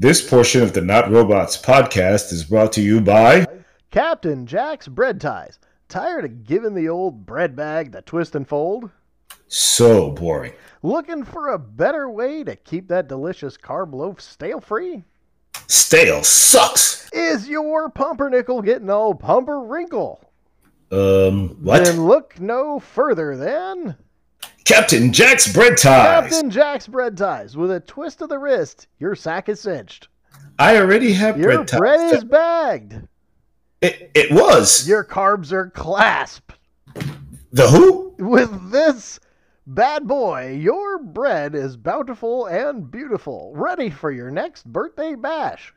This 0.00 0.24
portion 0.24 0.62
of 0.62 0.74
the 0.74 0.80
Not 0.80 1.10
Robots 1.10 1.60
podcast 1.60 2.32
is 2.32 2.44
brought 2.44 2.72
to 2.74 2.80
you 2.80 3.00
by 3.00 3.48
Captain 3.90 4.46
Jack's 4.46 4.86
Bread 4.86 5.20
Ties. 5.20 5.58
Tired 5.88 6.24
of 6.24 6.44
giving 6.44 6.74
the 6.74 6.88
old 6.88 7.26
bread 7.26 7.56
bag 7.56 7.90
the 7.90 8.00
twist 8.02 8.36
and 8.36 8.46
fold? 8.46 8.90
So 9.48 10.12
Boring. 10.12 10.52
Looking 10.84 11.24
for 11.24 11.48
a 11.48 11.58
better 11.58 12.08
way 12.08 12.44
to 12.44 12.54
keep 12.54 12.86
that 12.86 13.08
delicious 13.08 13.56
carb 13.58 13.92
loaf 13.92 14.20
stale 14.20 14.60
free? 14.60 15.02
Stale 15.66 16.22
sucks. 16.22 17.10
Is 17.12 17.48
your 17.48 17.90
pumpernickel 17.90 18.62
getting 18.62 18.90
all 18.90 19.16
pumper 19.16 19.60
wrinkle? 19.60 20.30
Um, 20.92 21.58
what? 21.60 21.84
Then 21.84 22.04
look 22.04 22.38
no 22.38 22.78
further 22.78 23.36
than 23.36 23.96
Captain 24.68 25.10
Jack's 25.14 25.50
Bread 25.50 25.78
Ties. 25.78 26.30
Captain 26.30 26.50
Jack's 26.50 26.86
Bread 26.86 27.16
Ties. 27.16 27.56
With 27.56 27.70
a 27.70 27.80
twist 27.80 28.20
of 28.20 28.28
the 28.28 28.38
wrist, 28.38 28.86
your 28.98 29.14
sack 29.14 29.48
is 29.48 29.60
cinched. 29.60 30.08
I 30.58 30.76
already 30.76 31.12
have 31.14 31.38
Your 31.38 31.54
bread 31.54 31.68
ties. 31.68 31.78
bread 31.80 32.14
is 32.14 32.24
bagged. 32.24 32.94
It, 33.80 34.10
it 34.14 34.30
was. 34.30 34.86
Your 34.86 35.04
carbs 35.04 35.52
are 35.52 35.70
clasped. 35.70 36.52
The 37.50 37.66
who? 37.68 38.14
With 38.18 38.70
this 38.70 39.18
bad 39.66 40.06
boy, 40.06 40.58
your 40.60 40.98
bread 40.98 41.54
is 41.54 41.76
bountiful 41.78 42.44
and 42.46 42.90
beautiful, 42.90 43.54
ready 43.56 43.88
for 43.88 44.10
your 44.10 44.30
next 44.30 44.66
birthday 44.70 45.14
bash. 45.14 45.72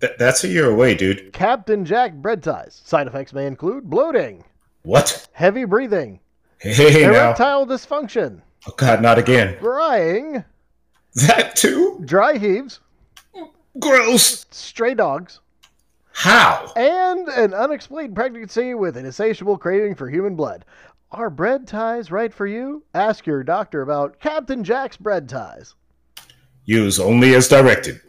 Th- 0.00 0.12
that's 0.18 0.44
a 0.44 0.48
year 0.48 0.68
away, 0.70 0.94
dude. 0.94 1.32
Captain 1.32 1.82
Jack 1.84 2.12
bread 2.12 2.42
ties. 2.42 2.82
Side 2.84 3.06
effects 3.06 3.32
may 3.32 3.46
include 3.46 3.84
bloating, 3.88 4.44
What? 4.82 5.28
heavy 5.32 5.64
breathing, 5.64 6.20
Hey, 6.64 6.90
hey 6.90 7.02
now. 7.02 7.08
erectile 7.10 7.66
dysfunction, 7.66 8.40
Oh, 8.66 8.72
God, 8.78 9.02
not 9.02 9.18
again. 9.18 9.58
crying, 9.58 10.44
That 11.14 11.54
too? 11.56 12.00
dry 12.06 12.38
heaves, 12.38 12.80
Gross. 13.78 14.46
stray 14.50 14.94
dogs, 14.94 15.40
How? 16.12 16.72
and 16.74 17.28
an 17.28 17.52
unexplained 17.52 18.14
pregnancy 18.14 18.72
with 18.72 18.96
an 18.96 19.04
insatiable 19.04 19.58
craving 19.58 19.94
for 19.94 20.08
human 20.08 20.36
blood. 20.36 20.64
Are 21.12 21.28
bread 21.28 21.66
ties 21.68 22.10
right 22.10 22.32
for 22.32 22.46
you? 22.46 22.82
Ask 22.94 23.26
your 23.26 23.44
doctor 23.44 23.82
about 23.82 24.18
Captain 24.18 24.64
Jack's 24.64 24.96
bread 24.96 25.28
ties. 25.28 25.74
Use 26.64 26.98
only 26.98 27.34
as 27.34 27.46
directed. 27.46 28.00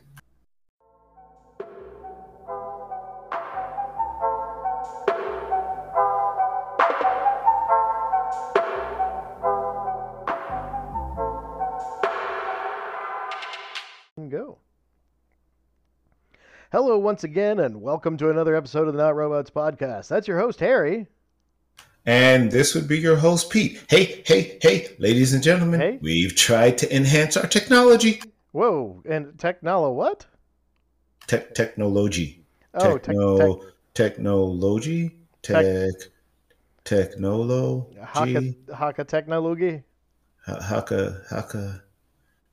Hello, 16.86 17.00
once 17.00 17.24
again, 17.24 17.58
and 17.62 17.82
welcome 17.82 18.16
to 18.18 18.30
another 18.30 18.56
episode 18.56 18.88
of 18.88 18.94
the 18.94 19.02
Not 19.02 19.16
Robots 19.16 19.50
podcast. 19.50 20.08
That's 20.08 20.28
your 20.28 20.38
host, 20.38 20.60
Harry. 20.60 21.08
And 22.06 22.52
this 22.52 22.76
would 22.76 22.88
be 22.88 23.00
your 23.00 23.16
host, 23.16 23.50
Pete. 23.50 23.84
Hey, 23.90 24.22
hey, 24.28 24.60
hey, 24.62 24.90
ladies 25.00 25.34
and 25.34 25.42
gentlemen, 25.42 25.80
Hey. 25.80 25.98
we've 26.00 26.36
tried 26.36 26.78
to 26.78 26.96
enhance 26.96 27.38
our 27.38 27.48
technology. 27.48 28.22
Whoa, 28.52 29.02
and 29.04 29.34
Technolo 29.36 29.96
what? 29.96 30.28
Tech 31.26 31.56
technology. 31.56 32.46
Oh, 32.76 33.00
Techno 33.00 33.56
tech, 33.56 33.68
technology? 33.96 35.16
Tech 35.42 35.66
technology? 36.84 37.98
Haka, 38.00 38.54
Haka 38.76 39.04
Technology. 39.06 39.82
Haka 40.46 41.24
Haka. 41.32 41.82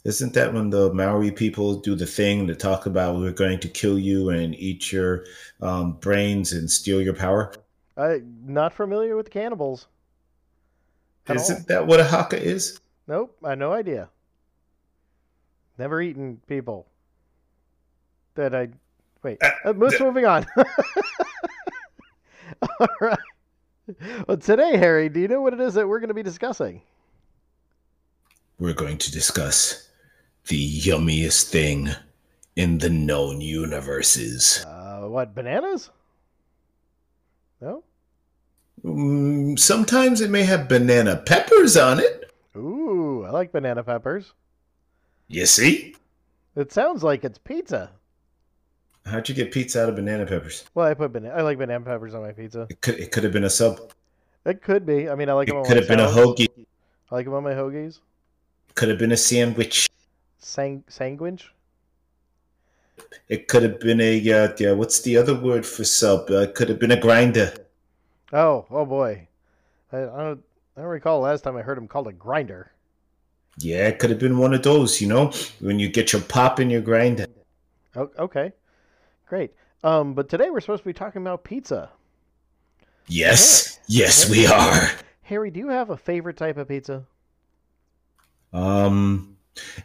Isn't 0.05 0.35
that 0.35 0.53
when 0.53 0.71
the 0.71 0.93
Maori 0.93 1.31
people 1.31 1.77
do 1.77 1.95
the 1.95 2.07
thing 2.07 2.49
to 2.49 2.57
talk 2.57 2.87
about 2.87 3.17
we're 3.17 3.31
going 3.31 3.61
to 3.61 3.69
kill 3.69 3.99
you 3.99 4.31
and 4.31 4.55
eat 4.57 4.91
your 4.91 5.25
um, 5.61 5.93
brains 5.93 6.53
and 6.53 6.69
steal 6.69 7.01
your 7.01 7.15
power? 7.15 7.53
I'm 7.97 8.39
not 8.45 8.73
familiar 8.73 9.17
with 9.17 9.27
the 9.27 9.31
cannibals. 9.31 9.87
Isn't 11.29 11.69
that 11.69 11.87
what 11.87 12.01
a 12.01 12.05
haka 12.05 12.43
is? 12.43 12.81
Nope, 13.07 13.37
I 13.45 13.51
have 13.51 13.59
no 13.59 13.73
idea. 13.73 14.09
Never 15.79 16.03
eaten 16.03 16.41
people. 16.49 16.89
That 18.35 18.55
I 18.55 18.71
wait. 19.23 19.39
Uh, 19.43 19.51
Uh, 19.65 19.73
let's 19.77 20.01
moving 20.01 20.25
on. 20.25 20.47
All 22.81 22.89
right. 23.01 23.19
Well, 24.27 24.37
today, 24.37 24.77
Harry, 24.77 25.09
do 25.09 25.21
you 25.21 25.29
know 25.29 25.41
what 25.43 25.53
it 25.53 25.61
is 25.61 25.75
that 25.75 25.87
we're 25.87 26.01
going 26.01 26.09
to 26.09 26.15
be 26.15 26.23
discussing? 26.23 26.83
We're 28.59 28.75
going 28.75 28.99
to 28.99 29.13
discuss 29.13 29.89
the 30.49 30.81
yummiest 30.81 31.51
thing 31.51 31.91
in 32.57 32.79
the 32.79 32.91
known 32.91 33.41
universes. 33.41 34.65
Uh, 34.67 35.09
what 35.09 35.35
bananas? 35.35 35.91
No. 37.61 37.85
Mm, 38.85 39.59
sometimes 39.59 40.21
it 40.21 40.31
may 40.31 40.43
have 40.43 40.69
banana 40.69 41.17
peppers 41.17 41.77
on 41.77 42.01
it. 42.01 42.33
Ooh, 42.57 43.25
I 43.25 43.31
like 43.31 43.53
banana 43.53 43.83
peppers. 43.83 44.33
You 45.29 45.47
see? 45.47 45.95
It 46.57 46.73
sounds 46.73 47.03
like 47.03 47.25
it's 47.25 47.39
pizza. 47.39 47.91
How'd 49.07 49.29
you 49.29 49.35
get 49.35 49.53
pizza 49.53 49.83
out 49.83 49.89
of 49.89 49.97
banana 49.97 50.27
peppers? 50.27 50.65
Well, 50.75 50.87
I 50.87 50.95
put 50.95 51.13
banana. 51.13 51.35
I 51.35 51.43
like 51.43 51.59
banana 51.59 51.85
peppers 51.85 52.15
on 52.15 52.23
my 52.23 52.33
pizza. 52.33 52.67
It 52.69 52.81
could, 52.81 52.99
it 52.99 53.13
could 53.13 53.25
have 53.25 53.33
been 53.33 53.45
a 53.45 53.51
sub. 53.51 53.93
It 54.45 54.63
could 54.63 54.85
be. 54.85 55.09
I 55.09 55.15
mean, 55.15 55.29
I 55.29 55.33
like 55.33 55.49
them. 55.49 55.59
It 55.59 55.67
could 55.67 55.77
have 55.77 55.89
been 55.89 56.01
a 56.01 56.07
hoagie. 56.07 56.67
I 57.11 57.15
like 57.15 57.25
them 57.25 57.35
on 57.35 57.43
my 57.43 57.55
hoagies. 57.55 58.01
Could 58.75 58.89
have 58.89 58.99
been 58.99 59.13
a 59.13 59.17
sandwich. 59.17 59.89
Sang 60.45 60.83
sanguine. 60.89 61.39
It 63.29 63.49
could 63.49 63.63
have 63.63 63.81
been 63.81 64.01
a 64.01 64.19
uh, 64.19 64.53
yeah, 64.59 64.73
what's 64.73 65.01
the 65.01 65.17
other 65.17 65.35
word 65.35 65.65
for 65.65 65.85
sub? 65.85 66.31
Uh, 66.31 66.41
it 66.41 66.55
could 66.55 66.69
have 66.69 66.79
been 66.79 66.91
a 66.91 67.01
grinder. 67.01 67.53
Oh, 68.33 68.67
oh 68.71 68.85
boy. 68.85 69.29
I, 69.93 69.99
I 69.99 70.03
don't. 70.03 70.43
I 70.77 70.81
don't 70.81 70.91
recall 70.91 71.21
the 71.21 71.29
last 71.29 71.43
time 71.43 71.57
I 71.57 71.63
heard 71.63 71.79
him 71.79 71.87
called 71.87 72.09
a 72.09 72.13
grinder. 72.13 72.73
Yeah, 73.59 73.87
it 73.89 73.99
could 73.99 74.11
have 74.11 74.19
been 74.19 74.39
one 74.39 74.55
of 74.55 74.63
those. 74.63 75.01
You 75.01 75.09
know, 75.09 75.33
when 75.61 75.79
you 75.79 75.89
get 75.89 76.13
your 76.13 76.23
pop 76.23 76.59
in 76.59 76.71
your 76.71 76.81
grinder. 76.81 77.27
Oh, 77.95 78.11
okay, 78.19 78.53
great. 79.27 79.53
Um, 79.85 80.15
but 80.15 80.29
today 80.29 80.51
we're 80.51 80.61
supposed 80.61 80.83
to 80.83 80.89
be 80.89 80.93
talking 80.93 81.23
about 81.23 81.45
pizza. 81.45 81.91
Yes, 83.07 83.79
yes, 83.87 84.29
we 84.31 84.47
are. 84.47 84.91
Harry, 85.23 85.51
do 85.51 85.61
you 85.61 85.69
have 85.69 85.91
a 85.91 85.97
favorite 85.97 86.37
type 86.37 86.57
of 86.57 86.69
pizza? 86.69 87.05
Um, 88.53 89.32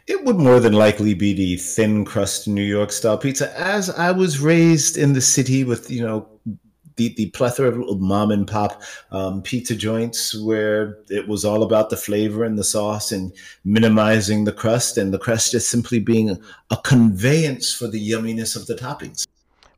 it 0.06 0.24
would 0.24 0.36
more 0.36 0.60
than 0.60 0.72
likely 0.72 1.14
be 1.14 1.32
the 1.32 1.56
thin 1.56 2.04
crust 2.04 2.48
New 2.48 2.62
York 2.62 2.92
style 2.92 3.18
pizza. 3.18 3.56
As 3.58 3.90
I 3.90 4.10
was 4.12 4.40
raised 4.40 4.96
in 4.96 5.12
the 5.12 5.20
city 5.20 5.64
with, 5.64 5.90
you 5.90 6.02
know, 6.02 6.28
the, 6.96 7.14
the 7.14 7.30
plethora 7.30 7.68
of 7.68 7.78
little 7.78 7.98
mom 7.98 8.30
and 8.30 8.46
pop 8.46 8.82
um, 9.12 9.40
pizza 9.40 9.76
joints 9.76 10.34
where 10.34 10.98
it 11.08 11.28
was 11.28 11.44
all 11.44 11.62
about 11.62 11.90
the 11.90 11.96
flavor 11.96 12.44
and 12.44 12.58
the 12.58 12.64
sauce 12.64 13.12
and 13.12 13.32
minimizing 13.64 14.44
the 14.44 14.52
crust 14.52 14.98
and 14.98 15.14
the 15.14 15.18
crust 15.18 15.52
just 15.52 15.70
simply 15.70 16.00
being 16.00 16.36
a 16.70 16.76
conveyance 16.78 17.72
for 17.72 17.86
the 17.86 18.10
yumminess 18.10 18.56
of 18.56 18.66
the 18.66 18.74
toppings. 18.74 19.26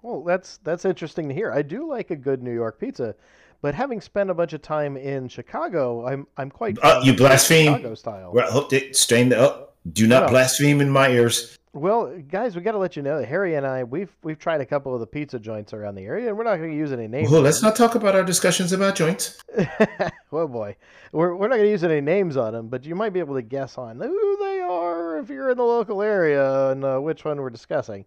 Well, 0.02 0.22
that's 0.22 0.58
that's 0.64 0.86
interesting 0.86 1.28
to 1.28 1.34
hear. 1.34 1.52
I 1.52 1.60
do 1.60 1.86
like 1.86 2.10
a 2.10 2.16
good 2.16 2.42
New 2.42 2.54
York 2.54 2.80
pizza, 2.80 3.14
but 3.60 3.74
having 3.74 4.00
spent 4.00 4.30
a 4.30 4.34
bunch 4.34 4.54
of 4.54 4.62
time 4.62 4.96
in 4.96 5.28
Chicago, 5.28 6.06
I'm 6.06 6.26
I'm 6.38 6.50
quite 6.50 6.78
Uh, 6.82 7.02
you 7.04 7.14
blaspheme. 7.14 7.74
Chicago 7.74 7.94
style. 7.94 8.32
Well, 8.32 8.50
hope 8.50 8.72
it 8.72 8.96
strain 8.96 9.28
the 9.28 9.38
up. 9.38 9.69
Do 9.92 10.06
not 10.06 10.24
No. 10.24 10.28
blaspheme 10.28 10.80
in 10.80 10.90
my 10.90 11.08
ears. 11.10 11.56
Well, 11.72 12.18
guys, 12.28 12.56
we 12.56 12.62
got 12.62 12.72
to 12.72 12.78
let 12.78 12.96
you 12.96 13.02
know 13.02 13.20
that 13.20 13.28
Harry 13.28 13.54
and 13.54 13.64
I 13.64 13.84
we've 13.84 14.10
we've 14.24 14.38
tried 14.38 14.60
a 14.60 14.66
couple 14.66 14.92
of 14.92 14.98
the 14.98 15.06
pizza 15.06 15.38
joints 15.38 15.72
around 15.72 15.94
the 15.94 16.02
area, 16.02 16.28
and 16.28 16.36
we're 16.36 16.42
not 16.42 16.56
going 16.56 16.72
to 16.72 16.76
use 16.76 16.90
any 16.90 17.06
names. 17.06 17.30
Well, 17.30 17.42
let's 17.42 17.60
them. 17.60 17.68
not 17.68 17.76
talk 17.76 17.94
about 17.94 18.16
our 18.16 18.24
discussions 18.24 18.72
about 18.72 18.96
joints. 18.96 19.40
oh 20.32 20.48
boy, 20.48 20.74
we're 21.12 21.36
we're 21.36 21.46
not 21.46 21.56
going 21.56 21.66
to 21.66 21.70
use 21.70 21.84
any 21.84 22.00
names 22.00 22.36
on 22.36 22.54
them, 22.54 22.68
but 22.68 22.84
you 22.84 22.96
might 22.96 23.12
be 23.12 23.20
able 23.20 23.36
to 23.36 23.42
guess 23.42 23.78
on 23.78 24.00
who 24.00 24.36
they 24.40 24.60
are 24.60 25.18
if 25.18 25.28
you're 25.28 25.50
in 25.50 25.56
the 25.56 25.62
local 25.62 26.02
area 26.02 26.70
and 26.70 26.84
uh, 26.84 26.98
which 26.98 27.24
one 27.24 27.40
we're 27.40 27.50
discussing. 27.50 28.04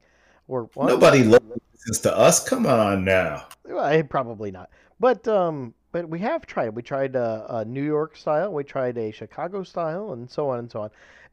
Or 0.49 0.69
one. 0.73 0.87
Nobody 0.87 1.23
listens 1.23 2.01
to 2.01 2.15
us. 2.15 2.43
Come 2.45 2.65
on 2.65 3.05
now. 3.05 3.47
Well, 3.63 3.85
eh, 3.85 4.01
probably 4.01 4.51
not. 4.51 4.69
But 4.99 5.25
um, 5.29 5.73
but 5.93 6.09
we 6.09 6.19
have 6.19 6.45
tried. 6.45 6.75
We 6.75 6.81
tried 6.81 7.15
a, 7.15 7.45
a 7.49 7.65
New 7.65 7.83
York 7.83 8.17
style. 8.17 8.51
We 8.51 8.65
tried 8.65 8.97
a 8.97 9.11
Chicago 9.11 9.63
style, 9.63 10.11
and 10.11 10.29
so 10.29 10.49
on 10.49 10.59
and 10.59 10.69
so 10.69 10.81
on. 10.81 10.89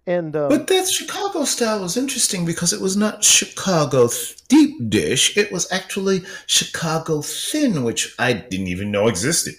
And 0.07 0.35
um, 0.37 0.49
But 0.49 0.67
that 0.69 0.89
Chicago 0.89 1.45
style 1.45 1.81
was 1.83 1.97
interesting 1.97 2.45
because 2.45 2.73
it 2.73 2.81
was 2.81 2.97
not 2.97 3.25
Chicago 3.25 4.09
deep 4.49 4.91
dish. 4.91 5.37
It 5.37 5.53
was 5.53 5.71
actually 5.73 6.23
Chicago 6.47 7.23
thin, 7.23 7.85
which 7.85 8.15
I 8.19 8.33
didn't 8.35 8.69
even 8.69 8.91
know 8.91 9.09
existed. 9.09 9.55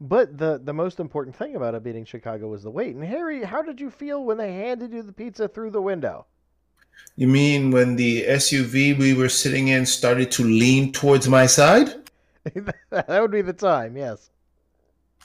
but 0.00 0.36
the 0.38 0.58
the 0.62 0.72
most 0.74 1.00
important 1.00 1.36
thing 1.36 1.56
about 1.56 1.74
it 1.74 1.82
being 1.84 2.04
Chicago 2.04 2.48
was 2.48 2.62
the 2.62 2.70
weight. 2.70 2.94
And 2.94 3.04
Harry, 3.04 3.44
how 3.44 3.62
did 3.62 3.80
you 3.80 3.90
feel 3.90 4.24
when 4.24 4.36
they 4.38 4.52
handed 4.52 4.92
you 4.92 5.02
the 5.02 5.12
pizza 5.12 5.48
through 5.48 5.70
the 5.70 5.82
window? 5.82 6.26
You 7.16 7.28
mean 7.28 7.70
when 7.70 7.96
the 7.96 8.24
SUV 8.24 8.98
we 8.98 9.14
were 9.14 9.28
sitting 9.30 9.68
in 9.68 9.86
started 9.86 10.30
to 10.32 10.44
lean 10.44 10.92
towards 10.92 11.28
my 11.28 11.46
side? 11.46 11.88
that 12.90 13.20
would 13.20 13.30
be 13.30 13.42
the 13.42 13.52
time. 13.52 13.96
Yes. 13.96 14.30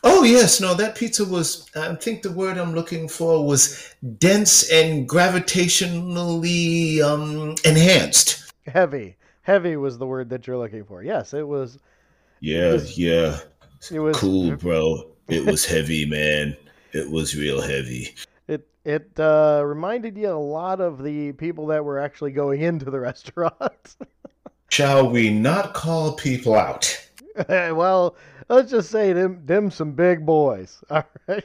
Oh, 0.03 0.23
yes. 0.23 0.61
No, 0.61 0.73
that 0.75 0.95
pizza 0.95 1.25
was, 1.25 1.67
I 1.75 1.95
think 1.95 2.21
the 2.21 2.31
word 2.31 2.57
I'm 2.57 2.73
looking 2.73 3.07
for 3.09 3.45
was 3.45 3.93
dense 4.17 4.69
and 4.71 5.07
gravitationally 5.09 7.01
um, 7.01 7.55
enhanced. 7.65 8.51
Heavy. 8.67 9.15
Heavy 9.41 9.77
was 9.77 9.97
the 9.97 10.05
word 10.05 10.29
that 10.29 10.45
you're 10.45 10.57
looking 10.57 10.83
for. 10.83 11.01
Yes, 11.03 11.33
it 11.33 11.47
was. 11.47 11.79
Yeah, 12.39 12.73
was- 12.73 12.97
yeah. 12.97 13.39
It 13.91 13.99
was 13.99 14.17
Cool, 14.17 14.55
bro. 14.57 15.11
It 15.27 15.45
was 15.45 15.63
heavy, 15.65 16.05
man. 16.05 16.57
It 16.93 17.09
was 17.11 17.35
real 17.35 17.61
heavy. 17.61 18.15
It 18.47 18.67
it 18.83 19.11
uh, 19.19 19.61
reminded 19.63 20.17
you 20.17 20.29
a 20.29 20.33
lot 20.33 20.81
of 20.81 21.03
the 21.03 21.33
people 21.33 21.67
that 21.67 21.85
were 21.85 21.99
actually 21.99 22.31
going 22.31 22.61
into 22.61 22.89
the 22.89 22.99
restaurant. 23.11 23.95
Shall 24.69 25.09
we 25.09 25.29
not 25.29 25.73
call 25.73 26.13
people 26.15 26.55
out? 26.55 27.06
well, 27.49 28.15
let's 28.49 28.71
just 28.71 28.89
say 28.89 29.13
them 29.13 29.41
them 29.45 29.69
some 29.71 29.91
big 29.91 30.25
boys. 30.25 30.83
All 30.89 31.03
right. 31.27 31.43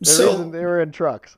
The 0.00 0.06
So- 0.06 0.50
they 0.50 0.64
were 0.64 0.80
in 0.80 0.92
trucks. 0.92 1.36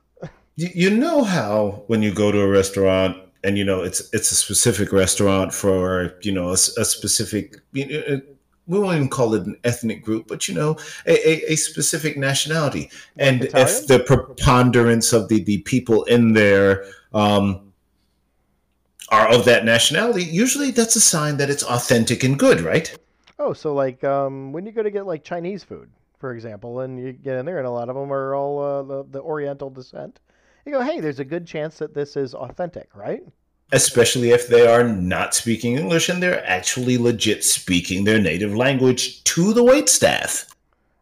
You, 0.57 0.89
know 0.89 1.25
how 1.25 1.83
when 1.87 2.01
you 2.01 2.13
go 2.13 2.31
to 2.31 2.39
a 2.39 2.47
restaurant 2.47 3.17
and 3.43 3.57
you 3.57 3.65
know 3.65 3.83
it's 3.83 4.09
it's 4.13 4.31
a 4.31 4.35
specific 4.35 4.93
restaurant 4.93 5.53
for 5.53 6.13
you 6.21 6.31
know 6.31 6.47
a, 6.49 6.53
a 6.53 6.85
specific 6.85 7.57
you 7.73 7.85
know, 7.85 8.15
uh, 8.15 8.19
we 8.67 8.79
won't 8.79 8.95
even 8.95 9.09
call 9.09 9.33
it 9.33 9.45
an 9.45 9.57
ethnic 9.63 10.01
group, 10.01 10.27
but 10.27 10.47
you 10.47 10.55
know 10.55 10.77
a, 11.05 11.29
a, 11.29 11.51
a 11.51 11.55
specific 11.57 12.17
nationality, 12.17 12.89
and 13.17 13.43
Italian? 13.43 13.67
if 13.67 13.87
the 13.87 13.99
preponderance 13.99 15.11
of 15.13 15.27
the 15.27 15.43
the 15.43 15.57
people 15.59 16.03
in 16.05 16.33
there 16.33 16.85
um, 17.13 17.73
are 19.09 19.27
of 19.27 19.45
that 19.45 19.65
nationality, 19.65 20.23
usually 20.23 20.71
that's 20.71 20.95
a 20.95 21.01
sign 21.01 21.37
that 21.37 21.49
it's 21.49 21.63
authentic 21.63 22.23
and 22.23 22.39
good, 22.39 22.61
right? 22.61 22.97
Oh, 23.37 23.53
so 23.53 23.73
like 23.73 24.03
um, 24.03 24.51
when 24.51 24.65
you 24.65 24.71
go 24.71 24.83
to 24.83 24.91
get 24.91 25.05
like 25.05 25.23
Chinese 25.23 25.63
food, 25.63 25.89
for 26.19 26.33
example, 26.33 26.79
and 26.81 26.99
you 26.99 27.11
get 27.11 27.37
in 27.37 27.45
there, 27.45 27.57
and 27.57 27.67
a 27.67 27.71
lot 27.71 27.89
of 27.89 27.95
them 27.95 28.11
are 28.11 28.33
all 28.35 28.59
uh, 28.59 28.83
the, 28.83 29.03
the 29.03 29.21
Oriental 29.21 29.69
descent. 29.69 30.19
You 30.65 30.71
go, 30.71 30.81
hey, 30.81 30.99
there's 30.99 31.19
a 31.19 31.25
good 31.25 31.45
chance 31.45 31.77
that 31.77 31.93
this 31.93 32.15
is 32.15 32.33
authentic, 32.33 32.95
right? 32.95 33.21
especially 33.71 34.31
if 34.31 34.47
they 34.47 34.67
are 34.67 34.83
not 34.83 35.33
speaking 35.33 35.77
English 35.77 36.09
and 36.09 36.21
they're 36.21 36.45
actually 36.47 36.97
legit 36.97 37.43
speaking 37.43 38.03
their 38.03 38.19
native 38.19 38.55
language 38.55 39.23
to 39.23 39.53
the 39.53 39.63
wait 39.63 39.89
staff. 39.89 40.47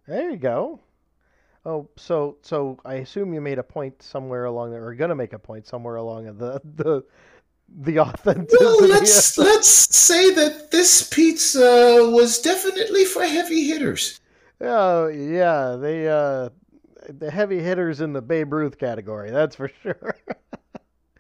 There 0.07 0.29
you 0.29 0.37
go. 0.37 0.79
Oh, 1.65 1.87
so 1.95 2.37
so 2.41 2.77
I 2.83 2.95
assume 2.95 3.33
you 3.33 3.39
made 3.39 3.59
a 3.59 3.63
point 3.63 4.01
somewhere 4.01 4.45
along 4.45 4.71
there, 4.71 4.85
or 4.85 4.93
gonna 4.95 5.15
make 5.15 5.33
a 5.33 5.39
point 5.39 5.65
somewhere 5.65 5.95
along 5.95 6.25
the 6.37 6.61
the 6.75 7.03
the 7.75 7.99
authenticity. 8.07 8.57
Well, 8.63 8.87
let's 8.87 9.37
let's 9.37 9.67
say 9.95 10.33
that 10.33 10.71
this 10.71 11.07
pizza 11.07 12.09
was 12.11 12.39
definitely 12.39 13.05
for 13.05 13.23
heavy 13.23 13.63
hitters. 13.67 14.19
Oh 14.61 15.07
yeah, 15.07 15.75
they 15.79 16.07
uh 16.07 16.49
the 17.09 17.29
heavy 17.31 17.59
hitters 17.59 17.99
in 18.01 18.13
the 18.13 18.21
Babe 18.21 18.53
Ruth 18.53 18.77
category, 18.77 19.31
that's 19.31 19.55
for 19.55 19.67
sure. 19.83 20.15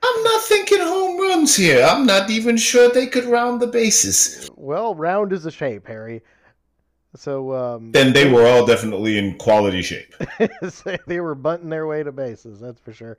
I'm 0.05 0.23
not 0.23 0.43
thinking 0.43 0.79
home 0.79 1.19
runs 1.19 1.55
here. 1.55 1.83
I'm 1.83 2.05
not 2.05 2.29
even 2.29 2.57
sure 2.57 2.89
they 2.89 3.07
could 3.07 3.25
round 3.25 3.61
the 3.61 3.67
bases. 3.67 4.49
well, 4.55 4.95
round 4.95 5.31
is 5.31 5.45
a 5.45 5.51
shape, 5.51 5.87
Harry. 5.87 6.21
So 7.15 7.53
um 7.53 7.91
Then 7.91 8.13
they 8.13 8.29
were 8.31 8.45
all 8.47 8.65
definitely 8.65 9.17
in 9.17 9.37
quality 9.37 9.81
shape. 9.81 10.13
they 11.07 11.19
were 11.19 11.35
bunting 11.35 11.69
their 11.69 11.87
way 11.87 12.03
to 12.03 12.11
bases, 12.11 12.59
that's 12.59 12.79
for 12.81 12.93
sure. 12.93 13.17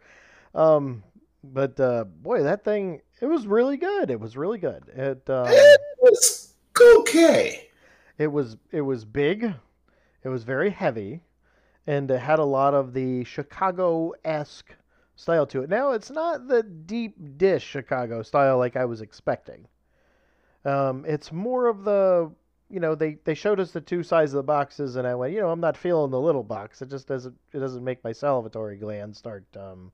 Um 0.55 1.03
but 1.43 1.79
uh 1.79 2.05
boy, 2.05 2.43
that 2.43 2.65
thing 2.65 3.01
it 3.21 3.27
was 3.27 3.47
really 3.47 3.77
good. 3.77 4.11
It 4.11 4.21
was 4.21 4.37
really 4.37 4.59
good. 4.59 4.85
It 4.95 5.29
um, 5.31 5.47
It 5.49 5.81
was 6.01 6.55
okay. 6.99 7.69
it 8.19 8.29
was 8.29 8.57
it 8.71 8.83
was 8.83 9.05
big, 9.05 9.55
it 10.23 10.29
was 10.29 10.45
very 10.45 10.71
heavy, 10.71 11.21
and 11.87 12.11
it 12.11 12.19
had 12.21 12.39
a 12.39 12.45
lot 12.45 12.75
of 12.75 12.93
the 12.93 13.25
Chicago 13.25 14.13
esque 14.25 14.75
style 15.17 15.47
to 15.47 15.63
it. 15.63 15.71
Now 15.71 15.93
it's 15.93 16.11
not 16.11 16.49
the 16.49 16.63
deep 16.63 17.17
dish 17.37 17.65
Chicago 17.65 18.23
style 18.23 18.59
like 18.59 18.77
I 18.77 18.85
was 18.85 19.01
expecting. 19.01 19.67
Um, 20.65 21.05
it's 21.07 21.31
more 21.31 21.69
of 21.69 21.85
the 21.85 22.31
you 22.71 22.81
know 22.81 22.95
they, 22.95 23.19
they 23.25 23.35
showed 23.35 23.61
us 23.61 23.71
the 23.71 23.81
two 23.81 24.03
sides 24.03 24.33
of 24.33 24.39
the 24.39 24.43
boxes 24.43 24.97
and 24.97 25.07
I 25.07 25.15
went 25.15 25.35
you 25.35 25.41
know 25.41 25.51
I'm 25.51 25.61
not 25.61 25.77
feeling 25.77 26.11
the 26.11 26.21
little 26.21 26.43
box. 26.43 26.83
It 26.83 26.91
just 26.91 27.07
doesn't 27.07 27.37
it 27.53 27.59
doesn't 27.59 27.85
make 27.85 28.03
my 28.03 28.11
salivatory 28.11 28.81
gland 28.81 29.17
start 29.17 29.45
um, 29.57 29.93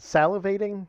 salivating. 0.00 0.86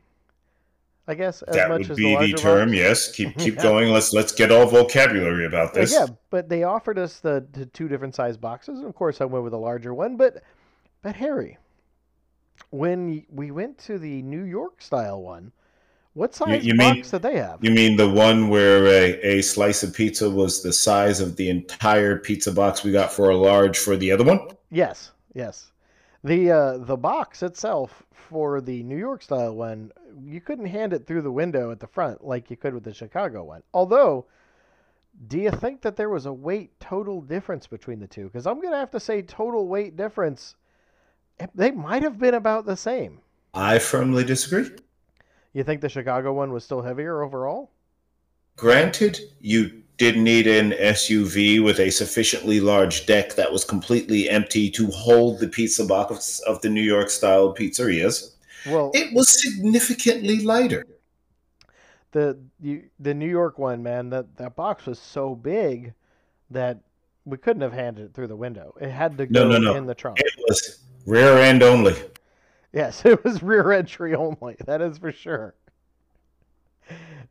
I 1.09 1.15
guess 1.15 1.41
as 1.43 1.55
that 1.55 1.69
much 1.69 1.79
would 1.83 1.91
as 1.91 1.97
be 1.97 2.15
the 2.15 2.31
the, 2.33 2.37
term. 2.37 2.69
box. 2.69 2.77
Yes, 2.77 3.11
keep 3.11 3.37
keep 3.37 3.55
Yeah. 3.55 3.63
going. 3.63 3.89
Let's 3.89 4.11
let's 4.13 4.31
get 4.33 4.51
all 4.51 4.65
vocabulary 4.65 5.45
about 5.45 5.73
this. 5.73 5.91
Yeah, 5.93 6.07
but 6.29 6.49
they 6.49 6.63
offered 6.63 6.99
us 6.99 7.19
the, 7.19 7.45
the 7.53 7.65
two 7.67 7.87
different 7.87 8.13
size 8.15 8.35
boxes. 8.37 8.79
and 8.79 8.87
Of 8.87 8.95
course, 8.95 9.21
I 9.21 9.25
went 9.25 9.43
with 9.43 9.53
a 9.53 9.57
larger 9.57 9.93
one. 9.93 10.17
But 10.17 10.43
but 11.01 11.15
Harry, 11.15 11.57
when 12.71 13.25
we 13.29 13.51
went 13.51 13.77
to 13.79 13.97
the 13.99 14.21
New 14.23 14.43
York 14.43 14.81
style 14.81 15.21
one, 15.21 15.51
what 16.13 16.33
size 16.35 16.65
you 16.65 16.75
box 16.75 16.95
mean- 16.95 17.03
did 17.03 17.21
they 17.21 17.37
have? 17.37 17.59
You 17.63 17.71
mean 17.71 17.95
the 17.95 18.09
one 18.09 18.49
where 18.49 18.85
a, 18.87 19.37
a 19.37 19.41
slice 19.41 19.83
of 19.83 19.93
pizza 19.93 20.29
was 20.29 20.61
the 20.63 20.73
size 20.73 21.19
of 21.21 21.35
the 21.35 21.49
entire 21.49 22.17
pizza 22.17 22.51
box 22.51 22.83
we 22.83 22.91
got 22.91 23.13
for 23.13 23.29
a 23.29 23.37
large 23.37 23.77
for 23.77 23.95
the 23.95 24.11
other 24.11 24.23
one? 24.23 24.39
Yes, 24.71 25.11
yes. 25.33 25.71
The 26.27 26.51
uh, 26.51 26.77
the 26.79 26.97
box 26.97 27.41
itself 27.41 28.03
for 28.11 28.59
the 28.59 28.83
New 28.83 28.97
York 28.97 29.21
style 29.21 29.55
one, 29.55 29.91
you 30.21 30.41
couldn't 30.41 30.65
hand 30.65 30.91
it 30.91 31.07
through 31.07 31.21
the 31.21 31.31
window 31.31 31.71
at 31.71 31.79
the 31.79 31.87
front 31.87 32.21
like 32.25 32.49
you 32.51 32.57
could 32.57 32.73
with 32.73 32.83
the 32.83 32.93
Chicago 32.93 33.45
one. 33.45 33.63
Although, 33.73 34.25
do 35.27 35.39
you 35.39 35.51
think 35.51 35.81
that 35.83 35.95
there 35.95 36.09
was 36.09 36.25
a 36.25 36.33
weight 36.33 36.77
total 36.81 37.21
difference 37.21 37.65
between 37.65 37.99
the 37.99 38.07
two? 38.07 38.25
Because 38.25 38.45
I'm 38.45 38.59
gonna 38.61 38.77
have 38.77 38.91
to 38.91 38.99
say 38.99 39.21
total 39.21 39.67
weight 39.69 39.95
difference. 39.95 40.55
eh, 41.39 41.47
They 41.55 41.71
might 41.71 42.03
have 42.03 42.19
been 42.19 42.33
about 42.33 42.65
the 42.65 42.75
same. 42.75 43.21
I 43.53 43.79
firmly 43.79 44.25
disagree. 44.25 44.69
You 45.53 45.63
think 45.63 45.79
the 45.79 45.87
Chicago 45.89 46.33
one 46.33 46.51
was 46.51 46.65
still 46.65 46.81
heavier 46.81 47.23
overall? 47.23 47.71
Granted, 48.57 49.19
you 49.39 49.83
did 49.97 50.15
need 50.17 50.47
an 50.47 50.71
SUV 50.71 51.63
with 51.63 51.79
a 51.79 51.89
sufficiently 51.89 52.59
large 52.59 53.05
deck 53.05 53.33
that 53.35 53.51
was 53.51 53.63
completely 53.65 54.29
empty 54.29 54.69
to 54.71 54.87
hold 54.91 55.39
the 55.39 55.47
pizza 55.47 55.85
box 55.85 56.39
of 56.41 56.61
the 56.61 56.69
New 56.69 56.81
York 56.83 57.09
style 57.09 57.53
pizzerias. 57.53 58.35
Well, 58.67 58.91
It 58.93 59.13
was 59.13 59.27
significantly 59.41 60.39
lighter. 60.41 60.85
the 62.11 62.37
you, 62.59 62.83
the 62.99 63.13
New 63.13 63.29
York 63.29 63.57
one, 63.57 63.81
man, 63.83 64.09
that 64.11 64.35
that 64.37 64.55
box 64.55 64.85
was 64.85 64.99
so 64.99 65.33
big 65.35 65.93
that 66.49 66.79
we 67.25 67.37
couldn't 67.37 67.61
have 67.61 67.73
handed 67.73 68.05
it 68.05 68.13
through 68.13 68.27
the 68.27 68.35
window. 68.35 68.75
It 68.79 68.89
had 68.89 69.17
to 69.17 69.25
No, 69.27 69.43
go 69.43 69.49
no, 69.49 69.57
no. 69.57 69.75
in 69.75 69.85
the 69.85 69.95
trunk. 69.95 70.19
It 70.19 70.33
was 70.47 70.79
rear 71.05 71.37
end 71.37 71.63
only. 71.63 71.95
Yes, 72.73 73.03
it 73.05 73.23
was 73.23 73.41
rear 73.41 73.71
entry 73.71 74.13
only. 74.15 74.55
That 74.65 74.81
is 74.81 74.97
for 74.97 75.11
sure. 75.11 75.55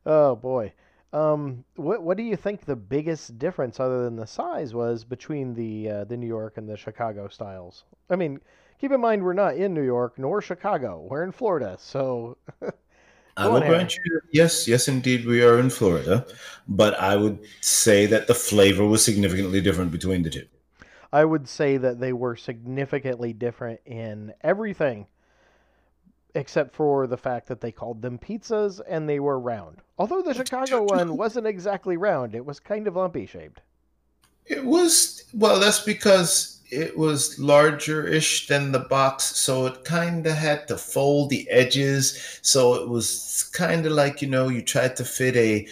Oh 0.05 0.37
boy. 0.37 0.73
Um, 1.17 1.65
what 1.77 2.03
what 2.03 2.19
do 2.19 2.23
you 2.23 2.37
think 2.37 2.67
the 2.67 2.77
biggest 2.77 3.39
difference, 3.39 3.81
other 3.81 4.05
than 4.05 4.17
the 4.17 4.27
size, 4.27 4.75
was 4.75 5.03
between 5.03 5.55
the 5.55 5.89
uh, 5.91 6.05
the 6.05 6.17
New 6.17 6.27
York 6.27 6.59
and 6.59 6.69
the 6.69 6.77
Chicago 6.77 7.29
styles? 7.29 7.85
I 8.11 8.17
mean, 8.17 8.39
keep 8.79 8.93
in 8.93 9.01
mind 9.01 9.25
we're 9.25 9.33
not 9.33 9.57
in 9.57 9.73
New 9.73 9.83
York 9.83 10.19
nor 10.19 10.43
Chicago. 10.43 11.07
We're 11.09 11.25
in 11.25 11.33
Florida, 11.33 11.79
so 11.81 12.37
I 13.39 13.49
will 13.49 13.63
on, 13.63 13.67
grant 13.67 13.97
you, 13.97 14.21
yes, 14.31 14.69
yes, 14.69 14.89
indeed, 14.89 15.25
we 15.25 15.43
are 15.43 15.59
in 15.59 15.71
Florida, 15.71 16.27
but 16.69 17.01
I 17.01 17.17
would 17.17 17.39
say 17.63 18.05
that 18.07 18.27
the 18.27 18.35
flavor 18.35 18.85
was 18.85 19.03
significantly 19.03 19.63
different 19.63 19.93
between 19.93 20.23
the 20.23 20.29
two. 20.29 20.47
I 21.15 21.25
would 21.25 21.49
say 21.49 21.79
that 21.79 21.99
they 21.99 22.13
were 22.13 22.37
significantly 22.37 23.33
different 23.33 23.81
in 23.87 24.35
everything 24.43 25.07
except 26.37 26.75
for 26.75 27.07
the 27.07 27.17
fact 27.17 27.49
that 27.49 27.61
they 27.61 27.73
called 27.73 28.03
them 28.03 28.19
pizzas 28.19 28.81
and 28.87 29.09
they 29.09 29.19
were 29.19 29.41
round. 29.41 29.79
Although 29.99 30.23
the 30.23 30.35
Chicago 30.35 30.83
one 30.89 31.17
wasn't 31.17 31.47
exactly 31.47 31.97
round, 31.97 32.35
it 32.35 32.45
was 32.45 32.61
kind 32.61 32.87
of 32.87 32.97
lumpy 32.97 33.27
shaped. 33.27 33.63
It 34.45 34.65
was 34.65 35.25
well. 35.35 35.59
That's 35.59 35.81
because 35.81 36.61
it 36.71 36.97
was 36.97 37.37
larger-ish 37.39 38.47
than 38.47 38.71
the 38.71 38.79
box, 38.79 39.25
so 39.25 39.67
it 39.67 39.85
kind 39.85 40.25
of 40.25 40.35
had 40.35 40.69
to 40.69 40.77
fold 40.77 41.31
the 41.31 41.51
edges. 41.51 42.39
So 42.43 42.75
it 42.75 42.89
was 42.89 43.51
kind 43.53 43.87
of 43.87 43.93
like 43.93 44.23
you 44.23 44.29
know 44.29 44.49
you 44.49 44.63
tried 44.63 44.95
to 44.97 45.05
fit 45.05 45.35
a 45.35 45.67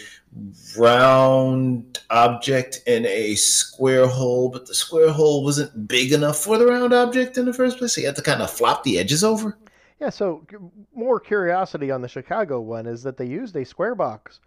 round 0.77 1.99
object 2.09 2.81
in 2.85 3.05
a 3.05 3.35
square 3.35 4.07
hole, 4.07 4.49
but 4.49 4.67
the 4.67 4.75
square 4.75 5.11
hole 5.11 5.45
wasn't 5.45 5.87
big 5.87 6.11
enough 6.11 6.39
for 6.39 6.57
the 6.57 6.65
round 6.65 6.93
object 6.93 7.37
in 7.37 7.45
the 7.45 7.53
first 7.53 7.77
place. 7.77 7.95
So 7.95 8.01
you 8.01 8.07
had 8.07 8.17
to 8.17 8.21
kind 8.21 8.41
of 8.41 8.51
flop 8.51 8.83
the 8.83 8.99
edges 8.99 9.23
over. 9.23 9.57
Yeah, 9.99 10.09
so 10.09 10.45
more 10.93 11.19
curiosity 11.19 11.89
on 11.91 12.01
the 12.01 12.07
Chicago 12.07 12.59
one 12.59 12.85
is 12.85 13.01
that 13.03 13.17
they 13.17 13.25
used 13.25 13.55
a 13.55 13.63
square 13.65 13.95
box 13.95 14.39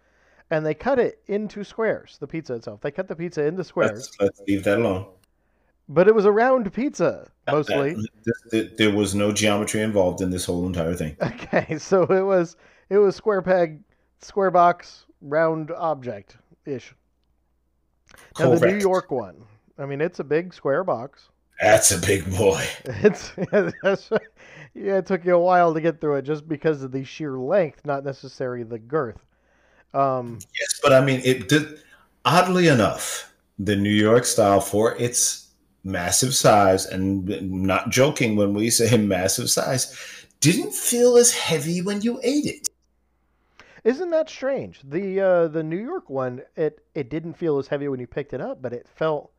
and 0.51 0.65
they 0.65 0.73
cut 0.73 0.99
it 0.99 1.19
into 1.27 1.63
squares, 1.63 2.17
the 2.19 2.27
pizza 2.27 2.55
itself. 2.55 2.81
They 2.81 2.91
cut 2.91 3.07
the 3.07 3.15
pizza 3.15 3.45
into 3.45 3.63
squares, 3.63 4.11
Let's, 4.19 4.21
let's 4.21 4.41
leave 4.47 4.63
that 4.65 4.79
alone. 4.79 5.07
but 5.87 6.07
it 6.07 6.13
was 6.13 6.25
a 6.25 6.31
round 6.31 6.71
pizza 6.73 7.27
mostly. 7.49 7.95
There 8.51 8.91
was 8.93 9.15
no 9.15 9.31
geometry 9.31 9.81
involved 9.81 10.21
in 10.21 10.29
this 10.29 10.45
whole 10.45 10.65
entire 10.67 10.93
thing. 10.95 11.17
Okay, 11.21 11.77
so 11.77 12.03
it 12.03 12.23
was 12.23 12.55
it 12.89 12.97
was 12.99 13.15
square 13.15 13.41
peg, 13.41 13.79
square 14.21 14.51
box, 14.51 15.05
round 15.21 15.71
object 15.71 16.37
ish. 16.65 16.93
Now 18.39 18.53
the 18.55 18.67
New 18.67 18.77
York 18.79 19.09
one, 19.11 19.35
I 19.77 19.85
mean, 19.85 20.01
it's 20.01 20.19
a 20.19 20.23
big 20.23 20.53
square 20.53 20.83
box. 20.83 21.29
That's 21.61 21.91
a 21.91 21.97
big 21.97 22.29
boy. 22.35 22.65
It's 22.85 23.31
that's, 23.81 24.09
yeah, 24.73 24.97
it 24.97 25.05
took 25.05 25.25
you 25.25 25.35
a 25.35 25.39
while 25.39 25.73
to 25.73 25.81
get 25.81 25.99
through 25.99 26.15
it 26.17 26.21
just 26.23 26.47
because 26.47 26.83
of 26.83 26.91
the 26.91 27.03
sheer 27.03 27.37
length, 27.37 27.85
not 27.85 28.05
necessarily 28.05 28.63
the 28.63 28.79
girth. 28.79 29.25
Um, 29.93 30.39
yes, 30.59 30.79
but 30.81 30.93
I 30.93 31.01
mean, 31.01 31.21
it 31.23 31.49
did. 31.49 31.79
Oddly 32.25 32.67
enough, 32.67 33.33
the 33.57 33.75
New 33.75 33.89
York 33.89 34.25
style 34.25 34.61
for 34.61 34.95
its 34.97 35.49
massive 35.83 36.35
size, 36.35 36.85
and 36.85 37.25
not 37.51 37.89
joking 37.89 38.35
when 38.35 38.53
we 38.53 38.69
say 38.69 38.95
massive 38.97 39.49
size, 39.49 40.27
didn't 40.39 40.73
feel 40.73 41.17
as 41.17 41.33
heavy 41.33 41.81
when 41.81 42.01
you 42.01 42.19
ate 42.23 42.45
it. 42.45 42.69
Isn't 43.83 44.11
that 44.11 44.29
strange? 44.29 44.81
The 44.83 45.21
uh, 45.21 45.47
the 45.47 45.63
New 45.63 45.77
York 45.77 46.09
one, 46.09 46.41
it 46.55 46.85
it 46.93 47.09
didn't 47.09 47.33
feel 47.33 47.57
as 47.57 47.67
heavy 47.67 47.87
when 47.87 47.99
you 47.99 48.07
picked 48.07 48.33
it 48.33 48.41
up, 48.41 48.61
but 48.61 48.73
it 48.73 48.87
felt 48.87 49.31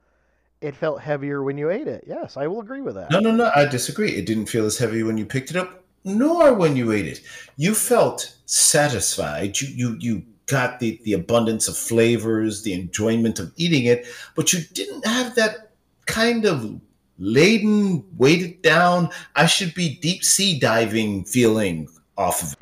it 0.60 0.76
felt 0.76 1.00
heavier 1.00 1.42
when 1.42 1.58
you 1.58 1.70
ate 1.70 1.88
it. 1.88 2.04
Yes, 2.06 2.36
I 2.36 2.46
will 2.46 2.60
agree 2.60 2.80
with 2.80 2.94
that. 2.94 3.10
No, 3.10 3.20
no, 3.20 3.30
no, 3.30 3.50
I 3.54 3.64
disagree. 3.64 4.12
It 4.12 4.26
didn't 4.26 4.46
feel 4.46 4.66
as 4.66 4.78
heavy 4.78 5.02
when 5.02 5.18
you 5.18 5.26
picked 5.26 5.50
it 5.50 5.56
up, 5.56 5.84
nor 6.04 6.54
when 6.54 6.76
you 6.76 6.92
ate 6.92 7.06
it. 7.06 7.20
You 7.56 7.74
felt 7.74 8.36
satisfied. 8.46 9.60
You 9.60 9.68
you 9.68 9.96
you 10.00 10.22
got 10.46 10.80
the 10.80 11.00
the 11.04 11.12
abundance 11.12 11.68
of 11.68 11.76
flavors, 11.76 12.62
the 12.62 12.74
enjoyment 12.74 13.38
of 13.38 13.52
eating 13.56 13.84
it, 13.84 14.06
but 14.34 14.52
you 14.52 14.60
didn't 14.72 15.06
have 15.06 15.34
that 15.36 15.70
kind 16.06 16.44
of 16.44 16.80
laden, 17.20 18.04
weighted 18.16 18.62
down, 18.62 19.10
I 19.36 19.46
should 19.46 19.74
be 19.74 19.96
deep 19.96 20.24
sea 20.24 20.58
diving 20.58 21.24
feeling 21.24 21.88
off 22.16 22.42
of 22.42 22.52
it. 22.54 22.58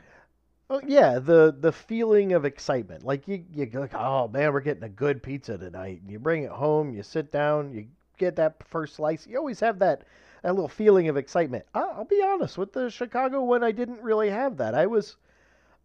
Well, 0.68 0.82
yeah, 0.86 1.18
the 1.18 1.56
the 1.58 1.72
feeling 1.72 2.34
of 2.34 2.44
excitement, 2.44 3.02
like 3.02 3.26
you 3.26 3.42
you 3.54 3.70
like, 3.72 3.94
oh 3.94 4.28
man, 4.28 4.52
we're 4.52 4.60
getting 4.60 4.82
a 4.82 4.88
good 4.88 5.22
pizza 5.22 5.56
tonight. 5.56 6.02
You 6.06 6.18
bring 6.18 6.42
it 6.42 6.50
home, 6.50 6.92
you 6.92 7.02
sit 7.02 7.32
down, 7.32 7.72
you 7.72 7.86
get 8.18 8.36
that 8.36 8.62
first 8.68 8.96
slice. 8.96 9.26
You 9.26 9.38
always 9.38 9.60
have 9.60 9.78
that 9.78 10.04
that 10.42 10.54
little 10.54 10.68
feeling 10.68 11.08
of 11.08 11.16
excitement. 11.16 11.64
I'll, 11.74 11.90
I'll 11.96 12.04
be 12.04 12.22
honest 12.22 12.58
with 12.58 12.74
the 12.74 12.90
Chicago 12.90 13.42
one, 13.42 13.64
I 13.64 13.72
didn't 13.72 14.02
really 14.02 14.28
have 14.28 14.58
that. 14.58 14.74
I 14.74 14.86
was 14.86 15.16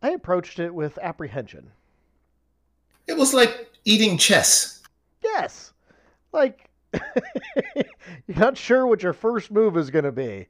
I 0.01 0.09
approached 0.09 0.59
it 0.59 0.73
with 0.75 0.99
apprehension. 1.01 1.71
It 3.07 3.15
was 3.17 3.33
like 3.33 3.69
eating 3.85 4.17
chess. 4.17 4.81
Yes, 5.23 5.71
like 6.33 6.69
you're 6.93 8.37
not 8.37 8.57
sure 8.57 8.85
what 8.85 9.01
your 9.01 9.13
first 9.13 9.49
move 9.49 9.77
is 9.77 9.89
going 9.89 10.05
to 10.05 10.11
be. 10.11 10.47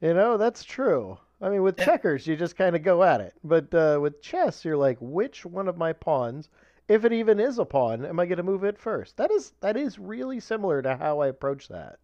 You 0.00 0.14
know, 0.14 0.38
that's 0.38 0.64
true. 0.64 1.18
I 1.40 1.48
mean, 1.48 1.62
with 1.62 1.76
checkers, 1.76 2.26
you 2.26 2.36
just 2.36 2.56
kind 2.56 2.74
of 2.74 2.82
go 2.82 3.04
at 3.04 3.20
it. 3.20 3.34
But 3.44 3.72
uh, 3.72 3.98
with 4.00 4.20
chess, 4.20 4.64
you're 4.64 4.76
like, 4.76 4.98
which 5.00 5.46
one 5.46 5.68
of 5.68 5.76
my 5.76 5.92
pawns, 5.92 6.48
if 6.88 7.04
it 7.04 7.12
even 7.12 7.38
is 7.38 7.58
a 7.58 7.64
pawn, 7.64 8.04
am 8.04 8.18
I 8.18 8.26
going 8.26 8.38
to 8.38 8.42
move 8.42 8.64
it 8.64 8.78
first? 8.78 9.16
That 9.16 9.30
is 9.30 9.52
that 9.60 9.76
is 9.76 9.98
really 9.98 10.40
similar 10.40 10.82
to 10.82 10.96
how 10.96 11.20
I 11.20 11.28
approach 11.28 11.68
that. 11.68 11.98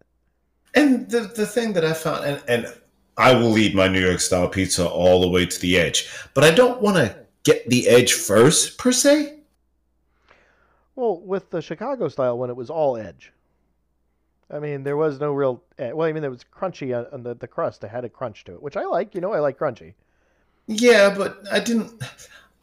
And 0.73 1.09
the 1.09 1.21
the 1.21 1.45
thing 1.45 1.73
that 1.73 1.83
I 1.83 1.93
found, 1.93 2.23
and, 2.25 2.43
and 2.47 2.73
I 3.17 3.33
will 3.33 3.57
eat 3.57 3.75
my 3.75 3.87
New 3.87 4.05
York 4.05 4.19
style 4.19 4.47
pizza 4.47 4.87
all 4.87 5.21
the 5.21 5.29
way 5.29 5.45
to 5.45 5.59
the 5.59 5.77
edge, 5.77 6.09
but 6.33 6.43
I 6.43 6.51
don't 6.51 6.81
want 6.81 6.97
to 6.97 7.15
get 7.43 7.69
the 7.69 7.87
edge 7.87 8.13
first 8.13 8.77
per 8.77 8.91
se. 8.91 9.39
Well, 10.95 11.19
with 11.19 11.49
the 11.49 11.61
Chicago 11.61 12.07
style 12.07 12.37
one, 12.37 12.49
it 12.49 12.55
was 12.55 12.69
all 12.69 12.95
edge. 12.95 13.33
I 14.49 14.59
mean, 14.59 14.83
there 14.83 14.97
was 14.97 15.19
no 15.19 15.33
real. 15.33 15.63
Eh, 15.79 15.91
well, 15.91 16.07
I 16.07 16.13
mean, 16.13 16.21
there 16.21 16.31
was 16.31 16.43
crunchy 16.43 16.95
on, 16.95 17.07
on 17.11 17.23
the, 17.23 17.33
the 17.35 17.47
crust. 17.47 17.83
It 17.83 17.89
had 17.89 18.05
a 18.05 18.09
crunch 18.09 18.43
to 18.45 18.53
it, 18.53 18.61
which 18.61 18.77
I 18.77 18.85
like. 18.85 19.15
You 19.15 19.21
know, 19.21 19.33
I 19.33 19.39
like 19.39 19.57
crunchy. 19.57 19.93
Yeah, 20.67 21.13
but 21.15 21.39
I 21.51 21.59
didn't. 21.59 21.91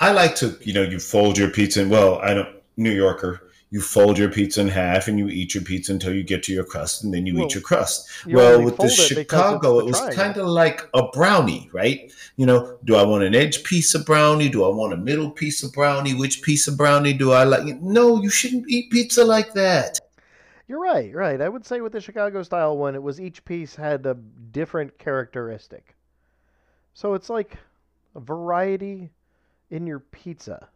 I 0.01 0.13
like 0.13 0.35
to, 0.37 0.59
you 0.63 0.73
know, 0.73 0.83
you 0.83 0.99
fold 0.99 1.39
your 1.39 1.51
pizza. 1.51 1.83
And, 1.83 1.91
well, 1.91 2.19
I 2.19 2.35
don't. 2.35 2.49
New 2.77 2.93
Yorker, 2.93 3.49
you 3.71 3.81
fold 3.81 4.19
your 4.19 4.31
pizza 4.31 4.61
in 4.61 4.69
half 4.69 5.09
and 5.09 5.19
you 5.19 5.29
eat 5.29 5.55
your 5.55 5.65
pizza 5.65 5.93
until 5.93 6.15
you 6.15 6.23
get 6.23 6.43
to 6.45 6.53
your 6.53 6.65
crust, 6.65 7.05
and 7.05 7.13
then 7.13 7.27
you 7.27 7.35
well, 7.35 7.47
eat 7.47 7.55
your 7.55 7.63
crust. 7.63 8.09
You 8.27 8.37
well, 8.37 8.63
with 8.63 8.77
the 8.77 8.89
Chicago, 8.89 9.79
it 9.79 9.87
was 9.87 10.01
kind 10.15 10.37
of 10.37 10.47
like 10.47 10.89
a 10.95 11.09
brownie, 11.09 11.69
right? 11.73 12.13
You 12.37 12.47
know, 12.47 12.79
do 12.85 12.97
I 12.97 13.03
want 13.03 13.25
an 13.25 13.35
edge 13.35 13.65
piece 13.65 13.95
of 13.95 14.07
brownie? 14.07 14.49
Do 14.49 14.65
I 14.65 14.69
want 14.69 14.93
a 14.93 14.97
middle 14.97 15.31
piece 15.31 15.63
of 15.63 15.73
brownie? 15.73 16.15
Which 16.15 16.43
piece 16.43 16.69
of 16.69 16.77
brownie 16.77 17.13
do 17.13 17.33
I 17.33 17.45
like? 17.45 17.81
No, 17.81 18.23
you 18.23 18.31
shouldn't 18.31 18.69
eat 18.69 18.91
pizza 18.91 19.25
like 19.25 19.53
that. 19.55 19.99
You're 20.73 20.81
right, 20.81 21.15
right. 21.15 21.39
I 21.39 21.51
would 21.51 21.67
say 21.67 21.83
with 21.83 21.93
the 21.93 22.01
Chicago 22.01 22.43
style 22.43 22.79
one, 22.79 22.95
it 22.95 23.03
was 23.03 23.21
each 23.21 23.45
piece 23.45 23.77
had 23.77 24.07
a 24.07 24.15
different 24.15 24.99
characteristic. 24.99 25.95
So 26.95 27.13
it's 27.13 27.29
like 27.29 27.59
a 28.15 28.21
variety 28.21 29.11
in 29.69 29.87
your 29.87 29.99
pizza. 29.99 30.67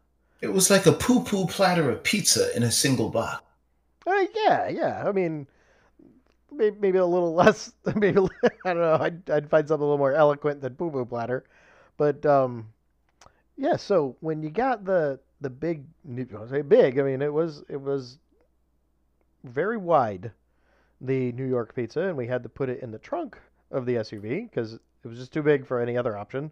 It 0.42 0.52
was 0.52 0.68
like 0.68 0.84
a 0.84 0.92
poo 0.92 1.24
poo 1.24 1.46
platter 1.46 1.88
of 1.88 2.02
pizza 2.02 2.54
in 2.54 2.62
a 2.62 2.70
single 2.70 3.08
box. 3.08 3.42
Uh, 4.06 4.26
yeah, 4.34 4.68
yeah. 4.68 5.02
I 5.08 5.12
mean, 5.12 5.46
maybe, 6.52 6.76
maybe 6.78 6.98
a 6.98 7.06
little 7.06 7.34
less. 7.42 7.72
Maybe 7.94 8.20
I 8.66 8.74
don't 8.74 8.82
know. 8.82 8.98
I'd, 9.00 9.30
I'd 9.30 9.48
find 9.48 9.66
something 9.66 9.80
a 9.82 9.86
little 9.86 9.96
more 9.96 10.12
eloquent 10.12 10.60
than 10.60 10.74
poo 10.74 10.90
poo 10.90 11.06
platter, 11.06 11.44
but 11.96 12.26
um, 12.26 12.66
yeah. 13.56 13.76
So 13.76 14.14
when 14.20 14.42
you 14.42 14.50
got 14.50 14.84
the 14.84 15.20
the 15.40 15.48
big, 15.48 15.84
I 16.06 16.50
say 16.50 16.60
big. 16.60 16.98
I 16.98 17.02
mean, 17.02 17.22
it 17.22 17.32
was 17.32 17.64
it 17.70 17.80
was 17.80 18.18
very 19.48 19.76
wide, 19.76 20.32
the 21.00 21.32
New 21.32 21.46
York 21.46 21.74
pizza, 21.74 22.02
and 22.02 22.16
we 22.16 22.26
had 22.26 22.42
to 22.42 22.48
put 22.48 22.68
it 22.68 22.82
in 22.82 22.90
the 22.90 22.98
trunk 22.98 23.36
of 23.70 23.86
the 23.86 23.96
SUV 23.96 24.48
because 24.48 24.74
it 24.74 25.08
was 25.08 25.18
just 25.18 25.32
too 25.32 25.42
big 25.42 25.66
for 25.66 25.80
any 25.80 25.96
other 25.96 26.16
option. 26.16 26.50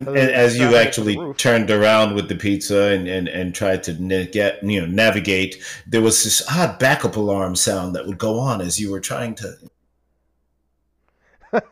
And 0.00 0.16
as 0.16 0.58
you 0.58 0.76
actually 0.76 1.34
turned 1.34 1.70
around 1.70 2.14
with 2.14 2.28
the 2.28 2.34
pizza 2.34 2.84
and, 2.84 3.06
and, 3.06 3.28
and 3.28 3.54
tried 3.54 3.82
to 3.82 3.92
get 4.32 4.62
you 4.62 4.80
know 4.80 4.86
navigate, 4.86 5.62
there 5.86 6.00
was 6.00 6.24
this 6.24 6.42
odd 6.50 6.78
backup 6.78 7.16
alarm 7.16 7.54
sound 7.54 7.94
that 7.94 8.06
would 8.06 8.16
go 8.16 8.38
on 8.38 8.62
as 8.62 8.80
you 8.80 8.90
were 8.90 9.00
trying 9.00 9.34
to. 9.36 9.56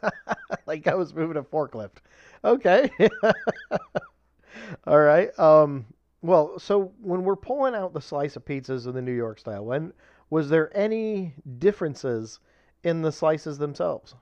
like 0.66 0.86
I 0.86 0.94
was 0.94 1.14
moving 1.14 1.38
a 1.38 1.42
forklift. 1.42 1.96
Okay. 2.44 2.90
All 4.86 5.00
right. 5.00 5.36
Um, 5.38 5.86
well, 6.20 6.58
so 6.58 6.92
when 7.00 7.24
we're 7.24 7.36
pulling 7.36 7.74
out 7.74 7.94
the 7.94 8.00
slice 8.00 8.36
of 8.36 8.44
pizzas 8.44 8.86
in 8.86 8.92
the 8.92 9.02
New 9.02 9.12
York 9.12 9.38
style, 9.38 9.64
when 9.64 9.92
was 10.30 10.48
there 10.48 10.76
any 10.76 11.34
differences 11.58 12.38
in 12.82 13.02
the 13.02 13.12
slices 13.12 13.58
themselves? 13.58 14.14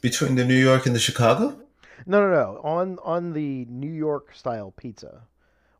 Between 0.00 0.34
the 0.34 0.44
New 0.44 0.56
York 0.56 0.86
and 0.86 0.94
the 0.94 1.00
Chicago? 1.00 1.58
No, 2.06 2.20
no, 2.20 2.30
no. 2.30 2.60
On 2.64 2.98
on 3.04 3.32
the 3.32 3.64
New 3.66 3.92
York 3.92 4.34
style 4.34 4.72
pizza, 4.76 5.22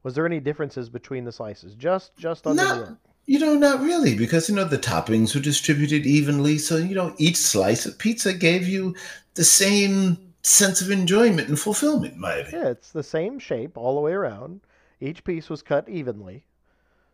was 0.02 0.14
there 0.14 0.26
any 0.26 0.40
differences 0.40 0.88
between 0.88 1.24
the 1.24 1.32
slices? 1.32 1.74
Just 1.74 2.16
just 2.16 2.46
on 2.46 2.56
not, 2.56 2.68
the 2.68 2.74
New 2.74 2.80
York. 2.82 2.98
You 3.26 3.38
know, 3.38 3.54
not 3.54 3.80
really, 3.80 4.16
because 4.16 4.48
you 4.48 4.54
know 4.54 4.64
the 4.64 4.78
toppings 4.78 5.34
were 5.34 5.40
distributed 5.40 6.06
evenly, 6.06 6.58
so 6.58 6.76
you 6.76 6.94
know 6.94 7.14
each 7.18 7.36
slice 7.36 7.86
of 7.86 7.98
pizza 7.98 8.32
gave 8.32 8.68
you 8.68 8.94
the 9.34 9.44
same 9.44 10.18
sense 10.42 10.80
of 10.80 10.90
enjoyment 10.90 11.48
and 11.48 11.58
fulfillment. 11.58 12.14
In 12.14 12.20
my 12.20 12.34
opinion. 12.34 12.62
Yeah, 12.62 12.70
it's 12.70 12.92
the 12.92 13.02
same 13.02 13.38
shape 13.38 13.76
all 13.76 13.94
the 13.96 14.00
way 14.00 14.12
around. 14.12 14.60
Each 15.00 15.24
piece 15.24 15.50
was 15.50 15.62
cut 15.62 15.88
evenly. 15.88 16.44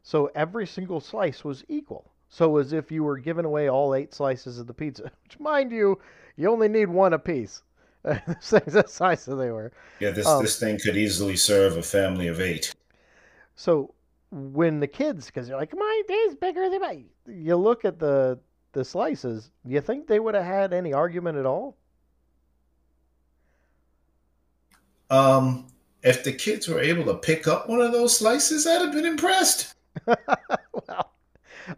So 0.03 0.31
every 0.35 0.67
single 0.67 1.01
slice 1.01 1.45
was 1.45 1.65
equal. 1.69 2.11
So 2.29 2.59
as 2.59 2.73
if 2.73 2.91
you 2.91 3.05
were 3.05 3.19
giving 3.19 3.45
away 3.45 3.69
all 3.69 3.95
eight 3.95 4.13
slices 4.15 4.59
of 4.59 4.67
the 4.67 4.75
pizza, 4.75 5.05
which 5.25 5.41
mind 5.41 5.73
you, 5.73 5.99
you 6.37 6.51
only 6.51 6.69
need 6.69 6.89
one 6.89 7.13
apiece. 7.13 7.63
the 8.03 8.85
size 8.87 9.25
that 9.25 9.35
they 9.35 9.51
were. 9.51 9.73
Yeah, 9.99 10.11
this 10.11 10.27
um, 10.27 10.43
this 10.43 10.59
thing 10.59 10.79
could 10.79 10.97
easily 10.97 11.37
serve 11.37 11.77
a 11.77 11.83
family 11.83 12.29
of 12.29 12.41
eight. 12.41 12.73
So 13.57 13.93
when 14.31 14.79
the 14.81 14.87
kids, 14.87 15.27
because 15.27 15.49
you're 15.49 15.59
like, 15.59 15.75
my 15.75 16.03
day's 16.07 16.35
bigger 16.37 16.71
than 16.71 16.81
my, 16.81 17.03
you 17.27 17.57
look 17.57 17.85
at 17.85 17.99
the 17.99 18.39
the 18.73 18.85
slices. 18.85 19.51
Do 19.67 19.75
you 19.75 19.81
think 19.81 20.07
they 20.07 20.21
would 20.21 20.35
have 20.35 20.45
had 20.45 20.73
any 20.73 20.93
argument 20.93 21.39
at 21.39 21.47
all? 21.47 21.77
Um, 25.11 25.67
if 26.03 26.23
the 26.23 26.33
kids 26.33 26.69
were 26.69 26.81
able 26.81 27.05
to 27.07 27.15
pick 27.15 27.49
up 27.49 27.69
one 27.69 27.81
of 27.81 27.93
those 27.93 28.17
slices, 28.17 28.67
I'd 28.67 28.83
have 28.83 28.93
been 28.93 29.07
impressed. 29.07 29.75
well, 30.07 31.13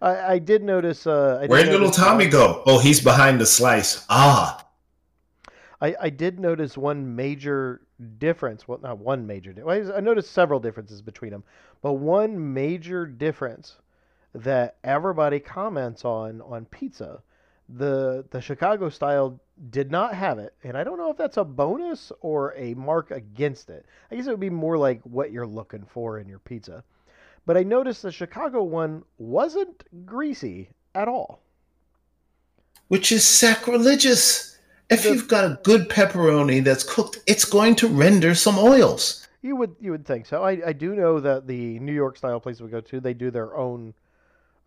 I, 0.00 0.32
I, 0.32 0.38
did 0.38 0.62
notice. 0.62 1.06
Uh, 1.06 1.44
Where'd 1.46 1.68
little 1.68 1.90
Tommy 1.90 2.26
go? 2.26 2.62
Oh, 2.66 2.78
he's 2.78 3.00
behind 3.00 3.40
the 3.40 3.46
slice. 3.46 4.04
Ah. 4.08 4.66
I, 5.80 5.94
I 6.00 6.10
did 6.10 6.38
notice 6.38 6.76
one 6.76 7.16
major 7.16 7.80
difference. 8.18 8.68
Well, 8.68 8.78
not 8.82 8.98
one 8.98 9.26
major. 9.26 9.54
Well, 9.56 9.92
I 9.94 10.00
noticed 10.00 10.32
several 10.32 10.60
differences 10.60 11.00
between 11.02 11.30
them, 11.30 11.44
but 11.82 11.94
one 11.94 12.52
major 12.52 13.06
difference 13.06 13.76
that 14.34 14.76
everybody 14.84 15.40
comments 15.40 16.04
on 16.04 16.40
on 16.42 16.66
pizza, 16.66 17.22
the 17.68 18.24
the 18.30 18.40
Chicago 18.40 18.88
style 18.88 19.40
did 19.70 19.90
not 19.90 20.14
have 20.14 20.38
it, 20.38 20.54
and 20.62 20.76
I 20.76 20.84
don't 20.84 20.98
know 20.98 21.10
if 21.10 21.16
that's 21.16 21.36
a 21.36 21.44
bonus 21.44 22.12
or 22.20 22.54
a 22.56 22.74
mark 22.74 23.10
against 23.10 23.70
it. 23.70 23.86
I 24.10 24.16
guess 24.16 24.26
it 24.26 24.30
would 24.30 24.40
be 24.40 24.50
more 24.50 24.78
like 24.78 25.00
what 25.02 25.32
you're 25.32 25.46
looking 25.46 25.84
for 25.84 26.18
in 26.18 26.28
your 26.28 26.38
pizza. 26.38 26.84
But 27.46 27.56
I 27.56 27.62
noticed 27.62 28.02
the 28.02 28.12
Chicago 28.12 28.62
one 28.62 29.02
wasn't 29.18 29.84
greasy 30.06 30.70
at 30.94 31.08
all. 31.08 31.42
Which 32.88 33.12
is 33.12 33.24
sacrilegious. 33.24 34.58
If 34.88 35.04
the, 35.04 35.10
you've 35.10 35.28
got 35.28 35.44
a 35.44 35.60
good 35.62 35.88
pepperoni 35.88 36.62
that's 36.62 36.82
cooked, 36.82 37.18
it's 37.26 37.44
going 37.44 37.76
to 37.76 37.88
render 37.88 38.34
some 38.34 38.58
oils. 38.58 39.26
You 39.42 39.56
would 39.56 39.76
you 39.80 39.92
would 39.92 40.04
think 40.04 40.26
so. 40.26 40.42
I, 40.42 40.60
I 40.66 40.72
do 40.72 40.94
know 40.94 41.20
that 41.20 41.46
the 41.46 41.78
New 41.78 41.94
York 41.94 42.16
style 42.16 42.40
place 42.40 42.60
we 42.60 42.68
go 42.68 42.80
to, 42.80 43.00
they 43.00 43.14
do 43.14 43.30
their 43.30 43.56
own 43.56 43.94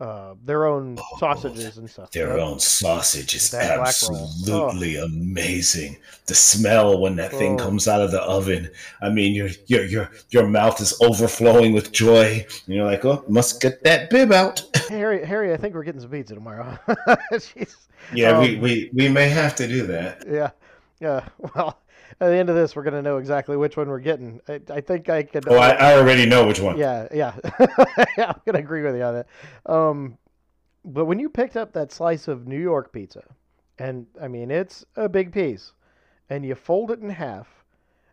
uh, 0.04 0.36
their 0.44 0.66
own 0.66 0.98
sausages 1.18 1.78
and 1.78 1.90
stuff. 1.90 2.12
Their 2.12 2.38
own 2.40 2.60
sausage 2.60 3.34
is 3.36 3.50
That 3.52 3.80
absolutely 3.80 4.98
amazing. 4.98 5.96
The 6.26 6.36
smell 6.36 7.00
when 7.00 7.16
that 7.16 7.32
thing 7.32 7.54
Oh. 7.60 7.64
comes 7.64 7.88
out 7.88 8.02
of 8.02 8.12
the 8.12 8.22
oven. 8.22 8.70
I 9.02 9.10
mean, 9.10 9.34
your 9.34 9.50
your 9.68 9.84
your 9.86 10.12
your 10.30 10.48
mouth 10.48 10.82
is 10.82 10.94
overflowing 11.02 11.74
with 11.74 11.92
joy. 11.94 12.46
And 12.66 12.76
you're 12.76 12.86
like, 12.86 13.06
oh, 13.06 13.24
must 13.28 13.62
get 13.62 13.84
that 13.86 14.10
bib 14.10 14.32
out. 14.34 14.64
Harry, 14.90 15.26
Harry, 15.26 15.54
I 15.54 15.58
think 15.58 15.74
we're 15.74 15.84
getting 15.84 16.02
some 16.02 16.12
pizza 16.12 16.34
tomorrow. 16.36 16.78
Yeah, 18.14 18.38
we, 18.40 18.56
Um, 18.56 18.62
we 18.62 18.90
we 18.94 19.08
may 19.10 19.30
have 19.30 19.56
to 19.56 19.68
do 19.68 19.88
that. 19.88 20.26
Yeah, 20.30 20.50
yeah. 21.00 21.24
Well, 21.56 21.80
at 22.20 22.30
the 22.30 22.36
end 22.38 22.50
of 22.50 22.56
this, 22.56 22.76
we're 22.76 22.84
gonna 22.84 23.02
know 23.02 23.18
exactly 23.18 23.58
which 23.58 23.78
one 23.78 23.88
we're 23.88 24.00
getting. 24.00 24.40
I, 24.48 24.60
I 24.70 24.82
think 24.82 25.10
I 25.10 25.24
could. 25.24 25.48
Oh, 25.48 25.58
I, 25.58 25.72
I 25.72 25.94
already 25.98 26.26
know 26.26 26.46
which 26.48 26.60
one. 26.60 26.78
Yeah, 26.78 27.08
yeah. 27.14 27.34
yeah, 28.18 28.30
I'm 28.30 28.42
gonna 28.46 28.60
agree 28.60 28.82
with 28.84 28.96
you 28.96 29.04
on 29.04 29.14
that. 29.16 29.72
Um, 29.72 30.18
but 30.86 31.06
when 31.06 31.20
you 31.20 31.30
picked 31.30 31.56
up 31.58 31.74
that 31.74 31.92
slice 31.92 32.28
of 32.28 32.48
New 32.48 32.60
York 32.60 32.92
pizza, 32.92 33.24
and 33.80 34.06
I 34.22 34.28
mean 34.28 34.52
it's 34.52 34.86
a 34.96 35.08
big 35.10 35.32
piece, 35.32 35.74
and 36.30 36.46
you 36.46 36.56
fold 36.56 36.92
it 36.92 37.00
in 37.00 37.10
half, 37.10 37.48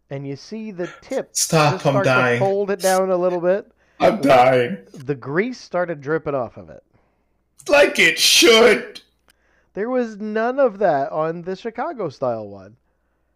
and 0.08 0.26
you 0.26 0.36
see 0.36 0.70
the 0.70 0.90
tip 1.00 1.30
Stop! 1.36 1.74
just 1.74 1.86
I'm 1.86 2.02
dying. 2.02 2.38
fold 2.38 2.70
it 2.70 2.80
down 2.80 3.10
a 3.10 3.16
little 3.16 3.40
bit, 3.40 3.70
I'm 3.98 4.20
dying. 4.20 4.78
the 4.92 5.14
grease 5.14 5.60
started 5.60 6.00
dripping 6.00 6.34
off 6.34 6.56
of 6.56 6.70
it. 6.70 6.82
Like 7.68 7.98
it 7.98 8.18
should. 8.18 9.02
There 9.74 9.90
was 9.90 10.16
none 10.16 10.58
of 10.58 10.78
that 10.78 11.12
on 11.12 11.42
the 11.42 11.54
Chicago 11.54 12.08
style 12.08 12.48
one. 12.48 12.76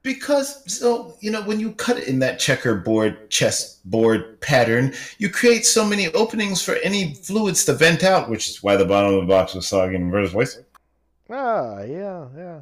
Because 0.05 0.63
so 0.73 1.17
you 1.21 1.31
know 1.31 1.43
when 1.43 1.59
you 1.59 1.73
cut 1.73 1.97
it 1.97 2.07
in 2.07 2.19
that 2.21 2.39
checkerboard 2.39 3.31
chessboard 3.31 4.39
pattern, 4.43 4.93
you 5.19 5.31
create 5.31 5.65
so 5.65 5.85
many 5.85 6.09
openings 6.09 6.63
for 6.63 6.75
any 6.85 7.15
fluids 7.15 7.65
to 7.65 7.73
vent 7.73 8.05
out, 8.05 8.29
which 8.29 8.49
is 8.49 8.63
why 8.63 8.77
the 8.77 8.85
bottom 8.85 9.15
of 9.15 9.23
the 9.23 9.27
box 9.27 9.55
was 9.55 9.67
soggy 9.67 9.97
in 9.97 10.11
the 10.11 10.13
first 10.13 10.35
place. 10.35 10.59
Ah, 11.31 11.81
yeah, 11.81 12.27
yeah. 12.37 12.61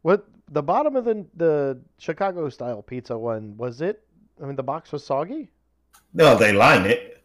What 0.00 0.26
the 0.50 0.62
bottom 0.62 0.96
of 0.96 1.04
the 1.04 1.26
the 1.36 1.78
Chicago 1.98 2.48
style 2.48 2.82
pizza 2.82 3.18
one 3.18 3.54
was 3.58 3.82
it? 3.82 4.02
I 4.42 4.46
mean, 4.46 4.56
the 4.56 4.62
box 4.62 4.92
was 4.92 5.04
soggy. 5.04 5.50
No, 6.14 6.36
they 6.36 6.52
line 6.52 6.86
it. 6.86 7.22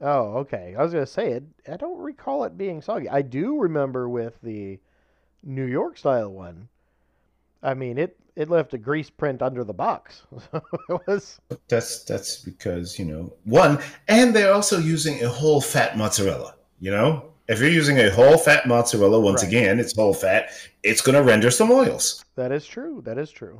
Oh, 0.00 0.38
okay. 0.38 0.74
I 0.78 0.82
was 0.82 0.94
gonna 0.94 1.06
say 1.06 1.32
it. 1.32 1.44
I 1.70 1.76
don't 1.76 1.98
recall 1.98 2.44
it 2.44 2.56
being 2.56 2.80
soggy. 2.80 3.08
I 3.10 3.20
do 3.20 3.58
remember 3.58 4.08
with 4.08 4.40
the 4.42 4.78
New 5.42 5.66
York 5.66 5.98
style 5.98 6.32
one. 6.32 6.68
I 7.62 7.74
mean, 7.74 7.98
it 7.98 8.18
it 8.36 8.50
left 8.50 8.74
a 8.74 8.78
grease 8.78 9.10
print 9.10 9.40
under 9.42 9.64
the 9.64 9.72
box. 9.74 10.22
So 10.52 10.62
it 10.88 11.00
was. 11.06 11.40
That's 11.68 12.04
that's 12.04 12.36
because 12.36 12.98
you 12.98 13.04
know 13.06 13.32
one, 13.44 13.78
and 14.08 14.34
they're 14.34 14.52
also 14.52 14.78
using 14.78 15.22
a 15.24 15.28
whole 15.28 15.60
fat 15.60 15.96
mozzarella. 15.96 16.54
You 16.80 16.90
know, 16.90 17.30
if 17.48 17.60
you're 17.60 17.70
using 17.70 17.98
a 17.98 18.10
whole 18.10 18.36
fat 18.36 18.66
mozzarella, 18.66 19.18
once 19.18 19.42
Right. 19.42 19.48
again, 19.52 19.80
it's 19.80 19.96
whole 19.96 20.12
fat. 20.14 20.50
It's 20.82 21.00
going 21.00 21.16
to 21.16 21.22
render 21.22 21.50
some 21.50 21.70
oils. 21.70 22.24
That 22.34 22.52
is 22.52 22.66
true. 22.66 23.00
That 23.04 23.18
is 23.18 23.30
true. 23.30 23.58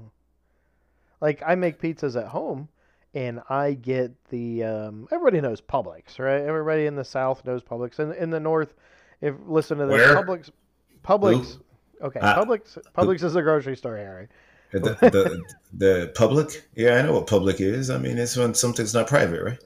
Like 1.20 1.42
I 1.46 1.54
make 1.54 1.80
pizzas 1.80 2.20
at 2.20 2.28
home, 2.28 2.68
and 3.14 3.40
I 3.48 3.72
get 3.72 4.12
the. 4.28 4.64
Um, 4.64 5.08
everybody 5.10 5.40
knows 5.40 5.62
Publix, 5.62 6.18
right? 6.18 6.42
Everybody 6.42 6.84
in 6.86 6.94
the 6.94 7.04
South 7.04 7.44
knows 7.46 7.62
Publix, 7.62 7.98
and 7.98 8.14
in 8.14 8.28
the 8.28 8.40
North, 8.40 8.74
if 9.22 9.34
listen 9.46 9.78
to 9.78 9.86
the? 9.86 9.94
Publix, 9.94 10.50
Publix. 11.02 11.58
Okay, 12.02 12.20
Ah. 12.22 12.42
Publix. 12.44 12.78
Publix 12.96 13.22
is 13.22 13.36
a 13.36 13.42
grocery 13.42 13.76
store, 13.76 13.96
Harry. 13.96 14.28
The, 14.72 14.80
the, 14.80 15.42
the 15.72 16.12
public, 16.14 16.68
yeah, 16.74 16.96
I 16.96 17.02
know 17.02 17.12
what 17.14 17.26
public 17.26 17.60
is. 17.60 17.88
I 17.88 17.98
mean, 17.98 18.18
it's 18.18 18.36
when 18.36 18.52
something's 18.52 18.92
not 18.92 19.06
private, 19.06 19.42
right? 19.42 19.58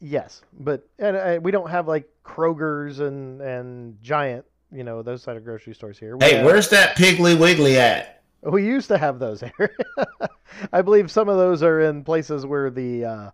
Yes, 0.00 0.42
but 0.58 0.88
and 0.98 1.16
uh, 1.16 1.38
we 1.42 1.50
don't 1.52 1.70
have 1.70 1.86
like 1.86 2.08
Kroger's 2.24 2.98
and 3.00 3.40
and 3.40 4.02
Giant, 4.02 4.44
you 4.72 4.82
know, 4.82 5.02
those 5.02 5.22
side 5.22 5.36
of 5.36 5.44
grocery 5.44 5.74
stores 5.74 5.98
here. 5.98 6.16
We 6.16 6.24
Hey, 6.24 6.34
have- 6.36 6.46
where's 6.46 6.68
that 6.70 6.96
Piggly 6.96 7.38
Wiggly 7.38 7.78
at? 7.78 8.22
We 8.42 8.64
used 8.64 8.88
to 8.88 8.98
have 8.98 9.18
those 9.18 9.40
here. 9.40 9.76
I 10.72 10.80
believe 10.82 11.10
some 11.10 11.28
of 11.28 11.36
those 11.36 11.62
are 11.62 11.80
in 11.80 12.02
places 12.04 12.46
where 12.46 12.70
the 12.70 13.04
uh, 13.04 13.30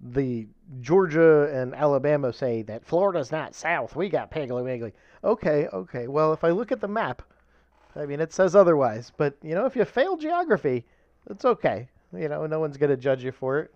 the 0.00 0.46
Georgia 0.80 1.50
and 1.52 1.74
Alabama 1.74 2.32
say 2.32 2.62
that 2.62 2.84
Florida's 2.86 3.32
not 3.32 3.54
south. 3.54 3.96
We 3.96 4.08
got 4.08 4.30
Piggly 4.30 4.62
Wiggly. 4.64 4.92
Okay, 5.24 5.68
okay. 5.72 6.06
Well, 6.06 6.32
if 6.34 6.44
I 6.44 6.50
look 6.50 6.70
at 6.70 6.80
the 6.80 6.88
map, 6.88 7.22
I 7.96 8.04
mean 8.06 8.20
it 8.20 8.32
says 8.32 8.54
otherwise. 8.54 9.10
But 9.16 9.36
you 9.42 9.54
know, 9.54 9.64
if 9.64 9.74
you 9.74 9.84
fail 9.84 10.16
geography, 10.16 10.84
it's 11.30 11.44
okay. 11.44 11.88
You 12.12 12.28
know, 12.28 12.46
no 12.46 12.60
one's 12.60 12.76
gonna 12.76 12.96
judge 12.96 13.24
you 13.24 13.32
for 13.32 13.58
it. 13.60 13.74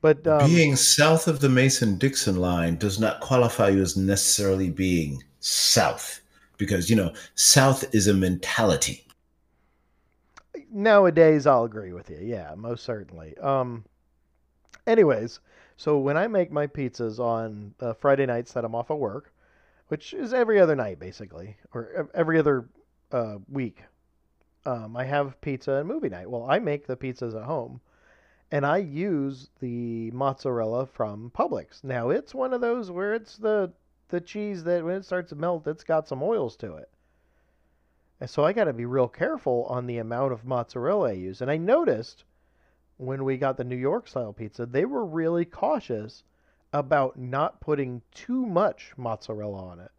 But 0.00 0.26
um, 0.26 0.50
being 0.50 0.76
south 0.76 1.28
of 1.28 1.40
the 1.40 1.48
Mason 1.48 1.98
Dixon 1.98 2.36
line 2.36 2.76
does 2.76 2.98
not 2.98 3.20
qualify 3.20 3.68
you 3.68 3.82
as 3.82 3.96
necessarily 3.96 4.70
being 4.70 5.22
south, 5.40 6.20
because 6.56 6.88
you 6.88 6.96
know, 6.96 7.12
south 7.34 7.94
is 7.94 8.06
a 8.08 8.14
mentality. 8.14 9.06
nowadays 10.70 11.46
I'll 11.46 11.64
agree 11.64 11.92
with 11.92 12.10
you. 12.10 12.18
Yeah, 12.22 12.54
most 12.56 12.84
certainly. 12.84 13.36
Um 13.38 13.84
anyways, 14.86 15.40
so 15.76 15.98
when 15.98 16.16
I 16.16 16.26
make 16.26 16.50
my 16.50 16.66
pizzas 16.66 17.18
on 17.18 17.74
uh, 17.80 17.92
Friday 17.92 18.26
nights 18.26 18.52
that 18.52 18.64
I'm 18.64 18.74
off 18.74 18.90
of 18.90 18.98
work, 18.98 19.32
which 19.88 20.12
is 20.14 20.32
every 20.32 20.60
other 20.60 20.76
night 20.76 20.98
basically, 20.98 21.56
or 21.72 22.08
every 22.14 22.38
other 22.38 22.68
uh, 23.12 23.38
week, 23.48 23.82
um, 24.64 24.96
I 24.96 25.04
have 25.04 25.40
pizza 25.40 25.74
and 25.74 25.88
movie 25.88 26.08
night. 26.08 26.30
Well, 26.30 26.46
I 26.48 26.58
make 26.58 26.86
the 26.86 26.96
pizzas 26.96 27.34
at 27.34 27.44
home, 27.44 27.80
and 28.50 28.66
I 28.66 28.78
use 28.78 29.50
the 29.60 30.10
mozzarella 30.10 30.86
from 30.86 31.30
Publix. 31.30 31.84
Now 31.84 32.10
it's 32.10 32.34
one 32.34 32.52
of 32.52 32.60
those 32.60 32.90
where 32.90 33.14
it's 33.14 33.36
the 33.36 33.72
the 34.08 34.20
cheese 34.20 34.64
that 34.64 34.84
when 34.84 34.96
it 34.96 35.04
starts 35.04 35.30
to 35.30 35.36
melt, 35.36 35.66
it's 35.66 35.84
got 35.84 36.06
some 36.06 36.22
oils 36.22 36.56
to 36.56 36.76
it. 36.76 36.90
And 38.20 38.30
so 38.30 38.44
I 38.44 38.52
got 38.52 38.64
to 38.64 38.72
be 38.72 38.86
real 38.86 39.08
careful 39.08 39.64
on 39.64 39.86
the 39.86 39.98
amount 39.98 40.32
of 40.32 40.44
mozzarella 40.44 41.10
I 41.10 41.12
use. 41.12 41.42
And 41.42 41.50
I 41.50 41.56
noticed 41.56 42.24
when 42.96 43.24
we 43.24 43.36
got 43.36 43.56
the 43.56 43.64
New 43.64 43.76
York 43.76 44.08
style 44.08 44.32
pizza, 44.32 44.64
they 44.64 44.84
were 44.84 45.04
really 45.04 45.44
cautious 45.44 46.24
about 46.78 47.18
not 47.18 47.60
putting 47.60 48.02
too 48.12 48.46
much 48.46 48.92
mozzarella 48.96 49.58
on 49.58 49.80
it. 49.80 49.90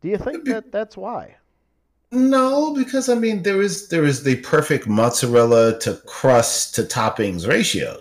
Do 0.00 0.08
you 0.08 0.18
think 0.18 0.44
that 0.44 0.70
that's 0.70 0.96
why? 0.96 1.36
No, 2.10 2.74
because 2.74 3.08
I 3.08 3.14
mean 3.14 3.42
there 3.42 3.60
is 3.60 3.88
there 3.88 4.04
is 4.04 4.22
the 4.22 4.36
perfect 4.36 4.86
mozzarella 4.86 5.78
to 5.80 5.94
crust 6.06 6.74
to 6.76 6.82
toppings 6.82 7.48
ratio. 7.48 7.98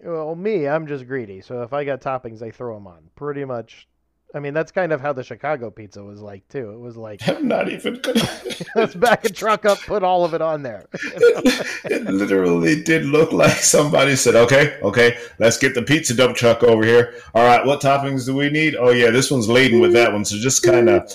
Well, 0.00 0.34
me, 0.36 0.68
I'm 0.68 0.86
just 0.86 1.06
greedy. 1.06 1.40
So 1.40 1.62
if 1.62 1.72
I 1.72 1.84
got 1.84 2.00
toppings, 2.00 2.42
I 2.42 2.50
throw 2.50 2.74
them 2.74 2.86
on. 2.86 3.10
Pretty 3.16 3.44
much. 3.44 3.88
I 4.34 4.40
mean, 4.40 4.52
that's 4.52 4.70
kind 4.70 4.92
of 4.92 5.00
how 5.00 5.12
the 5.14 5.24
Chicago 5.24 5.70
pizza 5.70 6.02
was 6.04 6.20
like 6.20 6.46
too. 6.48 6.70
It 6.72 6.78
was 6.78 6.96
like 6.96 7.26
I'm 7.26 7.48
not 7.54 7.70
even 7.70 7.94
gonna. 8.02 8.28
let's 8.74 8.94
back 8.94 9.24
a 9.24 9.30
truck 9.30 9.64
up, 9.64 9.78
put 9.80 10.02
all 10.02 10.24
of 10.24 10.34
it 10.34 10.42
on 10.42 10.62
there. 10.62 10.86
it, 10.92 11.92
it 11.92 12.04
literally 12.04 12.82
did 12.82 13.06
look 13.06 13.32
like 13.32 13.52
somebody 13.56 14.16
said, 14.16 14.34
"Okay, 14.34 14.78
okay, 14.82 15.18
let's 15.38 15.56
get 15.56 15.74
the 15.74 15.82
pizza 15.82 16.14
dump 16.14 16.36
truck 16.36 16.62
over 16.62 16.84
here. 16.84 17.14
All 17.34 17.44
right, 17.44 17.64
what 17.64 17.80
toppings 17.80 18.26
do 18.26 18.36
we 18.36 18.50
need? 18.50 18.76
Oh 18.76 18.90
yeah, 18.90 19.10
this 19.10 19.30
one's 19.30 19.48
laden 19.48 19.80
with 19.80 19.92
that 19.94 20.12
one. 20.12 20.24
So 20.24 20.36
just 20.36 20.62
kind 20.62 20.88
of 20.90 21.10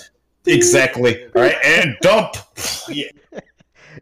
exactly. 0.46 1.24
All 1.36 1.42
right, 1.42 1.56
and 1.64 1.96
dump. 2.00 2.34
Yeah, 2.88 3.10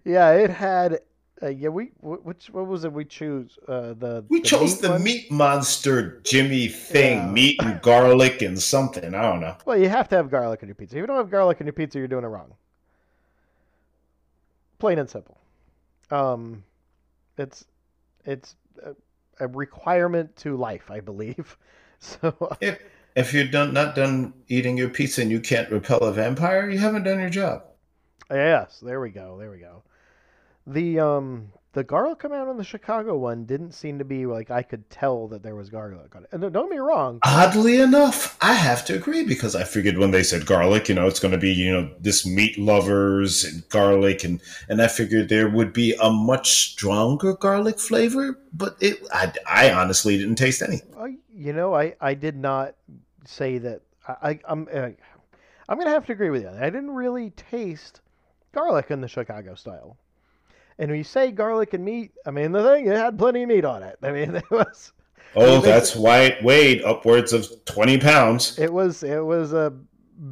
Yeah, 0.04 0.30
it 0.32 0.50
had. 0.50 1.00
Uh, 1.42 1.48
yeah, 1.48 1.68
we 1.68 1.86
which 2.00 2.50
what 2.50 2.66
was 2.66 2.84
it 2.84 2.92
we 2.92 3.04
choose? 3.04 3.58
Uh, 3.66 3.94
the 3.94 4.24
we 4.28 4.40
the 4.40 4.44
chose 4.44 4.80
the 4.80 4.90
one? 4.90 5.02
meat 5.02 5.30
monster 5.30 6.20
Jimmy 6.22 6.68
thing, 6.68 7.26
Yeah. 7.26 7.32
meat 7.32 7.60
and 7.62 7.82
garlic 7.82 8.42
and 8.42 8.60
something. 8.60 9.14
I 9.14 9.22
don't 9.22 9.40
know. 9.40 9.56
Well, 9.64 9.76
you 9.78 9.88
have 9.88 10.08
to 10.10 10.16
have 10.16 10.30
garlic 10.30 10.62
in 10.62 10.68
your 10.68 10.76
pizza. 10.76 10.96
If 10.96 11.00
you 11.00 11.06
don't 11.06 11.16
have 11.16 11.30
garlic 11.30 11.60
in 11.60 11.66
your 11.66 11.72
pizza, 11.72 11.98
you're 11.98 12.06
doing 12.08 12.24
it 12.24 12.28
wrong. 12.28 12.54
Plain 14.78 14.98
and 14.98 15.08
simple. 15.10 15.38
Um, 16.10 16.64
it's 17.38 17.64
it's 18.24 18.56
a, 18.84 18.94
a 19.40 19.48
requirement 19.48 20.34
to 20.36 20.56
life, 20.56 20.90
I 20.90 21.00
believe. 21.00 21.56
So 22.04 22.34
If 22.60 22.80
if 23.14 23.32
you're 23.32 23.46
done 23.46 23.72
not 23.72 23.94
done 23.94 24.34
eating 24.48 24.76
your 24.76 24.88
pizza 24.88 25.22
and 25.22 25.30
you 25.30 25.38
can't 25.38 25.70
repel 25.70 26.00
a 26.00 26.12
vampire, 26.12 26.68
you 26.68 26.78
haven't 26.78 27.04
done 27.04 27.20
your 27.20 27.30
job. 27.30 27.62
yes, 28.28 28.80
there 28.80 29.00
we 29.00 29.10
go. 29.10 29.38
There 29.38 29.52
we 29.52 29.58
go. 29.58 29.84
The 30.66 31.00
um 31.00 31.52
the 31.74 31.82
garlic 31.82 32.22
amount 32.24 32.50
on 32.50 32.58
the 32.58 32.64
Chicago 32.64 33.16
one 33.16 33.46
didn't 33.46 33.72
seem 33.72 33.98
to 33.98 34.04
be 34.04 34.26
like 34.26 34.50
I 34.50 34.62
could 34.62 34.88
tell 34.90 35.26
that 35.28 35.42
there 35.42 35.54
was 35.54 35.70
garlic 35.70 36.14
on 36.14 36.24
it. 36.24 36.28
And 36.32 36.40
don't 36.42 36.52
get 36.52 36.68
me 36.68 36.78
wrong. 36.78 37.18
Oddly 37.24 37.80
enough, 37.80 38.36
I 38.42 38.52
have 38.52 38.84
to 38.86 38.94
agree 38.94 39.24
because 39.24 39.56
I 39.56 39.64
figured 39.64 39.96
when 39.96 40.10
they 40.10 40.22
said 40.22 40.44
garlic, 40.44 40.88
you 40.88 40.94
know, 40.94 41.06
it's 41.06 41.20
going 41.20 41.32
to 41.32 41.38
be 41.38 41.50
you 41.50 41.72
know 41.72 41.90
this 41.98 42.26
meat 42.26 42.58
lovers 42.58 43.44
and 43.44 43.66
garlic, 43.70 44.22
and 44.22 44.40
and 44.68 44.82
I 44.82 44.88
figured 44.88 45.28
there 45.28 45.48
would 45.48 45.72
be 45.72 45.94
a 46.00 46.10
much 46.10 46.72
stronger 46.72 47.34
garlic 47.34 47.80
flavor, 47.80 48.38
but 48.52 48.76
it 48.80 48.98
I, 49.12 49.32
I 49.48 49.72
honestly 49.72 50.18
didn't 50.18 50.36
taste 50.36 50.62
any. 50.62 50.82
I, 50.98 51.16
you 51.34 51.54
know, 51.54 51.74
I, 51.74 51.94
I 52.00 52.14
did 52.14 52.36
not 52.36 52.74
say 53.24 53.58
that. 53.58 53.80
I, 54.06 54.30
I 54.30 54.40
I'm 54.46 54.68
uh, 54.72 54.90
I'm 55.68 55.78
gonna 55.78 55.90
have 55.90 56.06
to 56.06 56.12
agree 56.12 56.30
with 56.30 56.42
you. 56.42 56.50
I 56.50 56.68
didn't 56.68 56.90
really 56.90 57.30
taste 57.30 58.02
garlic 58.52 58.90
in 58.90 59.00
the 59.00 59.08
Chicago 59.08 59.54
style. 59.54 59.96
And 60.78 60.90
when 60.90 60.98
you 60.98 61.04
say 61.04 61.30
garlic 61.30 61.74
and 61.74 61.84
meat, 61.84 62.12
I 62.26 62.30
mean 62.30 62.52
the 62.52 62.62
thing 62.62 62.86
it 62.86 62.96
had 62.96 63.18
plenty 63.18 63.42
of 63.42 63.48
meat 63.48 63.64
on 63.64 63.82
it. 63.82 63.98
I 64.02 64.12
mean 64.12 64.34
it 64.36 64.50
was 64.50 64.92
Oh, 65.34 65.60
that's 65.60 65.96
why 65.96 66.22
it 66.22 66.44
weighed 66.44 66.82
upwards 66.82 67.32
of 67.32 67.48
twenty 67.64 67.98
pounds. 67.98 68.58
It 68.58 68.72
was 68.72 69.02
it 69.02 69.24
was 69.24 69.52
a 69.52 69.72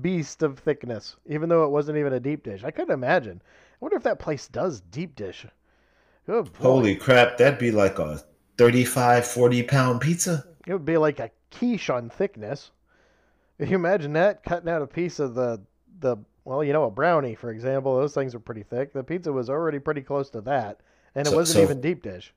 beast 0.00 0.42
of 0.42 0.58
thickness, 0.58 1.16
even 1.26 1.48
though 1.48 1.64
it 1.64 1.70
wasn't 1.70 1.98
even 1.98 2.12
a 2.12 2.20
deep 2.20 2.44
dish. 2.44 2.64
I 2.64 2.70
couldn't 2.70 2.92
imagine. 2.92 3.40
I 3.44 3.76
wonder 3.80 3.96
if 3.96 4.02
that 4.02 4.18
place 4.18 4.46
does 4.48 4.80
deep 4.80 5.16
dish. 5.16 5.46
Holy 6.58 6.94
crap, 6.94 7.38
that'd 7.38 7.58
be 7.58 7.72
like 7.72 7.98
a 7.98 8.22
35, 8.58 9.26
40 9.26 9.62
pound 9.64 10.00
pizza. 10.00 10.44
It 10.66 10.72
would 10.72 10.84
be 10.84 10.96
like 10.96 11.18
a 11.18 11.30
quiche 11.50 11.90
on 11.90 12.08
thickness. 12.10 12.70
Can 13.58 13.68
you 13.68 13.76
imagine 13.76 14.12
that? 14.12 14.44
Cutting 14.44 14.68
out 14.68 14.82
a 14.82 14.86
piece 14.86 15.18
of 15.18 15.34
the 15.34 15.60
the 16.00 16.18
well, 16.50 16.64
you 16.64 16.72
know, 16.72 16.82
a 16.82 16.90
brownie, 16.90 17.36
for 17.36 17.52
example, 17.52 17.96
those 17.96 18.12
things 18.12 18.34
are 18.34 18.40
pretty 18.40 18.64
thick. 18.64 18.92
The 18.92 19.04
pizza 19.04 19.32
was 19.32 19.48
already 19.48 19.78
pretty 19.78 20.00
close 20.00 20.30
to 20.30 20.40
that, 20.40 20.80
and 21.14 21.24
it 21.24 21.30
so, 21.30 21.36
wasn't 21.36 21.58
so 21.58 21.62
even 21.62 21.80
deep 21.80 22.02
dish. 22.02 22.34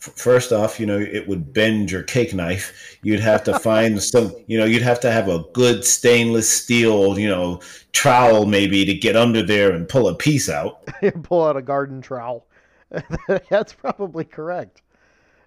First 0.00 0.50
off, 0.50 0.80
you 0.80 0.86
know, 0.86 0.98
it 0.98 1.28
would 1.28 1.52
bend 1.52 1.92
your 1.92 2.02
cake 2.02 2.34
knife. 2.34 2.98
You'd 3.04 3.20
have 3.20 3.44
to 3.44 3.56
find 3.60 4.02
some, 4.02 4.34
you 4.48 4.58
know, 4.58 4.64
you'd 4.64 4.82
have 4.82 4.98
to 5.00 5.12
have 5.12 5.28
a 5.28 5.44
good 5.52 5.84
stainless 5.84 6.50
steel, 6.50 7.16
you 7.16 7.28
know, 7.28 7.60
trowel 7.92 8.46
maybe 8.46 8.84
to 8.84 8.94
get 8.94 9.14
under 9.14 9.44
there 9.44 9.70
and 9.70 9.88
pull 9.88 10.08
a 10.08 10.14
piece 10.16 10.48
out. 10.48 10.84
pull 11.22 11.44
out 11.44 11.56
a 11.56 11.62
garden 11.62 12.00
trowel. 12.00 12.48
That's 13.48 13.72
probably 13.72 14.24
correct. 14.24 14.82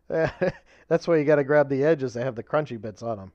That's 0.08 1.06
why 1.06 1.18
you 1.18 1.26
got 1.26 1.36
to 1.36 1.44
grab 1.44 1.68
the 1.68 1.84
edges. 1.84 2.14
They 2.14 2.24
have 2.24 2.36
the 2.36 2.44
crunchy 2.44 2.80
bits 2.80 3.04
on 3.04 3.18
them. 3.18 3.32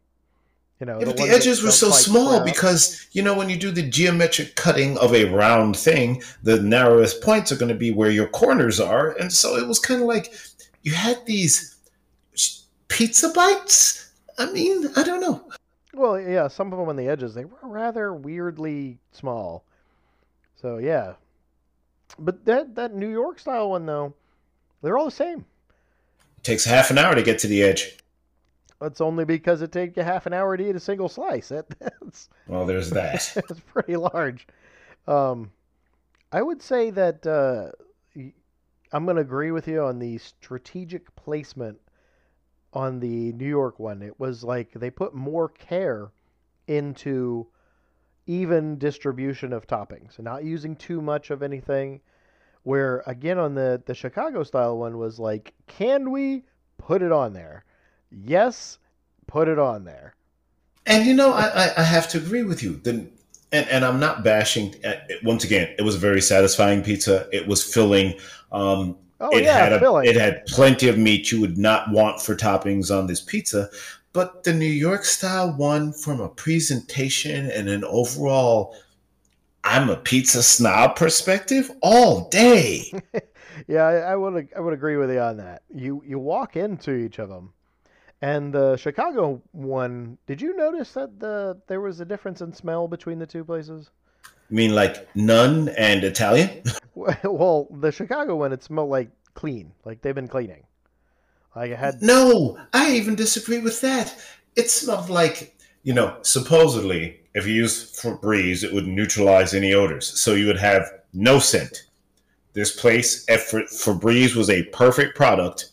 You 0.81 0.87
know, 0.87 0.99
yeah, 0.99 1.05
the 1.05 1.07
but 1.07 1.17
the 1.19 1.29
edges 1.29 1.63
were 1.63 1.71
so 1.71 1.91
small 1.91 2.43
because 2.43 3.07
you 3.13 3.21
know 3.21 3.37
when 3.37 3.51
you 3.51 3.57
do 3.59 3.71
the 3.71 3.83
geometric 3.83 4.57
cutting 4.57 4.97
of 4.97 5.15
a 5.15 5.27
round 5.27 5.77
thing, 5.77 6.23
the 6.43 6.61
narrowest 6.63 7.21
points 7.23 7.53
are 7.53 7.57
going 7.57 7.69
to 7.69 7.75
be 7.75 7.91
where 7.91 8.11
your 8.11 8.29
corners 8.29 8.81
are, 8.81 9.11
and 9.21 9.31
so 9.31 9.57
it 9.57 9.69
was 9.69 9.79
kind 9.79 10.01
of 10.01 10.07
like 10.07 10.33
you 10.83 10.93
had 10.93 11.25
these 11.27 11.77
pizza 12.89 13.29
bites. 13.29 14.11
I 14.39 14.51
mean, 14.53 14.89
I 14.97 15.03
don't 15.03 15.21
know. 15.21 15.45
Well, 15.93 16.19
yeah, 16.19 16.49
some 16.49 16.73
of 16.73 16.79
them 16.79 16.89
on 16.89 16.97
the 16.97 17.09
edges 17.09 17.35
they 17.35 17.45
were 17.45 17.59
rather 17.63 18.15
weirdly 18.15 18.99
small. 19.13 19.65
So 20.57 20.79
yeah, 20.79 21.15
but 22.19 22.47
that 22.47 22.75
that 22.77 22.95
New 22.95 23.11
York 23.11 23.39
style 23.39 23.71
one 23.71 23.85
though, 23.85 24.15
they're 24.81 24.97
all 24.97 25.05
the 25.05 25.11
same. 25.11 25.45
It 26.39 26.45
takes 26.45 26.65
half 26.65 26.91
an 26.91 26.97
hour 26.97 27.15
to 27.15 27.23
get 27.23 27.39
to 27.41 27.47
the 27.47 27.63
edge. 27.63 27.99
It's 28.83 29.01
only 29.01 29.25
because 29.25 29.61
it 29.63 29.73
takes 29.73 29.97
you 29.97 30.03
half 30.03 30.27
an 30.27 30.33
hour 30.33 30.57
to 30.57 30.69
eat 30.69 30.77
a 30.77 30.81
single 30.81 31.09
slice. 31.09 31.49
That, 31.49 31.69
that's 31.79 32.29
well, 32.47 32.67
there's 32.67 32.91
that. 32.91 33.33
it's 33.37 33.61
pretty 33.61 33.97
large. 33.97 34.47
Um, 35.07 35.51
I 36.33 36.43
would 36.43 36.63
say 36.63 36.91
that 36.91 37.27
uh, 37.27 37.73
I'm 38.93 39.05
going 39.05 39.17
to 39.17 39.23
agree 39.23 39.51
with 39.51 39.69
you 39.69 39.83
on 39.83 39.99
the 39.99 40.19
strategic 40.19 41.15
placement 41.17 41.79
on 42.73 43.01
the 43.01 43.33
New 43.33 43.49
York 43.49 43.79
one. 43.79 44.03
It 44.03 44.19
was 44.19 44.45
like 44.45 44.73
they 44.73 44.91
put 44.91 45.15
more 45.15 45.49
care 45.49 46.11
into 46.67 47.49
even 48.27 48.79
distribution 48.79 49.53
of 49.53 49.67
toppings, 49.67 50.17
and 50.17 50.25
not 50.25 50.45
using 50.45 50.77
too 50.77 51.03
much 51.03 51.31
of 51.31 51.43
anything. 51.43 52.01
Where 52.63 53.03
again 53.07 53.39
on 53.39 53.55
the 53.55 53.83
the 53.87 53.95
Chicago 53.95 54.43
style 54.43 54.79
one 54.79 54.99
was 54.99 55.19
like, 55.19 55.55
can 55.67 56.11
we 56.11 56.45
put 56.79 57.03
it 57.03 57.13
on 57.13 57.33
there? 57.33 57.65
Yes, 58.11 58.79
put 59.27 59.49
it 59.49 59.59
on 59.59 59.85
there. 59.85 60.15
And 60.87 61.07
you 61.07 61.15
know, 61.15 61.33
I, 61.33 61.71
I 61.77 61.83
have 61.83 62.09
to 62.11 62.19
agree 62.19 62.43
with 62.43 62.63
you. 62.63 62.81
Then, 62.83 63.11
and, 63.53 63.69
and 63.69 63.85
I'm 63.85 64.01
not 64.01 64.25
bashing. 64.25 64.75
Uh, 64.85 64.95
once 65.23 65.45
again, 65.45 65.75
it 65.79 65.83
was 65.83 65.95
a 65.95 65.99
very 65.99 66.21
satisfying 66.21 66.83
pizza. 66.83 67.29
It 67.33 67.47
was 67.47 67.63
filling. 67.63 68.15
Um, 68.51 68.97
oh 69.21 69.37
it 69.37 69.45
yeah, 69.45 69.59
had 69.59 69.73
a, 69.73 69.79
filling. 69.79 70.09
It 70.09 70.17
had 70.17 70.45
plenty 70.47 70.89
of 70.89 70.99
meat 70.99 71.31
you 71.31 71.41
would 71.41 71.59
not 71.59 71.91
want 71.91 72.21
for 72.21 72.35
toppings 72.35 72.97
on 72.97 73.07
this 73.07 73.21
pizza. 73.21 73.69
But 74.13 74.43
the 74.43 74.53
New 74.53 74.67
York 74.67 75.05
style 75.05 75.53
one, 75.57 75.93
from 75.93 76.21
a 76.21 76.29
presentation 76.29 77.49
and 77.51 77.69
an 77.69 77.85
overall, 77.85 78.75
I'm 79.63 79.89
a 79.89 79.97
pizza 79.97 80.43
snob 80.43 80.97
perspective, 80.97 81.71
all 81.83 82.29
day. 82.29 82.93
yeah, 83.69 83.85
I, 83.85 83.95
I 83.99 84.17
would 84.17 84.49
I 84.57 84.61
would 84.61 84.75
agree 84.75 84.97
with 84.97 85.13
you 85.13 85.21
on 85.21 85.37
that. 85.37 85.63
You 85.73 86.03
you 86.05 86.19
walk 86.19 86.57
into 86.57 86.93
each 86.93 87.21
of 87.21 87.29
them 87.29 87.53
and 88.23 88.53
the 88.53 88.77
Chicago 88.77 89.41
one, 89.53 90.19
did 90.27 90.43
you 90.43 90.57
notice 90.57 90.93
that 90.93 91.19
the 91.19 91.59
there 91.69 91.81
was 91.81 92.01
a 92.01 92.05
difference 92.05 92.41
in 92.41 92.53
smell 92.53 92.87
between 92.87 93.19
the 93.19 93.27
two 93.27 93.45
places? 93.45 93.91
You 94.51 94.57
mean 94.57 94.75
like 94.75 95.09
none 95.15 95.71
and 95.71 96.05
Italian? 96.05 96.63
well, 96.95 97.69
the 97.71 97.91
Chicago 97.91 98.37
one, 98.37 98.53
it 98.53 98.63
smelled 98.63 98.91
like 98.91 99.11
clean, 99.35 99.73
like 99.85 100.03
they've 100.03 100.15
been 100.15 100.29
cleaning. 100.29 100.65
Like 101.57 101.71
it 101.71 101.79
had. 101.79 102.03
No, 102.03 102.59
I 102.75 102.93
even 102.93 103.15
disagree 103.15 103.59
with 103.59 103.81
that. 103.81 104.15
It 104.55 104.71
smelled 104.71 105.09
like 105.09 105.57
you 105.83 105.95
know, 105.95 106.19
supposedly, 106.21 107.21
if 107.35 107.47
you 107.47 107.55
use 107.55 107.99
Febreze, 107.99 108.63
it 108.63 108.75
would 108.75 108.87
neutralize 108.87 109.55
any 109.55 109.73
odors, 109.73 110.21
so 110.21 110.35
you 110.35 110.47
would 110.47 110.59
have 110.59 110.87
no 111.15 111.39
scent. 111.39 111.87
This 112.53 112.79
place, 112.79 113.25
Febreze 113.27 114.35
was 114.35 114.51
a 114.51 114.65
perfect 114.65 115.17
product, 115.17 115.71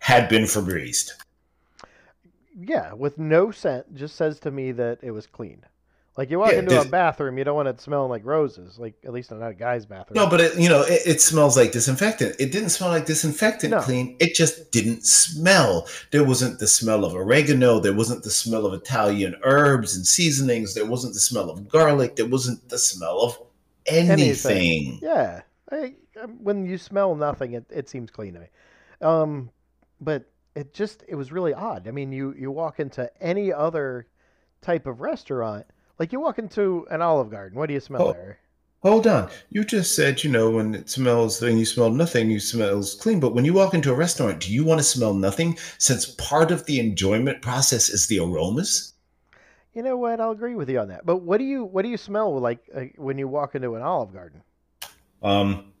had 0.00 0.28
been 0.28 0.42
Febrezed 0.42 1.12
yeah, 2.60 2.92
with 2.92 3.18
no 3.18 3.50
scent, 3.50 3.94
just 3.94 4.16
says 4.16 4.40
to 4.40 4.50
me 4.50 4.72
that 4.72 4.98
it 5.02 5.10
was 5.10 5.26
cleaned. 5.26 5.66
Like 6.18 6.30
you 6.30 6.40
walk 6.40 6.50
yeah, 6.50 6.58
into 6.58 6.74
this, 6.74 6.84
a 6.84 6.88
bathroom, 6.88 7.38
you 7.38 7.44
don't 7.44 7.54
want 7.54 7.68
it 7.68 7.80
smelling 7.80 8.10
like 8.10 8.24
roses. 8.24 8.76
Like 8.76 8.94
at 9.04 9.12
least 9.12 9.30
not 9.30 9.46
a 9.46 9.54
guy's 9.54 9.86
bathroom. 9.86 10.16
No, 10.16 10.28
but 10.28 10.40
it, 10.40 10.58
you 10.58 10.68
know, 10.68 10.82
it, 10.82 11.02
it, 11.06 11.20
smells 11.20 11.56
like 11.56 11.70
disinfectant. 11.70 12.34
It 12.40 12.50
didn't 12.50 12.70
smell 12.70 12.88
like 12.88 13.06
disinfectant 13.06 13.70
no. 13.70 13.80
clean. 13.80 14.16
It 14.18 14.34
just 14.34 14.72
didn't 14.72 15.06
smell. 15.06 15.86
There 16.10 16.24
wasn't 16.24 16.58
the 16.58 16.66
smell 16.66 17.04
of 17.04 17.14
oregano. 17.14 17.78
There 17.78 17.94
wasn't 17.94 18.24
the 18.24 18.30
smell 18.30 18.66
of 18.66 18.74
Italian 18.74 19.36
herbs 19.44 19.94
and 19.94 20.04
seasonings. 20.04 20.74
There 20.74 20.86
wasn't 20.86 21.14
the 21.14 21.20
smell 21.20 21.50
of 21.50 21.68
garlic. 21.68 22.16
There 22.16 22.26
wasn't 22.26 22.68
the 22.68 22.78
smell 22.78 23.20
of 23.20 23.38
anything. 23.86 24.18
anything. 24.18 24.98
Yeah, 25.00 25.42
I, 25.70 25.94
um, 26.20 26.42
when 26.42 26.66
you 26.66 26.78
smell 26.78 27.14
nothing, 27.14 27.52
it, 27.52 27.64
it 27.70 27.88
seems 27.88 28.10
clean 28.10 28.34
to 28.34 28.40
me. 28.40 28.46
Um, 29.02 29.50
but 30.00 30.24
it 30.58 30.74
just 30.74 31.04
it 31.06 31.14
was 31.14 31.30
really 31.30 31.54
odd. 31.54 31.86
I 31.86 31.92
mean, 31.92 32.10
you 32.10 32.34
you 32.36 32.50
walk 32.50 32.80
into 32.80 33.08
any 33.22 33.52
other 33.52 34.08
type 34.60 34.86
of 34.86 35.00
restaurant, 35.00 35.64
like 36.00 36.12
you 36.12 36.18
walk 36.18 36.40
into 36.40 36.84
an 36.90 37.00
Olive 37.00 37.30
Garden, 37.30 37.56
what 37.56 37.66
do 37.66 37.74
you 37.74 37.80
smell 37.80 38.08
oh, 38.08 38.12
there? 38.12 38.38
Hold 38.82 39.06
on, 39.06 39.30
you 39.50 39.62
just 39.64 39.94
said 39.94 40.24
you 40.24 40.30
know 40.30 40.50
when 40.50 40.74
it 40.74 40.90
smells 40.90 41.40
when 41.40 41.58
you 41.58 41.64
smell 41.64 41.90
nothing, 41.90 42.28
you 42.28 42.40
smells 42.40 42.96
clean. 42.96 43.20
But 43.20 43.34
when 43.34 43.44
you 43.44 43.54
walk 43.54 43.72
into 43.72 43.92
a 43.92 43.94
restaurant, 43.94 44.40
do 44.40 44.52
you 44.52 44.64
want 44.64 44.80
to 44.80 44.84
smell 44.84 45.14
nothing? 45.14 45.56
Since 45.78 46.06
part 46.16 46.50
of 46.50 46.66
the 46.66 46.80
enjoyment 46.80 47.40
process 47.40 47.88
is 47.88 48.08
the 48.08 48.18
aromas. 48.18 48.94
You 49.74 49.82
know 49.82 49.96
what? 49.96 50.20
I'll 50.20 50.32
agree 50.32 50.56
with 50.56 50.68
you 50.68 50.80
on 50.80 50.88
that. 50.88 51.06
But 51.06 51.18
what 51.18 51.38
do 51.38 51.44
you 51.44 51.64
what 51.64 51.82
do 51.82 51.88
you 51.88 51.96
smell 51.96 52.36
like 52.36 52.58
uh, 52.74 52.84
when 52.96 53.16
you 53.16 53.28
walk 53.28 53.54
into 53.54 53.76
an 53.76 53.82
Olive 53.82 54.12
Garden? 54.12 54.42
Um, 55.22 55.72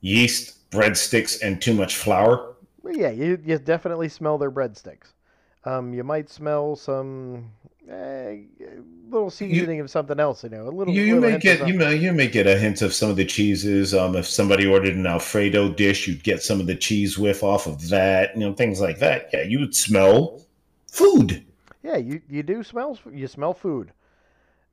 yeast, 0.00 0.68
breadsticks, 0.70 1.40
and 1.40 1.62
too 1.62 1.74
much 1.74 1.96
flour. 1.96 2.53
Well, 2.84 2.94
yeah, 2.94 3.08
you, 3.08 3.40
you 3.42 3.58
definitely 3.58 4.10
smell 4.10 4.36
their 4.36 4.50
breadsticks. 4.50 5.14
Um, 5.64 5.94
you 5.94 6.04
might 6.04 6.28
smell 6.28 6.76
some 6.76 7.50
eh, 7.90 8.40
little 9.08 9.30
seasoning 9.30 9.78
you, 9.78 9.84
of 9.84 9.90
something 9.90 10.20
else. 10.20 10.44
You 10.44 10.50
know, 10.50 10.68
a 10.68 10.68
little. 10.68 10.92
You, 10.92 11.00
you 11.00 11.14
little 11.14 11.30
may 11.30 11.38
get 11.38 11.66
you 11.66 11.72
may 11.72 11.96
you 11.96 12.12
may 12.12 12.28
get 12.28 12.46
a 12.46 12.58
hint 12.58 12.82
of 12.82 12.92
some 12.92 13.08
of 13.08 13.16
the 13.16 13.24
cheeses. 13.24 13.94
Um, 13.94 14.14
if 14.14 14.26
somebody 14.26 14.66
ordered 14.66 14.94
an 14.96 15.06
Alfredo 15.06 15.70
dish, 15.70 16.06
you'd 16.06 16.22
get 16.22 16.42
some 16.42 16.60
of 16.60 16.66
the 16.66 16.74
cheese 16.74 17.18
whiff 17.18 17.42
off 17.42 17.66
of 17.66 17.88
that. 17.88 18.34
You 18.34 18.40
know, 18.40 18.52
things 18.52 18.82
like 18.82 18.98
that. 18.98 19.30
Yeah, 19.32 19.44
you 19.44 19.60
would 19.60 19.74
smell 19.74 20.42
food. 20.86 21.42
Yeah, 21.82 21.96
you 21.96 22.20
you 22.28 22.42
do 22.42 22.62
smell 22.62 22.98
you 23.10 23.26
smell 23.26 23.54
food, 23.54 23.92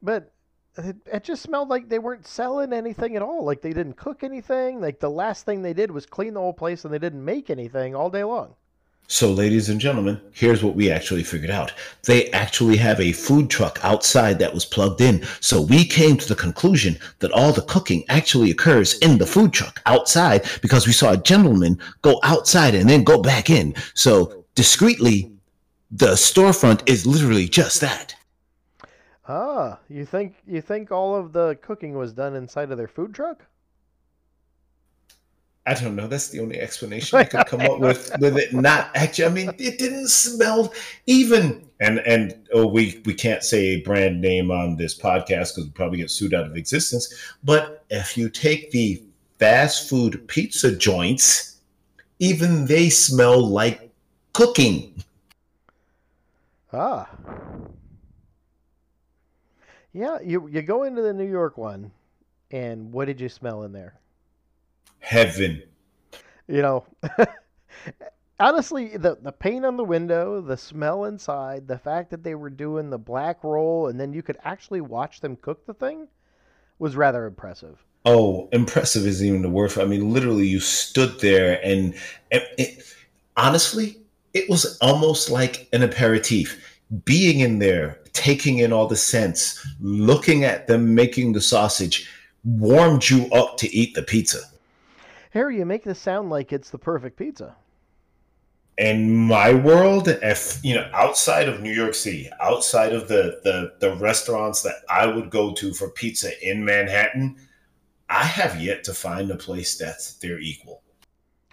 but 0.02 0.34
it, 0.78 0.96
it, 1.06 1.24
just 1.24 1.44
smelled 1.44 1.70
like 1.70 1.90
they 1.90 2.00
weren't 2.00 2.26
selling 2.26 2.74
anything 2.74 3.16
at 3.16 3.22
all. 3.22 3.44
Like 3.44 3.62
they 3.62 3.74
didn't 3.74 3.98
cook 3.98 4.24
anything. 4.24 4.80
Like 4.80 5.00
the 5.00 5.10
last 5.10 5.46
thing 5.46 5.62
they 5.62 5.74
did 5.74 5.92
was 5.92 6.06
clean 6.06 6.34
the 6.34 6.40
whole 6.40 6.54
place 6.54 6.86
and 6.86 6.94
they 6.94 7.00
didn't 7.00 7.24
make 7.24 7.50
anything 7.50 7.96
all 7.96 8.10
day 8.10 8.24
long. 8.24 8.56
So, 9.08 9.30
ladies 9.30 9.68
and 9.68 9.82
gentlemen, 9.82 10.22
here's 10.32 10.64
what 10.64 10.76
we 10.76 10.90
actually 10.90 11.24
figured 11.24 11.52
out. 11.52 11.74
They 12.04 12.32
actually 12.32 12.78
have 12.78 12.98
a 13.02 13.12
food 13.12 13.50
truck 13.50 13.78
outside 13.84 14.40
that 14.40 14.54
was 14.54 14.64
plugged 14.64 15.02
in. 15.02 15.26
So, 15.42 15.60
we 15.62 15.84
came 15.84 16.16
to 16.16 16.28
the 16.30 16.36
conclusion 16.36 16.98
that 17.20 17.34
all 17.34 17.52
the 17.52 17.64
cooking 17.64 18.06
actually 18.08 18.52
occurs 18.52 18.98
in 19.00 19.18
the 19.18 19.26
food 19.26 19.52
truck 19.52 19.82
outside 19.86 20.50
because 20.62 20.88
we 20.88 20.94
saw 20.94 21.12
a 21.12 21.18
gentleman 21.18 21.78
go 22.04 22.22
outside 22.24 22.74
and 22.74 22.90
then 22.90 23.04
go 23.04 23.22
back 23.22 23.50
in. 23.50 23.76
So, 23.96 24.46
discreetly, 24.56 25.30
the 25.92 26.14
storefront 26.14 26.88
is 26.88 27.06
literally 27.06 27.50
just 27.50 27.82
that. 27.82 28.16
Ah, 29.28 29.80
you 29.88 30.06
think 30.06 30.36
you 30.48 30.62
think 30.62 30.92
all 30.92 31.16
of 31.16 31.32
the 31.32 31.58
cooking 31.62 31.96
was 31.96 32.14
done 32.14 32.36
inside 32.36 32.72
of 32.72 32.78
their 32.78 32.88
food 32.88 33.14
truck? 33.14 33.46
I 35.68 35.76
don't 35.76 35.96
know. 35.96 36.08
That's 36.08 36.30
the 36.30 36.40
only 36.40 36.60
explanation 36.60 37.20
I 37.20 37.24
could 37.26 37.46
come 37.46 37.62
up 37.62 37.80
with. 37.80 38.12
With 38.20 38.38
it 38.38 38.52
not 38.52 38.90
actually, 38.96 39.26
I 39.26 39.30
mean, 39.30 39.50
it 39.60 39.78
didn't 39.78 40.08
smell 40.08 40.74
even. 41.06 41.68
And 41.80 42.00
and 42.00 42.48
oh, 42.52 42.66
we 42.66 43.02
we 43.06 43.14
can't 43.14 43.44
say 43.44 43.66
a 43.66 43.82
brand 43.82 44.22
name 44.22 44.50
on 44.50 44.76
this 44.76 44.98
podcast 44.98 45.56
because 45.56 45.66
we 45.66 45.70
probably 45.72 46.00
get 46.00 46.10
sued 46.10 46.34
out 46.34 46.48
of 46.48 46.58
existence. 46.58 47.14
But 47.44 47.86
if 47.92 48.18
you 48.18 48.28
take 48.30 48.72
the 48.72 49.04
fast 49.38 49.88
food 49.88 50.28
pizza 50.28 50.76
joints, 50.76 51.58
even 52.18 52.66
they 52.66 52.90
smell 52.90 53.40
like 53.40 53.92
cooking. 54.34 55.04
Ah. 56.74 57.08
Yeah, 59.94 60.20
you 60.24 60.48
you 60.48 60.62
go 60.62 60.84
into 60.84 61.02
the 61.02 61.14
New 61.14 61.30
York 61.30 61.58
one, 61.58 61.92
and 62.50 62.92
what 62.94 63.06
did 63.06 63.20
you 63.20 63.30
smell 63.30 63.64
in 63.64 63.74
there? 63.74 63.96
Heaven. 65.00 65.64
You 66.48 66.62
know, 66.62 66.86
honestly, 68.40 68.98
the 68.98 69.18
the 69.22 69.32
paint 69.32 69.66
on 69.66 69.78
the 69.78 69.84
window, 69.84 70.42
the 70.42 70.58
smell 70.58 71.06
inside, 71.06 71.68
the 71.68 71.78
fact 71.78 72.10
that 72.12 72.24
they 72.24 72.36
were 72.36 72.50
doing 72.50 72.90
the 72.90 72.98
black 72.98 73.44
roll, 73.44 73.88
and 73.88 74.00
then 74.00 74.14
you 74.14 74.24
could 74.24 74.38
actually 74.44 74.82
watch 74.82 75.20
them 75.20 75.36
cook 75.36 75.66
the 75.66 75.74
thing, 75.74 76.08
was 76.80 76.96
rather 76.96 77.26
impressive. 77.26 77.84
Oh, 78.04 78.50
impressive 78.52 79.06
isn't 79.06 79.26
even 79.26 79.42
the 79.44 79.50
word 79.50 79.72
for. 79.72 79.82
I 79.82 79.86
mean, 79.86 80.12
literally, 80.12 80.48
you 80.48 80.60
stood 80.60 81.20
there, 81.20 81.64
and, 81.64 81.94
and 82.32 82.44
it, 82.58 82.84
honestly, 83.38 83.98
it 84.34 84.50
was 84.50 84.78
almost 84.82 85.30
like 85.30 85.70
an 85.72 85.84
aperitif. 85.84 86.80
Being 87.06 87.40
in 87.40 87.60
there, 87.60 88.01
taking 88.14 88.60
in 88.60 88.74
all 88.74 88.88
the 88.88 88.96
scents, 88.96 89.66
looking 89.80 90.44
at 90.44 90.68
them 90.68 90.94
making 90.96 91.34
the 91.34 91.42
sausage, 91.42 92.10
warmed 92.44 93.10
you 93.10 93.28
up 93.32 93.58
to 93.58 93.74
eat 93.76 93.94
the 93.94 94.04
pizza. 94.04 94.40
Harry, 95.32 95.58
you 95.58 95.66
make 95.66 95.84
this 95.84 96.00
sound 96.00 96.30
like 96.30 96.52
it's 96.52 96.70
the 96.70 96.78
perfect 96.78 97.18
pizza. 97.18 97.56
In 98.78 99.16
my 99.16 99.54
world, 99.54 100.08
if 100.08 100.60
you 100.64 100.76
know, 100.76 100.90
outside 100.94 101.48
of 101.48 101.62
New 101.62 101.72
York 101.72 101.94
City, 101.94 102.30
outside 102.42 102.94
of 102.94 103.08
the 103.08 103.40
the, 103.44 103.74
the 103.80 103.96
restaurants 103.96 104.62
that 104.64 104.78
I 104.90 105.06
would 105.06 105.30
go 105.30 105.54
to 105.54 105.74
for 105.74 105.90
pizza 105.90 106.32
in 106.48 106.66
Manhattan, 106.66 107.38
I 108.10 108.24
have 108.24 108.60
yet 108.60 108.84
to 108.86 108.94
find 108.94 109.30
a 109.30 109.36
place 109.36 109.78
that's 109.78 110.14
their 110.16 110.40
equal. 110.40 110.82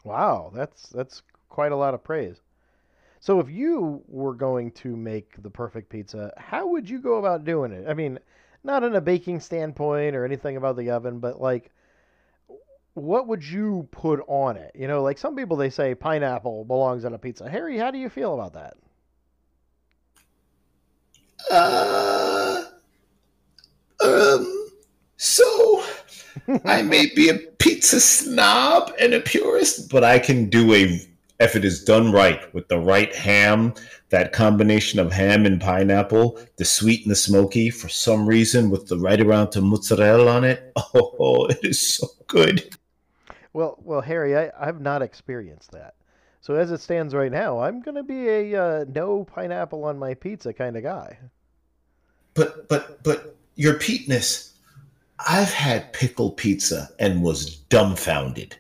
Wow, 0.05 0.51
that's 0.55 0.89
that's 0.89 1.23
quite 1.49 1.73
a 1.73 1.77
lot 1.77 1.95
of 1.95 2.03
praise. 2.03 2.41
So 3.21 3.41
if 3.41 3.51
you 3.51 4.03
were 4.07 4.35
going 4.35 4.71
to 4.73 4.97
make 4.97 5.43
the 5.43 5.51
perfect 5.51 5.91
pizza, 5.91 6.33
how 6.37 6.69
would 6.69 6.89
you 6.89 7.01
go 7.01 7.17
about 7.17 7.45
doing 7.45 7.73
it? 7.73 7.87
I 7.89 7.95
mean, 7.95 8.19
not 8.65 8.85
in 8.85 8.95
a 8.95 9.01
baking 9.01 9.41
standpoint 9.41 10.15
or 10.15 10.25
anything 10.25 10.57
about 10.57 10.77
the 10.77 10.91
oven, 10.91 11.19
but 11.19 11.41
like 11.41 11.73
what 12.99 13.27
would 13.29 13.45
you 13.45 13.89
put 13.91 14.21
on 14.27 14.57
it? 14.57 14.73
You 14.75 14.89
know, 14.89 15.03
like 15.03 15.19
some 15.19 15.37
people 15.37 15.57
they 15.57 15.71
say 15.71 15.95
pineapple 15.95 16.65
belongs 16.65 17.05
on 17.05 17.15
a 17.15 17.19
pizza. 17.19 17.49
Harry, 17.49 17.79
how 17.79 17.91
do 17.91 17.99
you 17.99 18.09
feel 18.09 18.35
about 18.35 18.53
that? 18.55 18.77
Uh, 21.51 22.65
um, 24.05 24.69
so 25.17 25.85
I 26.65 26.83
may 26.83 27.07
be 27.15 27.29
a 27.29 27.39
pizza 27.59 28.01
snob 28.01 28.93
and 29.01 29.15
a 29.15 29.21
purist, 29.21 29.91
but 29.91 30.05
I 30.05 30.19
can 30.19 30.49
do 30.49 30.75
a 30.75 31.01
if 31.41 31.55
it 31.55 31.65
is 31.65 31.85
done 31.85 32.11
right 32.11 32.53
with 32.53 32.69
the 32.69 32.79
right 32.79 33.15
ham, 33.15 33.75
that 34.11 34.33
combination 34.33 34.99
of 34.99 35.13
ham 35.13 35.47
and 35.47 35.61
pineapple, 35.61 36.41
the 36.57 36.65
sweet 36.65 37.03
and 37.03 37.11
the 37.11 37.17
smoky, 37.17 37.71
for 37.71 37.89
some 37.89 38.27
reason 38.27 38.71
with 38.71 38.89
the 38.89 38.99
right 38.99 39.21
amount 39.21 39.55
of 39.57 39.63
mozzarella 39.63 40.31
on 40.37 40.45
it. 40.45 40.73
Oh, 41.21 41.47
it 41.47 41.61
is 41.63 41.97
so 41.97 42.07
good. 42.27 42.77
Well, 43.53 43.79
well, 43.83 44.01
Harry, 44.01 44.37
I, 44.37 44.51
I've 44.59 44.81
not 44.81 45.03
experienced 45.03 45.73
that. 45.73 45.95
So 46.41 46.55
as 46.55 46.71
it 46.71 46.81
stands 46.81 47.15
right 47.15 47.31
now, 47.31 47.61
I'm 47.61 47.81
going 47.81 47.97
to 47.97 48.03
be 48.03 48.29
a 48.29 48.63
uh, 48.63 48.85
no 48.89 49.25
pineapple 49.25 49.85
on 49.85 49.99
my 49.99 50.15
pizza 50.15 50.53
kind 50.53 50.77
of 50.77 50.83
guy. 50.83 51.19
But 52.35 52.69
but 52.69 53.03
but 53.03 53.37
your 53.57 53.75
Peteness, 53.75 54.55
I've 55.27 55.53
had 55.53 55.93
pickle 55.93 56.31
pizza 56.31 56.89
and 56.99 57.23
was 57.23 57.57
dumbfounded. 57.57 58.57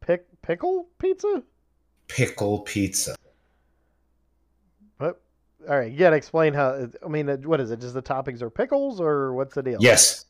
Pick 0.00 0.26
pickle 0.42 0.88
pizza? 0.98 1.42
Pickle 2.12 2.60
pizza. 2.60 3.16
What? 4.98 5.20
All 5.66 5.78
right, 5.78 5.90
you 5.90 5.98
got 5.98 6.10
to 6.10 6.16
explain 6.16 6.52
how. 6.52 6.88
I 7.02 7.08
mean, 7.08 7.28
uh, 7.30 7.38
what 7.38 7.58
is 7.58 7.70
it? 7.70 7.80
Just 7.80 7.94
the 7.94 8.02
toppings 8.02 8.42
are 8.42 8.50
pickles, 8.50 9.00
or 9.00 9.32
what's 9.32 9.54
the 9.54 9.62
deal? 9.62 9.78
Yes. 9.80 10.26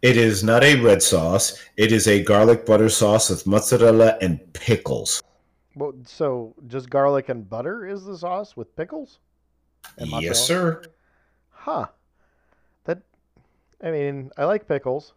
It 0.00 0.16
is 0.16 0.42
not 0.42 0.64
a 0.64 0.76
red 0.76 1.02
sauce. 1.02 1.58
It 1.76 1.92
is 1.92 2.08
a 2.08 2.22
garlic 2.22 2.64
butter 2.64 2.88
sauce 2.88 3.28
with 3.28 3.46
mozzarella 3.46 4.16
and 4.22 4.40
pickles. 4.54 5.22
Well, 5.74 5.92
so 6.06 6.54
just 6.68 6.88
garlic 6.88 7.28
and 7.28 7.48
butter 7.48 7.86
is 7.86 8.04
the 8.04 8.16
sauce 8.16 8.56
with 8.56 8.74
pickles? 8.76 9.18
Yes, 9.98 10.40
sir. 10.46 10.82
Huh. 11.50 11.86
That. 12.84 13.02
I 13.82 13.90
mean, 13.90 14.30
I 14.38 14.44
like 14.44 14.66
pickles, 14.66 15.12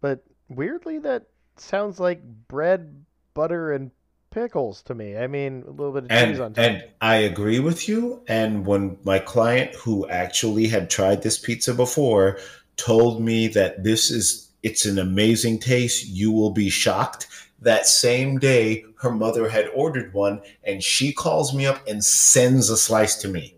but 0.00 0.24
weirdly, 0.48 0.98
that 1.00 1.26
sounds 1.56 2.00
like 2.00 2.20
bread, 2.48 3.04
butter, 3.34 3.72
and 3.72 3.92
pickles 4.30 4.82
to 4.82 4.94
me. 4.94 5.16
I 5.16 5.26
mean, 5.26 5.64
a 5.66 5.70
little 5.70 5.92
bit 5.92 6.04
of 6.04 6.10
cheese 6.10 6.38
And 6.38 6.40
on 6.40 6.54
top. 6.54 6.64
and 6.64 6.84
I 7.00 7.16
agree 7.16 7.60
with 7.60 7.88
you. 7.88 8.22
And 8.28 8.66
when 8.66 8.98
my 9.04 9.18
client 9.18 9.74
who 9.74 10.08
actually 10.08 10.68
had 10.68 10.90
tried 10.90 11.22
this 11.22 11.38
pizza 11.38 11.74
before 11.74 12.38
told 12.76 13.22
me 13.22 13.48
that 13.48 13.82
this 13.84 14.10
is 14.10 14.50
it's 14.62 14.84
an 14.84 14.98
amazing 14.98 15.58
taste, 15.60 16.06
you 16.08 16.32
will 16.32 16.50
be 16.50 16.68
shocked. 16.70 17.28
That 17.60 17.86
same 17.86 18.38
day, 18.38 18.84
her 19.00 19.10
mother 19.10 19.48
had 19.48 19.68
ordered 19.74 20.12
one, 20.12 20.42
and 20.64 20.82
she 20.82 21.12
calls 21.12 21.54
me 21.54 21.64
up 21.66 21.86
and 21.88 22.04
sends 22.04 22.68
a 22.68 22.76
slice 22.76 23.14
to 23.16 23.28
me. 23.28 23.56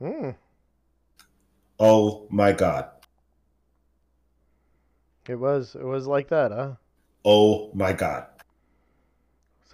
Hmm. 0.00 0.30
Oh 1.80 2.26
my 2.30 2.52
God. 2.52 2.88
It 5.28 5.36
was. 5.36 5.74
It 5.74 5.84
was 5.84 6.06
like 6.06 6.28
that, 6.28 6.50
huh? 6.52 6.74
Oh 7.24 7.70
my 7.74 7.92
God. 7.92 8.26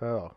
So. 0.02 0.34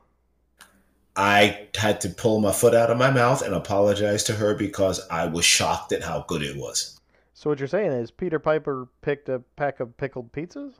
I 1.16 1.70
had 1.76 2.00
to 2.02 2.10
pull 2.10 2.40
my 2.40 2.52
foot 2.52 2.76
out 2.76 2.92
of 2.92 3.00
my 3.00 3.10
mouth 3.10 3.42
and 3.42 3.56
apologize 3.56 4.24
to 4.26 4.34
her 4.34 4.54
because 4.54 5.02
I 5.10 5.26
was 5.26 5.44
shocked 5.44 5.92
at 5.92 6.04
how 6.04 6.24
good 6.28 6.44
it 6.44 6.56
was. 6.56 7.00
So 7.34 7.50
what 7.50 7.58
you're 7.58 7.68
saying 7.68 7.92
is 7.92 8.12
Peter 8.12 8.38
Piper 8.38 8.88
picked 9.02 9.28
a 9.28 9.40
pack 9.56 9.80
of 9.80 9.98
pickled 9.98 10.32
pizzas? 10.32 10.76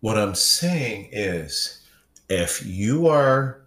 What 0.00 0.16
I'm 0.16 0.34
saying 0.34 1.10
is 1.12 1.86
if 2.30 2.64
you 2.64 3.08
are 3.08 3.60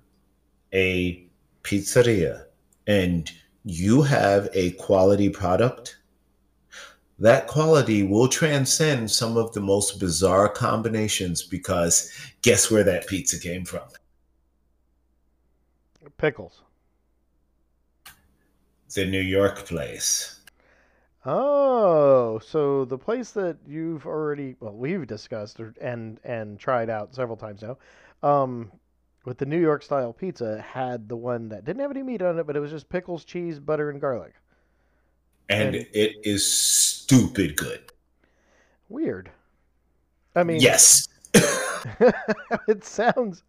a 0.73 1.23
pizzeria 1.61 2.45
and 2.88 3.31
you 3.63 4.01
have 4.01 4.49
a 4.55 4.71
quality 4.71 5.29
product, 5.29 5.97
that 7.19 7.45
quality 7.45 8.01
will 8.01 8.27
transcend 8.27 9.11
some 9.11 9.38
of 9.38 9.53
the 9.53 9.61
most 9.61 9.99
bizarre 9.99 10.49
combinations 10.49 11.43
because 11.43 12.11
guess 12.41 12.71
where 12.71 12.83
that 12.83 13.05
pizza 13.05 13.39
came 13.39 13.65
from? 13.65 13.83
Pickles. 16.17 16.62
The 18.93 19.06
New 19.06 19.21
York 19.21 19.65
place. 19.65 20.39
Oh, 21.25 22.39
so 22.39 22.86
the 22.86 22.97
place 22.97 23.32
that 23.32 23.58
you've 23.67 24.06
already 24.06 24.56
well 24.60 24.75
we've 24.75 25.08
discussed 25.08 25.60
and 25.82 26.19
and 26.23 26.60
tried 26.60 26.89
out 26.89 27.15
several 27.15 27.36
times 27.36 27.63
now, 27.63 27.78
um, 28.21 28.71
with 29.25 29.39
the 29.39 29.45
New 29.45 29.60
York 29.60 29.82
style 29.82 30.13
pizza 30.13 30.62
had 30.62 31.10
the 31.10 31.15
one 31.15 31.49
that 31.49 31.65
didn't 31.65 31.82
have 31.82 31.89
any 31.91 32.04
meat 32.04 32.21
on 32.21 32.38
it, 32.38 32.45
but 32.45 32.56
it 32.56 32.60
was 32.60 32.69
just 32.71 32.88
pickles, 32.89 33.25
cheese, 33.25 33.60
butter, 33.60 33.89
and 33.89 33.99
garlic. 33.99 34.34
And 35.49 35.75
And- 35.75 35.88
it 35.93 36.15
is 36.23 36.45
stupid 36.45 37.56
good. 37.58 37.82
Weird. 38.88 39.32
I 40.36 40.43
mean, 40.43 40.60
Yes. 40.62 41.08
it 42.67 42.84
sounds. 42.84 43.41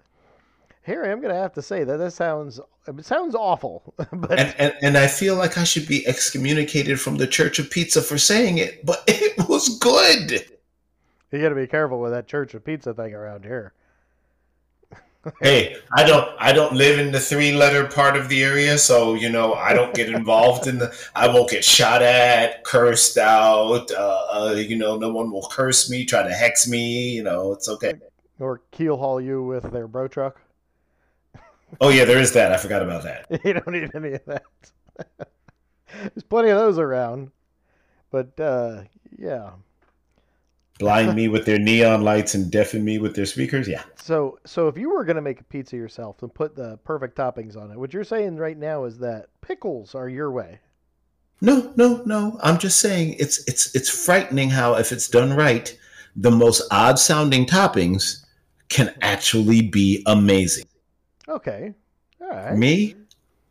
Harry, 0.87 1.11
I'm 1.11 1.21
gonna 1.21 1.35
have 1.35 1.53
to 1.55 1.63
say 1.63 1.83
that 1.83 1.97
that 1.97 2.13
sounds 2.13 2.61
it 2.87 3.05
sounds 3.05 3.35
awful, 3.35 3.93
but 4.13 4.39
and, 4.39 4.55
and 4.57 4.75
and 4.83 4.97
I 4.97 5.09
feel 5.09 5.35
like 5.35 5.59
I 5.59 5.65
should 5.65 5.89
be 5.89 6.07
excommunicated 6.07 7.01
from 7.01 7.17
the 7.17 7.27
Church 7.27 7.59
of 7.59 7.71
Pizza 7.71 8.01
for 8.01 8.17
saying 8.19 8.59
it, 8.59 8.87
but 8.87 9.03
it 9.09 9.49
was 9.49 9.81
good. 9.81 10.47
you 11.33 11.43
got 11.43 11.49
to 11.49 11.57
be 11.57 11.67
careful 11.67 11.99
with 12.01 12.13
that 12.13 12.29
Church 12.29 12.55
of 12.55 12.65
Pizza 12.65 12.95
thing 12.95 13.15
around 13.15 13.45
here. 13.45 13.73
Hey, 15.43 15.75
I 15.93 16.05
don't 16.05 16.29
I 16.39 16.53
don't 16.53 16.75
live 16.75 17.01
in 17.01 17.11
the 17.11 17.19
three 17.19 17.51
letter 17.51 17.89
part 17.89 18.17
of 18.17 18.29
the 18.29 18.45
area, 18.45 18.79
so 18.79 19.15
you 19.15 19.29
know 19.29 19.55
I 19.55 19.73
don't 19.73 19.93
get 19.93 20.09
involved 20.09 20.69
in 20.69 20.79
the. 20.79 20.97
I 21.17 21.27
won't 21.27 21.51
get 21.51 21.65
shot 21.65 22.01
at, 22.01 22.63
cursed 22.63 23.19
out. 23.19 23.91
Uh, 23.91 24.27
uh, 24.31 24.55
you 24.57 24.77
know, 24.77 24.97
no 24.97 25.13
one 25.13 25.33
will 25.33 25.49
curse 25.51 25.91
me, 25.91 26.05
try 26.05 26.23
to 26.23 26.33
hex 26.33 26.69
me. 26.69 27.11
You 27.11 27.25
know, 27.25 27.53
it's 27.55 27.69
okay. 27.69 27.95
Or 28.39 28.63
keel 28.71 28.97
haul 28.99 29.21
you 29.21 29.43
with 29.43 29.73
their 29.73 29.89
bro 29.89 30.07
truck. 30.07 30.41
Oh 31.81 31.89
yeah, 31.89 32.05
there 32.05 32.19
is 32.19 32.33
that. 32.33 32.53
I 32.53 32.57
forgot 32.57 32.83
about 32.83 33.03
that. 33.05 33.27
you 33.45 33.53
don't 33.53 33.69
need 33.69 33.91
any 33.95 34.13
of 34.13 34.25
that. 34.27 34.45
There's 36.01 36.25
plenty 36.29 36.51
of 36.51 36.59
those 36.59 36.79
around. 36.79 37.31
But 38.11 38.39
uh, 38.39 38.83
yeah. 39.19 39.51
Blind 40.79 41.15
me 41.17 41.29
with 41.29 41.45
their 41.47 41.59
neon 41.59 42.03
lights 42.03 42.35
and 42.35 42.51
deafen 42.51 42.85
me 42.85 42.99
with 42.99 43.17
their 43.17 43.27
speakers. 43.27 43.69
Yeah. 43.69 43.83
So 43.97 44.39
so 44.45 44.69
if 44.69 44.79
you 44.79 44.91
were 44.91 45.05
gonna 45.05 45.23
make 45.23 45.41
a 45.41 45.45
pizza 45.45 45.77
yourself 45.77 46.23
and 46.23 46.33
put 46.33 46.55
the 46.55 46.79
perfect 46.85 47.17
toppings 47.17 47.57
on 47.57 47.71
it, 47.71 47.79
what 47.79 47.93
you're 47.93 48.05
saying 48.05 48.37
right 48.37 48.57
now 48.57 48.85
is 48.85 48.99
that 48.99 49.27
pickles 49.41 49.95
are 49.95 50.09
your 50.09 50.31
way. 50.31 50.61
No, 51.43 51.73
no, 51.77 52.03
no. 52.07 52.39
I'm 52.43 52.59
just 52.59 52.81
saying 52.81 53.17
it's 53.19 53.47
it's 53.47 53.75
it's 53.75 53.91
frightening 53.91 54.51
how 54.51 54.75
if 54.77 54.93
it's 54.93 55.09
done 55.09 55.35
right, 55.35 55.77
the 56.15 56.31
most 56.31 56.63
odd 56.71 56.99
sounding 56.99 57.45
toppings 57.45 58.25
can 58.69 58.95
actually 59.03 59.63
be 59.63 60.03
amazing. 60.07 60.65
Okay. 61.29 61.75
All 62.21 62.29
right. 62.29 62.57
Me, 62.57 62.95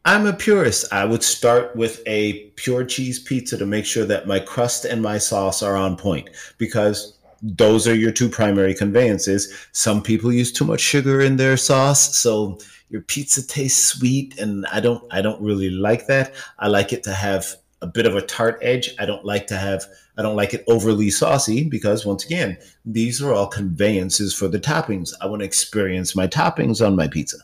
I'm 0.05 0.25
a 0.27 0.33
purist. 0.33 0.91
I 0.93 1.05
would 1.05 1.23
start 1.23 1.75
with 1.75 2.01
a 2.05 2.51
pure 2.55 2.85
cheese 2.85 3.19
pizza 3.19 3.57
to 3.57 3.65
make 3.65 3.85
sure 3.85 4.05
that 4.05 4.27
my 4.27 4.39
crust 4.39 4.85
and 4.85 5.01
my 5.01 5.17
sauce 5.17 5.63
are 5.63 5.75
on 5.75 5.97
point 5.97 6.29
because 6.57 7.17
those 7.41 7.87
are 7.87 7.95
your 7.95 8.11
two 8.11 8.29
primary 8.29 8.73
conveyances. 8.73 9.53
Some 9.71 10.01
people 10.01 10.31
use 10.31 10.51
too 10.51 10.65
much 10.65 10.79
sugar 10.79 11.21
in 11.21 11.37
their 11.37 11.57
sauce, 11.57 12.15
so 12.15 12.59
your 12.89 13.01
pizza 13.01 13.45
tastes 13.45 13.83
sweet 13.83 14.39
and 14.39 14.65
I 14.71 14.79
don't 14.79 15.03
I 15.11 15.21
don't 15.21 15.41
really 15.41 15.69
like 15.69 16.07
that. 16.07 16.33
I 16.59 16.67
like 16.67 16.93
it 16.93 17.03
to 17.03 17.13
have 17.13 17.55
a 17.81 17.87
bit 17.87 18.05
of 18.05 18.15
a 18.15 18.21
tart 18.21 18.59
edge. 18.61 18.95
I 18.99 19.05
don't 19.05 19.25
like 19.25 19.47
to 19.47 19.57
have 19.57 19.85
I 20.17 20.21
don't 20.21 20.35
like 20.35 20.53
it 20.53 20.63
overly 20.67 21.09
saucy 21.09 21.67
because 21.67 22.05
once 22.05 22.23
again, 22.25 22.57
these 22.85 23.21
are 23.21 23.33
all 23.33 23.47
conveyances 23.47 24.33
for 24.33 24.47
the 24.47 24.59
toppings. 24.59 25.13
I 25.19 25.25
want 25.25 25.41
to 25.41 25.45
experience 25.45 26.15
my 26.15 26.27
toppings 26.27 26.85
on 26.85 26.95
my 26.95 27.07
pizza. 27.07 27.37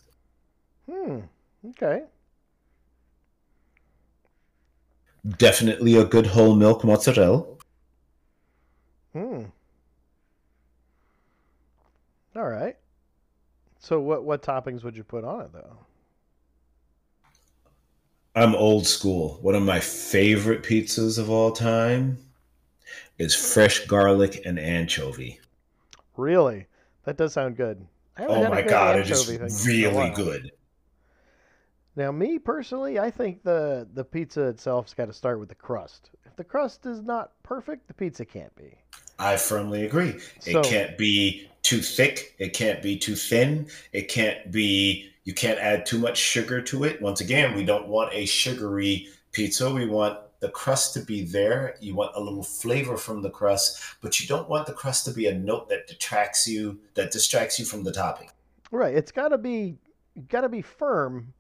Hmm. 1.02 1.20
Okay. 1.70 2.04
Definitely 5.38 5.96
a 5.96 6.06
good 6.06 6.28
whole 6.28 6.56
milk 6.56 6.84
mozzarella. 6.84 7.44
Hmm. 9.14 9.44
All 12.36 12.48
right. 12.48 12.78
So 13.80 14.00
what 14.00 14.24
what 14.24 14.44
toppings 14.44 14.84
would 14.84 14.96
you 14.96 15.04
put 15.04 15.24
on 15.24 15.42
it 15.42 15.54
though? 15.54 15.78
I'm 18.36 18.56
old 18.56 18.88
school. 18.88 19.40
One 19.42 19.56
of 19.56 19.64
my 19.64 19.80
favorite 19.80 20.64
pizzas 20.64 21.18
of 21.18 21.30
all 21.30 21.52
time 21.52 22.18
is 23.18 23.36
fresh 23.36 23.86
garlic 23.86 24.42
and 24.46 24.58
anchovy. 24.58 25.40
Really? 26.16 26.68
That 27.04 27.18
does 27.18 27.34
sound 27.34 27.58
good. 27.58 27.86
Oh 28.20 28.50
my 28.50 28.62
god, 28.62 29.00
it 29.00 29.10
is 29.10 29.28
really 29.68 30.10
good. 30.12 30.52
Now, 31.96 32.12
me 32.12 32.40
personally, 32.40 33.00
I 33.00 33.12
think 33.12 33.44
the 33.44 33.88
the 33.94 34.04
pizza 34.04 34.48
itself's 34.48 34.94
got 34.94 35.06
to 35.06 35.14
start 35.14 35.40
with 35.40 35.50
the 35.50 35.56
crust. 35.56 36.12
If 36.26 36.36
the 36.36 36.44
crust 36.44 36.86
is 36.86 37.02
not 37.02 37.32
perfect, 37.44 37.88
the 37.88 37.94
pizza 37.94 38.26
can't 38.26 38.56
be. 38.56 38.78
I 39.20 39.36
firmly 39.36 39.86
agree. 39.86 40.20
So, 40.40 40.60
it 40.60 40.66
can't 40.66 40.98
be 40.98 41.50
too 41.62 41.82
thick. 41.82 42.36
It 42.40 42.54
can't 42.54 42.82
be 42.82 42.98
too 42.98 43.16
thin. 43.16 43.68
It 43.92 44.08
can't 44.08 44.52
be. 44.52 45.10
You 45.24 45.34
can't 45.34 45.60
add 45.60 45.86
too 45.86 46.00
much 46.00 46.18
sugar 46.18 46.62
to 46.64 46.84
it. 46.86 47.02
Once 47.02 47.22
again, 47.22 47.56
we 47.56 47.64
don't 47.64 47.88
want 47.88 48.14
a 48.14 48.26
sugary 48.26 49.08
pizza. 49.32 49.72
We 49.72 49.86
want 49.86 50.18
the 50.40 50.50
crust 50.50 50.94
to 50.96 51.02
be 51.02 51.24
there. 51.24 51.76
You 51.80 51.94
want 51.94 52.16
a 52.16 52.20
little 52.20 52.44
flavor 52.44 52.98
from 52.98 53.22
the 53.22 53.30
crust, 53.30 53.80
but 54.02 54.20
you 54.20 54.28
don't 54.28 54.50
want 54.50 54.66
the 54.66 54.74
crust 54.74 55.06
to 55.06 55.12
be 55.12 55.28
a 55.28 55.34
note 55.34 55.70
that 55.70 55.88
detracts 55.88 56.48
you, 56.48 56.80
that 56.96 57.12
distracts 57.12 57.60
you 57.60 57.66
from 57.66 57.84
the 57.84 57.92
topping. 57.92 58.30
Right. 58.72 58.96
It's 58.96 59.12
got 59.12 59.30
to 59.30 59.38
be 59.38 59.78
got 60.28 60.42
to 60.42 60.50
be 60.50 60.62
firm, 60.62 61.34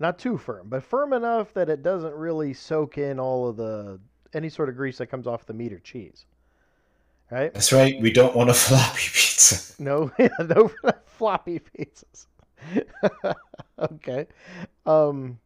not 0.00 0.18
too 0.18 0.36
firm, 0.36 0.68
but 0.68 0.82
firm 0.82 1.12
enough 1.12 1.52
that 1.54 1.68
it 1.68 1.82
doesn't 1.82 2.14
really 2.14 2.54
soak 2.54 2.98
in 2.98 3.20
all 3.20 3.48
of 3.48 3.56
the 3.56 4.00
any 4.32 4.48
sort 4.48 4.68
of 4.68 4.76
grease 4.76 4.98
that 4.98 5.06
comes 5.06 5.26
off 5.26 5.46
the 5.46 5.52
meat 5.52 5.72
or 5.72 5.78
cheese. 5.78 6.24
Right? 7.30 7.52
That's 7.54 7.72
right. 7.72 8.00
We 8.00 8.10
don't 8.10 8.34
want 8.34 8.50
a 8.50 8.54
floppy 8.54 9.02
pizza. 9.02 9.80
No, 9.80 10.10
no 10.40 10.72
floppy 11.06 11.60
pizzas. 11.60 12.26
okay. 13.78 14.26
Um, 14.86 15.38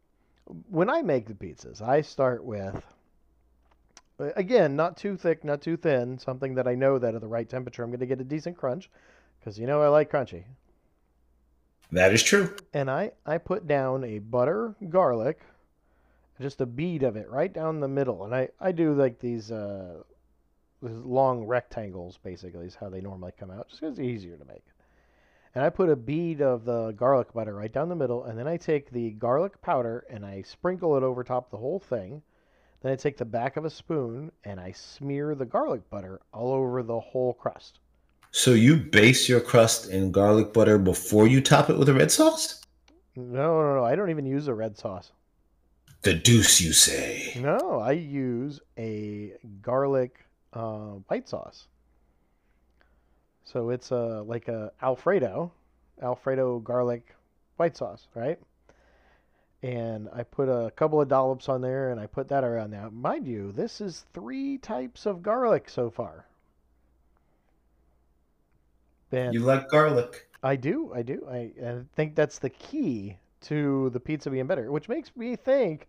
when 0.71 0.89
I 0.89 1.03
make 1.03 1.27
the 1.27 1.35
pizzas, 1.35 1.83
I 1.83 2.01
start 2.01 2.45
with 2.45 2.83
again, 4.19 4.77
not 4.77 4.97
too 4.97 5.17
thick, 5.17 5.45
not 5.45 5.61
too 5.61 5.77
thin, 5.77 6.19
something 6.19 6.55
that 6.55 6.69
I 6.69 6.75
know 6.75 6.99
that 6.99 7.15
at 7.15 7.21
the 7.21 7.27
right 7.27 7.49
temperature 7.49 7.83
I'm 7.83 7.91
going 7.91 8.01
to 8.01 8.07
get 8.07 8.21
a 8.21 8.25
decent 8.25 8.57
crunch 8.57 8.91
because 9.39 9.59
you 9.59 9.67
know 9.67 9.83
I 9.83 9.89
like 9.89 10.11
crunchy. 10.11 10.45
That 11.95 12.13
is 12.13 12.23
true. 12.23 12.55
And 12.73 12.91
I 12.91 13.13
I 13.25 13.39
put 13.39 13.67
down 13.67 14.05
a 14.05 14.19
butter 14.19 14.75
garlic, 14.89 15.41
just 16.41 16.61
a 16.61 16.67
bead 16.67 17.03
of 17.03 17.17
it 17.17 17.31
right 17.31 17.53
down 17.53 17.81
the 17.81 17.89
middle, 17.89 18.25
and 18.25 18.35
I 18.35 18.49
I 18.61 18.73
do 18.73 18.95
like 18.95 19.19
these 19.19 19.51
uh 19.51 20.03
these 20.83 20.97
long 20.97 21.45
rectangles 21.45 22.19
basically 22.19 22.67
is 22.67 22.75
how 22.75 22.89
they 22.91 23.01
normally 23.01 23.33
come 23.39 23.51
out, 23.51 23.69
just 23.69 23.81
because 23.81 23.99
it's 23.99 24.07
easier 24.07 24.37
to 24.37 24.45
make 24.45 24.65
and 25.55 25.63
I 25.63 25.71
put 25.71 25.89
a 25.89 25.97
bead 25.97 26.43
of 26.43 26.65
the 26.65 26.91
garlic 26.93 27.33
butter 27.33 27.55
right 27.55 27.73
down 27.73 27.89
the 27.89 27.95
middle, 27.95 28.25
and 28.25 28.37
then 28.37 28.49
I 28.49 28.57
take 28.57 28.91
the 28.91 29.11
garlic 29.13 29.61
powder 29.63 30.05
and 30.11 30.27
I 30.27 30.43
sprinkle 30.43 30.97
it 30.97 31.05
over 31.05 31.23
top 31.23 31.51
the 31.51 31.59
whole 31.59 31.79
thing. 31.79 32.23
Then 32.81 32.93
I 32.93 32.97
take 32.97 33.17
the 33.17 33.25
back 33.25 33.57
of 33.57 33.65
a 33.65 33.71
spoon 33.71 34.33
and 34.43 34.61
I 34.61 34.73
smear 34.73 35.35
the 35.35 35.47
garlic 35.47 35.89
butter 35.91 36.21
all 36.33 36.53
over 36.53 36.83
the 36.83 36.99
whole 36.99 37.33
crust. 37.33 37.79
So 38.37 38.51
you 38.51 38.75
base 38.75 39.29
your 39.29 39.41
crust 39.41 39.89
in 39.89 40.11
garlic 40.11 40.53
butter 40.53 40.77
before 40.77 41.29
you 41.29 41.41
top 41.41 41.71
it 41.71 41.79
with 41.79 41.89
a 41.89 41.95
red 41.95 42.11
sauce? 42.11 42.61
No, 43.15 43.63
no, 43.63 43.77
no. 43.77 43.85
I 43.85 43.95
don't 43.95 44.11
even 44.11 44.27
use 44.27 44.49
a 44.49 44.55
red 44.55 44.77
sauce. 44.77 45.13
The 46.03 46.15
deuce, 46.15 46.61
you 46.61 46.73
say? 46.73 47.35
No, 47.37 47.79
I 47.79 47.93
use 47.93 48.61
a 48.77 49.35
garlic 49.63 50.27
uh, 50.53 50.99
white 51.07 51.29
sauce. 51.29 51.69
So 53.45 53.71
it's 53.71 53.93
a 53.93 54.25
like 54.27 54.49
a 54.49 54.73
Alfredo, 54.83 55.53
Alfredo 56.03 56.59
garlic 56.59 57.15
white 57.57 57.77
sauce, 57.77 58.09
right? 58.17 58.41
And 59.63 60.09
I 60.13 60.25
put 60.25 60.49
a 60.49 60.73
couple 60.73 61.01
of 61.01 61.07
dollops 61.07 61.49
on 61.49 61.61
there, 61.61 61.93
and 61.93 62.01
I 62.01 62.07
put 62.07 62.27
that 62.31 62.43
around 62.43 62.73
now. 62.73 62.91
Mind 62.91 63.29
you, 63.29 63.53
this 63.53 63.81
is 63.81 64.07
three 64.13 64.59
types 64.59 65.07
of 65.07 65.23
garlic 65.23 65.69
so 65.71 65.89
far. 65.89 66.27
You 69.15 69.41
like 69.41 69.69
garlic? 69.69 70.29
I 70.43 70.57
do, 70.57 70.93
I 70.95 71.03
do. 71.03 71.27
I, 71.31 71.51
I 71.65 71.81
think 71.95 72.15
that's 72.15 72.39
the 72.39 72.51
key 72.51 73.17
to 73.43 73.91
the 73.91 74.01
pizza 74.01 74.31
being 74.31 74.47
better, 74.47 74.71
which 74.71 74.89
makes 74.89 75.15
me 75.17 75.37
think 75.37 75.89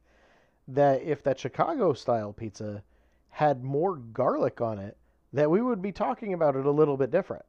that 0.68 1.02
if 1.04 1.24
that 1.24 1.40
Chicago 1.40 1.94
style 1.94 2.34
pizza 2.34 2.82
had 3.30 3.64
more 3.64 3.96
garlic 3.96 4.62
on 4.62 4.80
it, 4.80 4.98
that 5.34 5.50
we 5.50 5.62
would 5.62 5.82
be 5.82 5.92
talking 5.92 6.34
about 6.34 6.56
it 6.56 6.66
a 6.66 6.72
little 6.72 6.98
bit 6.98 7.12
different. 7.12 7.46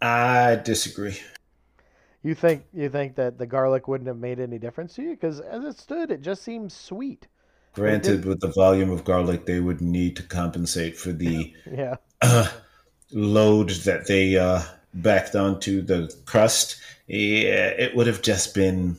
I 0.00 0.56
disagree. 0.56 1.18
You 2.22 2.34
think 2.34 2.64
you 2.72 2.88
think 2.88 3.16
that 3.16 3.38
the 3.38 3.46
garlic 3.46 3.86
wouldn't 3.86 4.08
have 4.08 4.18
made 4.18 4.40
any 4.40 4.58
difference 4.58 4.94
to 4.94 5.02
you? 5.02 5.10
Because 5.10 5.40
as 5.40 5.64
it 5.64 5.78
stood, 5.78 6.10
it 6.10 6.22
just 6.22 6.42
seems 6.42 6.72
sweet. 6.72 7.26
Granted, 7.74 8.24
with 8.24 8.40
the 8.40 8.52
volume 8.52 8.90
of 8.90 9.04
garlic, 9.04 9.46
they 9.46 9.58
would 9.58 9.80
need 9.80 10.14
to 10.16 10.22
compensate 10.22 10.96
for 10.96 11.12
the 11.12 11.52
yeah. 11.70 11.96
uh, 12.22 12.48
load 13.10 13.70
that 13.70 14.06
they 14.06 14.38
uh, 14.38 14.62
backed 14.94 15.34
onto 15.34 15.82
the 15.82 16.14
crust. 16.24 16.76
Yeah, 17.06 17.68
it 17.68 17.94
would 17.94 18.06
have 18.06 18.22
just 18.22 18.54
been 18.54 18.96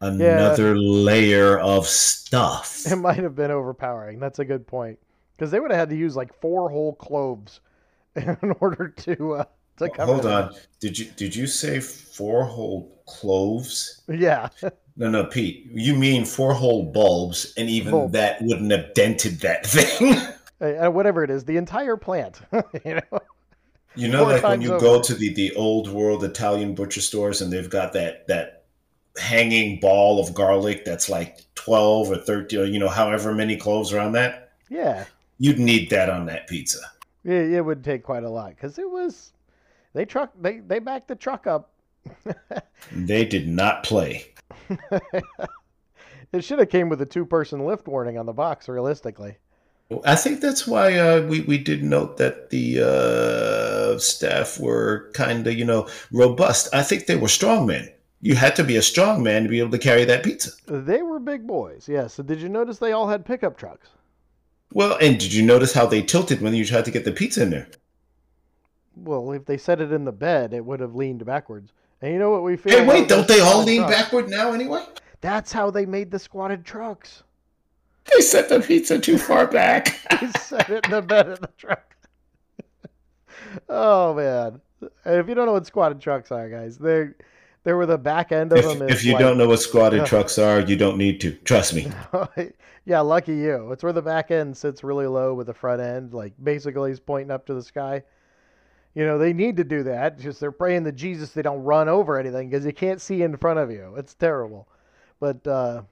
another 0.00 0.74
yeah. 0.74 0.80
layer 0.80 1.58
of 1.58 1.86
stuff. 1.86 2.80
It 2.90 2.96
might 2.96 3.18
have 3.18 3.36
been 3.36 3.50
overpowering. 3.50 4.18
That's 4.18 4.38
a 4.38 4.44
good 4.44 4.66
point 4.66 4.98
because 5.36 5.50
they 5.50 5.60
would 5.60 5.70
have 5.70 5.78
had 5.78 5.90
to 5.90 5.96
use 5.96 6.16
like 6.16 6.38
four 6.40 6.68
whole 6.68 6.94
cloves 6.94 7.60
in 8.16 8.54
order 8.60 8.88
to. 8.88 9.34
Uh, 9.34 9.44
to 9.78 9.88
cover 9.88 10.12
Hold 10.12 10.26
on, 10.26 10.54
did 10.80 10.98
you 10.98 11.06
did 11.16 11.34
you 11.34 11.46
say 11.46 11.80
four 11.80 12.44
whole 12.44 13.02
cloves? 13.06 14.02
Yeah. 14.08 14.48
No, 14.94 15.08
no, 15.08 15.24
Pete. 15.24 15.70
You 15.72 15.94
mean 15.94 16.26
four 16.26 16.52
whole 16.52 16.92
bulbs, 16.92 17.54
and 17.56 17.70
even 17.70 17.92
Bulb. 17.92 18.12
that 18.12 18.42
wouldn't 18.42 18.70
have 18.72 18.92
dented 18.92 19.40
that 19.40 19.64
thing. 19.64 20.14
uh, 20.60 20.90
whatever 20.90 21.24
it 21.24 21.30
is, 21.30 21.46
the 21.46 21.56
entire 21.56 21.96
plant. 21.96 22.42
you 22.84 22.96
know. 22.96 23.20
You 23.94 24.08
know, 24.08 24.24
like 24.24 24.42
when 24.42 24.62
you 24.62 24.74
over. 24.74 24.80
go 24.80 25.02
to 25.02 25.14
the 25.14 25.32
the 25.34 25.54
old 25.54 25.88
world 25.88 26.24
Italian 26.24 26.74
butcher 26.74 27.00
stores, 27.00 27.40
and 27.42 27.52
they've 27.52 27.68
got 27.68 27.92
that 27.92 28.26
that 28.28 28.64
hanging 29.18 29.80
ball 29.80 30.18
of 30.18 30.34
garlic 30.34 30.84
that's 30.84 31.08
like 31.08 31.40
twelve 31.54 32.10
or 32.10 32.16
thirteen, 32.16 32.72
you 32.72 32.78
know, 32.78 32.88
however 32.88 33.34
many 33.34 33.56
cloves 33.56 33.92
are 33.92 34.00
on 34.00 34.12
that. 34.12 34.52
Yeah. 34.70 35.04
You'd 35.38 35.58
need 35.58 35.90
that 35.90 36.08
on 36.08 36.26
that 36.26 36.46
pizza. 36.46 36.78
Yeah, 37.24 37.40
it 37.40 37.64
would 37.64 37.84
take 37.84 38.02
quite 38.02 38.24
a 38.24 38.30
lot 38.30 38.50
because 38.50 38.78
it 38.78 38.90
was 38.90 39.32
they 39.92 40.04
truck 40.04 40.32
they 40.40 40.60
they 40.60 40.78
backed 40.78 41.08
the 41.08 41.16
truck 41.16 41.46
up. 41.46 41.70
they 42.92 43.24
did 43.24 43.46
not 43.46 43.84
play. 43.84 44.32
it 46.32 46.42
should 46.42 46.58
have 46.58 46.70
came 46.70 46.88
with 46.88 47.02
a 47.02 47.06
two 47.06 47.26
person 47.26 47.64
lift 47.66 47.86
warning 47.86 48.16
on 48.18 48.26
the 48.26 48.32
box. 48.32 48.68
Realistically. 48.68 49.36
I 50.04 50.14
think 50.14 50.40
that's 50.40 50.66
why 50.66 50.96
uh, 50.96 51.22
we 51.22 51.40
we 51.40 51.58
did 51.58 51.82
note 51.82 52.16
that 52.18 52.50
the 52.50 52.80
uh, 52.80 53.98
staff 53.98 54.58
were 54.58 55.10
kind 55.12 55.46
of 55.46 55.54
you 55.54 55.64
know 55.64 55.88
robust. 56.10 56.68
I 56.72 56.82
think 56.82 57.06
they 57.06 57.16
were 57.16 57.28
strong 57.28 57.66
men. 57.66 57.90
You 58.20 58.36
had 58.36 58.54
to 58.56 58.64
be 58.64 58.76
a 58.76 58.82
strong 58.82 59.22
man 59.22 59.42
to 59.42 59.48
be 59.48 59.58
able 59.58 59.72
to 59.72 59.78
carry 59.78 60.04
that 60.04 60.22
pizza. 60.22 60.50
They 60.66 61.02
were 61.02 61.18
big 61.18 61.44
boys, 61.46 61.88
yes. 61.88 62.14
So 62.14 62.22
did 62.22 62.40
you 62.40 62.48
notice 62.48 62.78
they 62.78 62.92
all 62.92 63.08
had 63.08 63.26
pickup 63.26 63.58
trucks? 63.58 63.88
Well, 64.72 64.96
and 65.00 65.18
did 65.18 65.32
you 65.32 65.42
notice 65.42 65.72
how 65.72 65.86
they 65.86 66.02
tilted 66.02 66.40
when 66.40 66.54
you 66.54 66.64
tried 66.64 66.84
to 66.84 66.92
get 66.92 67.04
the 67.04 67.12
pizza 67.12 67.42
in 67.42 67.50
there? 67.50 67.68
Well, 68.94 69.32
if 69.32 69.44
they 69.44 69.56
set 69.56 69.80
it 69.80 69.90
in 69.90 70.04
the 70.04 70.12
bed, 70.12 70.54
it 70.54 70.64
would 70.64 70.80
have 70.80 70.94
leaned 70.94 71.24
backwards. 71.26 71.72
And 72.00 72.12
you 72.12 72.18
know 72.18 72.30
what 72.30 72.42
we 72.42 72.56
feel? 72.56 72.78
Hey, 72.78 72.86
wait! 72.86 73.08
Don't 73.08 73.26
they 73.26 73.40
all 73.40 73.64
lean 73.64 73.82
trucks? 73.82 73.96
backward 73.96 74.28
now 74.28 74.52
anyway? 74.52 74.84
That's 75.20 75.52
how 75.52 75.70
they 75.70 75.86
made 75.86 76.10
the 76.10 76.18
squatted 76.18 76.64
trucks. 76.64 77.22
They 78.10 78.20
set 78.20 78.48
the 78.48 78.60
pizza 78.60 78.98
too 78.98 79.18
far 79.18 79.46
back. 79.46 80.00
they 80.20 80.28
set 80.40 80.68
it 80.70 80.84
in 80.86 80.90
the 80.90 81.02
bed 81.02 81.28
of 81.28 81.40
the 81.40 81.48
truck. 81.56 81.94
oh 83.68 84.14
man! 84.14 84.60
If 85.04 85.28
you 85.28 85.34
don't 85.34 85.46
know 85.46 85.52
what 85.52 85.66
squatted 85.66 86.00
trucks 86.00 86.32
are, 86.32 86.48
guys, 86.48 86.78
they 86.78 87.08
There 87.64 87.76
were 87.76 87.86
the 87.86 87.98
back 87.98 88.32
end 88.32 88.52
of 88.52 88.58
If, 88.58 88.78
them. 88.78 88.88
if 88.88 89.04
you 89.04 89.12
like- 89.12 89.20
don't 89.20 89.38
know 89.38 89.48
what 89.48 89.60
squatted 89.60 90.04
trucks 90.06 90.38
are, 90.38 90.60
you 90.60 90.76
don't 90.76 90.98
need 90.98 91.20
to. 91.20 91.32
Trust 91.32 91.74
me. 91.74 91.90
yeah, 92.84 93.00
lucky 93.00 93.36
you. 93.36 93.70
It's 93.72 93.84
where 93.84 93.92
the 93.92 94.02
back 94.02 94.30
end 94.30 94.56
sits 94.56 94.82
really 94.82 95.06
low 95.06 95.34
with 95.34 95.46
the 95.46 95.54
front 95.54 95.80
end, 95.80 96.12
like 96.12 96.32
basically 96.42 96.90
he's 96.90 97.00
pointing 97.00 97.30
up 97.30 97.46
to 97.46 97.54
the 97.54 97.62
sky. 97.62 98.02
You 98.94 99.06
know, 99.06 99.16
they 99.16 99.32
need 99.32 99.56
to 99.56 99.64
do 99.64 99.84
that. 99.84 100.18
Just 100.18 100.38
they're 100.40 100.52
praying 100.52 100.84
to 100.84 100.92
Jesus 100.92 101.30
they 101.30 101.40
don't 101.42 101.62
run 101.62 101.88
over 101.88 102.18
anything 102.18 102.50
because 102.50 102.66
you 102.66 102.72
can't 102.74 103.00
see 103.00 103.22
in 103.22 103.36
front 103.36 103.58
of 103.58 103.70
you. 103.70 103.94
It's 103.96 104.12
terrible. 104.14 104.68
But 105.20 105.46
uh, 105.46 105.82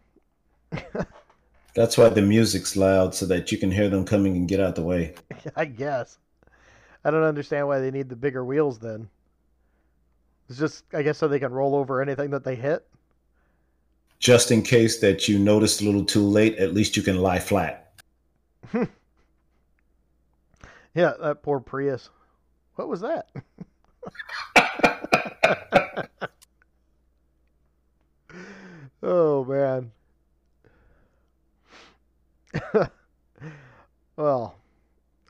That's 1.75 1.97
why 1.97 2.09
the 2.09 2.23
music's 2.23 2.77
loud 2.77 3.15
so 3.15 3.27
that 3.27 3.53
you 3.53 3.59
can 3.59 3.71
hear 3.71 3.89
them 3.89 4.05
coming 4.05 4.37
and 4.37 4.49
get 4.49 4.61
out 4.61 4.75
the 4.75 4.83
way. 4.83 5.15
I 5.57 5.65
guess 5.65 6.19
I 7.05 7.11
don't 7.11 7.23
understand 7.23 7.67
why 7.69 7.79
they 7.81 7.91
need 7.91 8.09
the 8.09 8.17
bigger 8.17 8.45
wheels 8.45 8.79
then. 8.79 9.09
It's 10.49 10.59
just, 10.59 10.85
I 10.93 11.03
guess, 11.03 11.19
so 11.19 11.29
they 11.29 11.39
can 11.39 11.53
roll 11.53 11.77
over 11.77 12.03
anything 12.03 12.31
that 12.31 12.45
they 12.45 12.57
hit. 12.57 12.85
Just 14.19 14.51
in 14.51 14.63
case 14.63 15.01
that 15.01 15.29
you 15.29 15.39
noticed 15.39 15.81
a 15.81 15.85
little 15.85 16.05
too 16.05 16.25
late, 16.25 16.57
at 16.57 16.75
least 16.75 16.97
you 16.97 17.03
can 17.03 17.19
lie 17.19 17.39
flat. 17.39 17.93
Yeah, 20.95 21.13
that 21.21 21.43
poor 21.43 21.61
Prius. 21.61 22.11
What 22.75 22.89
was 22.89 23.01
that? 23.01 23.29
oh 29.03 29.45
man. 29.45 29.93
well, 34.17 34.57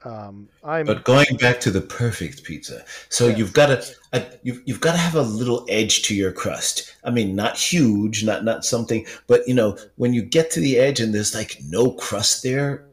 um, 0.05 0.49
I'm 0.63 0.87
But 0.87 1.05
going 1.05 1.37
back 1.39 1.59
to 1.61 1.71
the 1.71 1.81
perfect 1.81 2.45
pizza, 2.45 2.85
so 3.09 3.27
Yes. 3.27 3.39
you've 3.39 3.53
got 3.55 3.67
to 3.67 4.39
you've, 4.43 4.61
you've 4.67 4.81
got 4.81 4.93
to 4.93 4.99
have 4.99 5.15
a 5.15 5.23
little 5.23 5.65
edge 5.71 6.03
to 6.03 6.15
your 6.15 6.33
crust. 6.33 6.95
I 7.05 7.11
mean, 7.11 7.35
not 7.35 7.57
huge, 7.57 8.25
not 8.25 8.45
not 8.45 8.65
something, 8.65 9.07
but 9.27 9.47
you 9.49 9.55
know, 9.55 9.79
when 9.97 10.13
you 10.13 10.23
get 10.23 10.51
to 10.53 10.61
the 10.61 10.79
edge 10.79 11.01
and 11.01 11.15
there's 11.15 11.35
like 11.35 11.57
no 11.63 11.93
crust 11.93 12.43
there, 12.43 12.87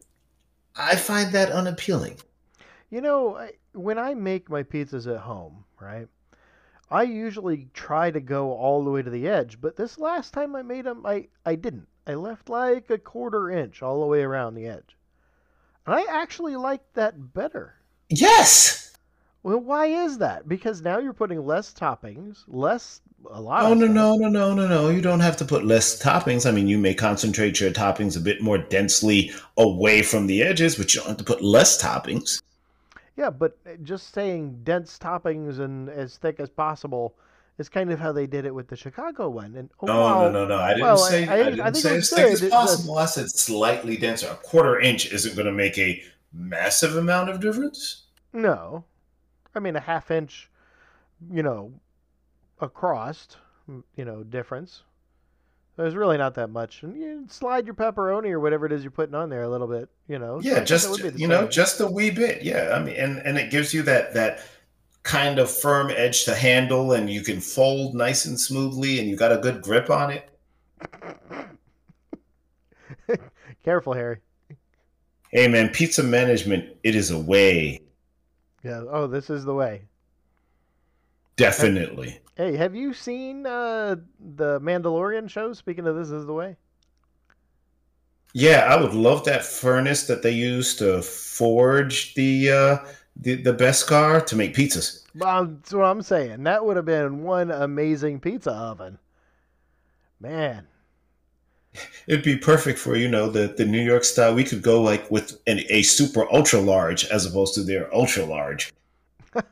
I 0.75 0.95
find 0.97 1.33
that 1.33 1.51
unappealing. 1.51 2.19
You 2.89 2.99
know, 2.99 3.37
I, 3.37 3.53
when 3.71 3.97
I 3.97 4.13
make 4.13 4.49
my 4.49 4.61
pizzas 4.63 5.07
at 5.07 5.21
home, 5.21 5.63
right? 5.79 6.09
I 6.89 7.03
usually 7.03 7.69
try 7.73 8.11
to 8.11 8.19
go 8.21 8.53
all 8.53 8.83
the 8.83 8.91
way 8.91 9.01
to 9.01 9.09
the 9.09 9.27
edge, 9.29 9.61
but 9.61 9.75
this 9.77 9.97
last 9.99 10.33
time 10.33 10.55
I 10.55 10.63
made 10.63 10.85
them, 10.85 11.05
I, 11.05 11.29
I 11.45 11.55
didn't. 11.55 11.87
I 12.07 12.13
left 12.15 12.47
like 12.47 12.89
a 12.89 12.97
quarter 12.97 13.51
inch 13.51 13.83
all 13.83 13.99
the 13.99 14.07
way 14.07 14.21
around 14.21 14.55
the 14.55 14.65
edge. 14.65 14.95
And 15.85 15.93
I 15.93 16.05
actually 16.09 16.55
like 16.55 16.81
that 16.93 17.33
better. 17.33 17.75
Yes. 18.09 18.95
Well, 19.43 19.59
why 19.59 19.87
is 19.87 20.17
that? 20.19 20.47
Because 20.47 20.81
now 20.81 20.99
you're 20.99 21.13
putting 21.13 21.45
less 21.45 21.73
toppings, 21.73 22.45
less 22.47 23.01
a 23.29 23.41
lot. 23.41 23.63
Oh 23.63 23.73
no 23.73 23.85
stuff. 23.85 23.95
no 23.95 24.15
no 24.15 24.29
no 24.29 24.53
no 24.53 24.67
no! 24.67 24.89
You 24.89 25.01
don't 25.01 25.19
have 25.19 25.37
to 25.37 25.45
put 25.45 25.65
less 25.65 26.01
toppings. 26.01 26.45
I 26.45 26.51
mean, 26.51 26.67
you 26.67 26.77
may 26.77 26.93
concentrate 26.93 27.59
your 27.59 27.71
toppings 27.71 28.17
a 28.17 28.21
bit 28.21 28.41
more 28.41 28.57
densely 28.57 29.31
away 29.57 30.01
from 30.01 30.27
the 30.27 30.43
edges, 30.43 30.75
but 30.75 30.93
you 30.93 31.01
don't 31.01 31.09
have 31.09 31.17
to 31.17 31.23
put 31.23 31.41
less 31.41 31.81
toppings. 31.81 32.41
Yeah, 33.15 33.29
but 33.29 33.57
just 33.83 34.13
saying 34.13 34.61
dense 34.63 34.97
toppings 34.97 35.59
and 35.59 35.89
as 35.89 36.17
thick 36.17 36.39
as 36.39 36.49
possible 36.49 37.15
is 37.57 37.69
kind 37.69 37.91
of 37.91 37.99
how 37.99 38.11
they 38.11 38.27
did 38.27 38.45
it 38.45 38.53
with 38.53 38.67
the 38.67 38.75
Chicago 38.75 39.29
one. 39.29 39.55
And 39.55 39.69
oh, 39.81 39.87
No, 39.87 39.99
wow, 40.01 40.21
no, 40.23 40.31
no, 40.31 40.47
no. 40.47 40.57
I 40.57 40.69
didn't 40.69 40.83
well, 40.83 40.97
say. 40.97 41.27
I- 41.27 41.31
I, 41.31 41.39
I- 41.39 41.43
didn't 41.45 41.59
I 41.61 41.71
think 41.71 41.83
say 41.83 41.97
as 41.97 42.09
thick 42.09 42.25
as 42.43 42.49
possible. 42.49 42.97
I 42.97 43.05
said 43.05 43.29
slightly 43.29 43.97
denser. 43.97 44.27
A 44.29 44.35
quarter 44.35 44.79
inch 44.79 45.11
isn't 45.11 45.35
going 45.35 45.47
to 45.47 45.51
make 45.51 45.77
a 45.77 46.01
massive 46.33 46.95
amount 46.95 47.29
of 47.29 47.39
difference. 47.41 48.03
No, 48.33 48.83
I 49.55 49.59
mean 49.59 49.75
a 49.75 49.79
half 49.79 50.11
inch, 50.11 50.49
you 51.31 51.41
know, 51.41 51.71
across, 52.59 53.27
you 53.95 54.05
know, 54.05 54.23
difference. 54.23 54.83
There's 55.77 55.95
really 55.95 56.17
not 56.17 56.33
that 56.35 56.49
much, 56.49 56.81
and 56.81 56.99
you 56.99 57.25
slide 57.29 57.65
your 57.67 57.75
pepperoni 57.75 58.31
or 58.31 58.39
whatever 58.39 58.65
it 58.65 58.71
is 58.71 58.83
you're 58.83 58.89
putting 58.91 59.13
on 59.13 59.29
there 59.29 59.43
a 59.43 59.49
little 59.49 59.67
bit, 59.67 59.89
you 60.07 60.17
know. 60.17 60.39
Yeah, 60.41 60.57
it 60.57 60.65
just 60.65 60.89
would 60.89 61.01
be 61.03 61.09
the 61.09 61.19
you 61.19 61.27
know, 61.27 61.47
just 61.47 61.79
a 61.79 61.85
wee 61.87 62.09
bit. 62.09 62.41
Yeah, 62.41 62.71
I 62.75 62.83
mean, 62.83 62.95
and 62.95 63.19
and 63.19 63.37
it 63.37 63.51
gives 63.51 63.73
you 63.75 63.83
that 63.83 64.13
that 64.15 64.41
kind 65.07 65.39
of 65.39 65.49
firm 65.49 65.89
edge 65.89 66.25
to 66.25 66.35
handle, 66.35 66.91
and 66.91 67.09
you 67.09 67.21
can 67.21 67.39
fold 67.39 67.95
nice 67.95 68.25
and 68.25 68.39
smoothly, 68.39 68.99
and 68.99 69.07
you 69.09 69.15
got 69.15 69.31
a 69.31 69.37
good 69.37 69.61
grip 69.61 69.89
on 69.89 70.11
it. 70.11 70.29
Careful, 73.63 73.93
Harry. 73.93 74.17
Hey, 75.31 75.47
man, 75.47 75.69
pizza 75.69 76.03
management. 76.03 76.75
It 76.83 76.95
is 76.95 77.11
a 77.11 77.19
way, 77.19 77.81
Yeah. 78.63 78.83
Oh, 78.89 79.07
this 79.07 79.29
is 79.29 79.45
the 79.45 79.53
way. 79.53 79.83
definitely. 81.37 82.19
Hey, 82.35 82.55
have 82.55 82.75
you 82.75 82.93
seen 82.93 83.45
uh, 83.47 83.95
the 84.35 84.59
Mandalorian 84.59 85.29
show? 85.29 85.53
Speaking 85.53 85.87
of 85.87 85.95
this 85.95 86.09
is 86.11 86.25
the 86.25 86.33
way. 86.33 86.55
Yeah, 88.33 88.67
I 88.69 88.79
would 88.79 88.93
love 88.93 89.23
that 89.25 89.43
furnace 89.43 90.05
that 90.07 90.21
they 90.21 90.31
use 90.31 90.75
to 90.75 91.01
forge 91.01 92.13
the 92.13 92.51
uh, 92.51 92.77
the 93.19 93.35
the 93.35 93.85
car 93.87 94.21
to 94.21 94.35
make 94.35 94.55
pizzas. 94.55 95.03
Well, 95.15 95.45
that's 95.45 95.73
what 95.73 95.85
I'm 95.85 96.01
saying. 96.01 96.43
That 96.43 96.65
would 96.65 96.77
have 96.77 96.85
been 96.85 97.23
one 97.23 97.51
amazing 97.51 98.19
pizza 98.19 98.51
oven. 98.51 98.99
Man, 100.19 100.67
It'd 102.07 102.23
be 102.23 102.37
perfect 102.37 102.79
for 102.79 102.95
you 102.95 103.07
know 103.07 103.29
the 103.29 103.47
the 103.47 103.65
New 103.65 103.81
York 103.81 104.03
style. 104.03 104.33
We 104.33 104.43
could 104.43 104.61
go 104.61 104.81
like 104.81 105.09
with 105.11 105.39
an, 105.47 105.61
a 105.69 105.83
super 105.83 106.31
ultra 106.33 106.59
large 106.59 107.05
as 107.05 107.25
opposed 107.25 107.53
to 107.55 107.63
their 107.63 107.93
ultra 107.93 108.25
large. 108.25 108.73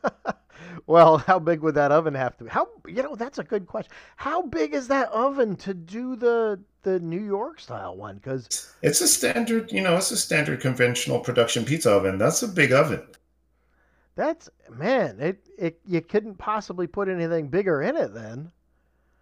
Well, 0.87 1.17
how 1.17 1.39
big 1.39 1.61
would 1.61 1.73
that 1.75 1.91
oven 1.91 2.13
have 2.13 2.37
to 2.37 2.43
be? 2.43 2.49
How 2.51 2.67
you 2.87 3.01
know 3.01 3.15
that's 3.15 3.39
a 3.39 3.43
good 3.43 3.65
question. 3.65 3.91
How 4.17 4.43
big 4.43 4.75
is 4.75 4.87
that 4.89 5.09
oven 5.09 5.55
to 5.57 5.73
do 5.73 6.15
the 6.15 6.59
the 6.83 6.99
New 6.99 7.23
York 7.23 7.59
style 7.59 7.95
one? 7.97 8.17
Because 8.17 8.51
It's 8.83 9.01
a 9.01 9.07
standard, 9.07 9.71
you 9.71 9.81
know, 9.81 9.97
it's 9.97 10.11
a 10.11 10.17
standard 10.17 10.61
conventional 10.61 11.19
production 11.19 11.65
pizza 11.65 11.91
oven. 11.91 12.19
That's 12.19 12.43
a 12.43 12.47
big 12.47 12.71
oven. 12.71 13.01
That's 14.15 14.49
man, 14.69 15.19
it 15.19 15.45
it 15.57 15.79
you 15.85 16.01
couldn't 16.01 16.35
possibly 16.35 16.87
put 16.87 17.09
anything 17.09 17.47
bigger 17.47 17.81
in 17.81 17.95
it 17.95 18.13
then. 18.13 18.51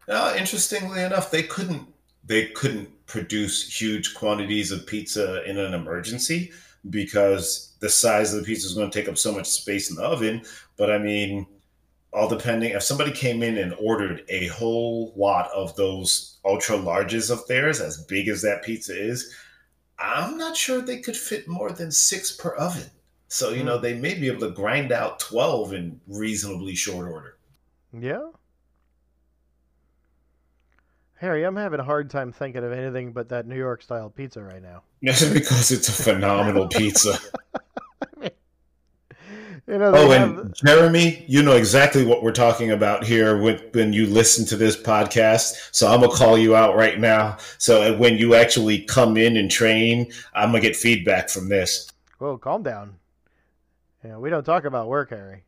Uh, 0.07 0.35
interestingly 0.37 1.01
enough, 1.01 1.31
they 1.31 1.43
couldn't 1.43 1.87
they 2.25 2.47
couldn't 2.47 2.89
produce 3.05 3.81
huge 3.81 4.13
quantities 4.13 4.71
of 4.71 4.87
pizza 4.87 5.43
in 5.43 5.57
an 5.57 5.73
emergency 5.73 6.51
because 6.89 7.73
the 7.79 7.89
size 7.89 8.33
of 8.33 8.39
the 8.39 8.45
pizza 8.45 8.67
is 8.67 8.73
going 8.73 8.89
to 8.89 8.99
take 8.99 9.09
up 9.09 9.17
so 9.17 9.31
much 9.31 9.47
space 9.47 9.89
in 9.89 9.95
the 9.95 10.03
oven. 10.03 10.43
But 10.77 10.91
I 10.91 10.97
mean, 10.97 11.45
all 12.11 12.27
depending 12.27 12.71
if 12.71 12.83
somebody 12.83 13.11
came 13.11 13.41
in 13.43 13.57
and 13.57 13.73
ordered 13.79 14.23
a 14.29 14.47
whole 14.47 15.13
lot 15.15 15.49
of 15.51 15.75
those 15.75 16.37
ultra 16.45 16.77
larges 16.77 17.31
of 17.31 17.45
theirs, 17.47 17.81
as 17.81 18.03
big 18.03 18.27
as 18.27 18.41
that 18.41 18.63
pizza 18.63 18.95
is, 18.95 19.33
I'm 19.97 20.37
not 20.37 20.57
sure 20.57 20.81
they 20.81 20.99
could 20.99 21.17
fit 21.17 21.47
more 21.47 21.71
than 21.71 21.91
six 21.91 22.31
per 22.31 22.51
oven. 22.51 22.89
So 23.33 23.49
you 23.49 23.63
know 23.63 23.79
mm. 23.79 23.81
they 23.81 23.95
may 23.95 24.13
be 24.13 24.27
able 24.27 24.41
to 24.41 24.51
grind 24.51 24.91
out 24.91 25.19
twelve 25.19 25.73
in 25.73 25.99
reasonably 26.07 26.75
short 26.75 27.07
order. 27.07 27.35
Yeah. 27.91 28.29
Harry, 31.15 31.43
I'm 31.43 31.55
having 31.55 31.79
a 31.79 31.83
hard 31.83 32.11
time 32.11 32.31
thinking 32.31 32.63
of 32.63 32.71
anything 32.71 33.11
but 33.11 33.29
that 33.29 33.47
New 33.47 33.55
York 33.55 33.81
style 33.81 34.11
pizza 34.11 34.43
right 34.43 34.61
now. 34.61 34.83
Just 35.03 35.33
because 35.33 35.71
it's 35.71 35.89
a 35.89 36.03
phenomenal 36.03 36.67
pizza. 36.67 37.17
You 39.65 39.77
know, 39.77 39.93
Oh, 39.95 40.09
have, 40.09 40.37
and 40.39 40.53
Jeremy, 40.53 41.23
you 41.25 41.41
know 41.41 41.55
exactly 41.55 42.03
what 42.03 42.21
we're 42.21 42.33
talking 42.33 42.71
about 42.71 43.05
here 43.05 43.41
when, 43.41 43.57
when 43.71 43.93
you 43.93 44.07
listen 44.07 44.45
to 44.47 44.57
this 44.57 44.75
podcast. 44.75 45.53
So 45.71 45.87
I'm 45.87 46.01
gonna 46.01 46.11
call 46.11 46.37
you 46.37 46.53
out 46.53 46.75
right 46.75 46.99
now. 46.99 47.37
So 47.59 47.97
when 47.97 48.17
you 48.17 48.35
actually 48.35 48.79
come 48.79 49.15
in 49.15 49.37
and 49.37 49.49
train, 49.49 50.11
I'm 50.33 50.49
gonna 50.49 50.59
get 50.59 50.75
feedback 50.75 51.29
from 51.29 51.47
this. 51.47 51.89
Well, 52.19 52.37
calm 52.37 52.61
down. 52.63 52.97
Yeah, 54.03 54.17
we 54.17 54.29
don't 54.29 54.43
talk 54.43 54.65
about 54.65 54.87
work, 54.87 55.11
Harry. 55.11 55.43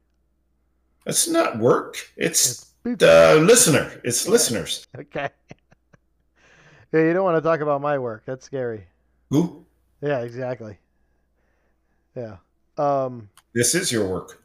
It's 1.05 1.27
not 1.27 1.59
work. 1.59 1.97
It's 2.15 2.71
It's 2.85 2.99
the 2.99 3.43
listener. 3.45 4.01
It's 4.03 4.27
listeners. 4.27 4.87
Okay. 4.97 5.29
yeah, 6.93 6.99
you 7.01 7.13
don't 7.13 7.23
want 7.23 7.37
to 7.37 7.47
talk 7.47 7.59
about 7.59 7.81
my 7.81 7.97
work. 7.97 8.23
That's 8.25 8.45
scary. 8.45 8.85
Who? 9.29 9.65
Yeah, 10.01 10.21
exactly. 10.21 10.77
Yeah. 12.15 12.37
Um. 12.77 13.29
This 13.53 13.75
is 13.75 13.91
your 13.91 14.07
work. 14.07 14.41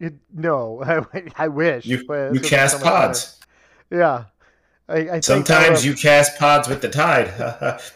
It, 0.00 0.14
no, 0.32 0.82
I, 1.14 1.24
I 1.36 1.48
wish. 1.48 1.86
You 1.86 1.98
you 1.98 2.06
this 2.06 2.32
would 2.32 2.42
be 2.42 2.48
cast 2.48 2.74
much 2.76 2.82
better. 2.84 2.96
pods. 2.96 3.40
Yeah. 3.90 4.24
I, 4.88 5.10
I 5.10 5.20
Sometimes 5.20 5.84
you 5.84 5.94
cast 5.94 6.38
pods 6.38 6.68
with 6.68 6.82
the 6.82 6.90
tide. 6.90 7.32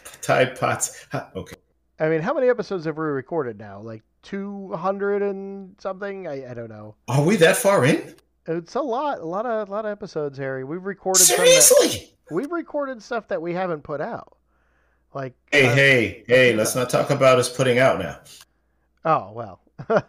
tide 0.21 0.59
pods. 0.59 1.05
Okay. 1.35 1.55
I 1.99 2.09
mean, 2.09 2.21
how 2.21 2.33
many 2.33 2.47
episodes 2.49 2.85
have 2.85 2.97
we 2.97 3.03
recorded 3.03 3.57
now? 3.59 3.79
Like 3.81 4.03
two 4.21 4.71
hundred 4.73 5.21
and 5.21 5.75
something? 5.79 6.27
I, 6.27 6.51
I 6.51 6.53
don't 6.53 6.69
know. 6.69 6.95
Are 7.07 7.23
we 7.23 7.35
that 7.37 7.57
far 7.57 7.85
in? 7.85 8.15
It's 8.47 8.75
a 8.75 8.81
lot, 8.81 9.19
a 9.19 9.25
lot 9.25 9.45
of, 9.45 9.67
a 9.67 9.71
lot 9.71 9.85
of 9.85 9.91
episodes, 9.91 10.37
Harry. 10.37 10.63
We've 10.63 10.83
recorded 10.83 11.19
some 11.21 11.37
that, 11.37 11.61
Seriously? 11.61 12.13
we've 12.31 12.51
recorded 12.51 13.01
stuff 13.03 13.27
that 13.27 13.41
we 13.41 13.53
haven't 13.53 13.83
put 13.83 14.01
out. 14.01 14.37
Like, 15.13 15.33
Hey, 15.51 15.65
uh, 15.67 15.75
hey, 15.75 16.23
hey! 16.27 16.53
Let's 16.55 16.75
not 16.75 16.89
talk 16.89 17.09
about 17.09 17.37
us 17.39 17.55
putting 17.55 17.79
out 17.79 17.99
now. 17.99 18.19
oh 19.05 19.31
well, 19.33 19.61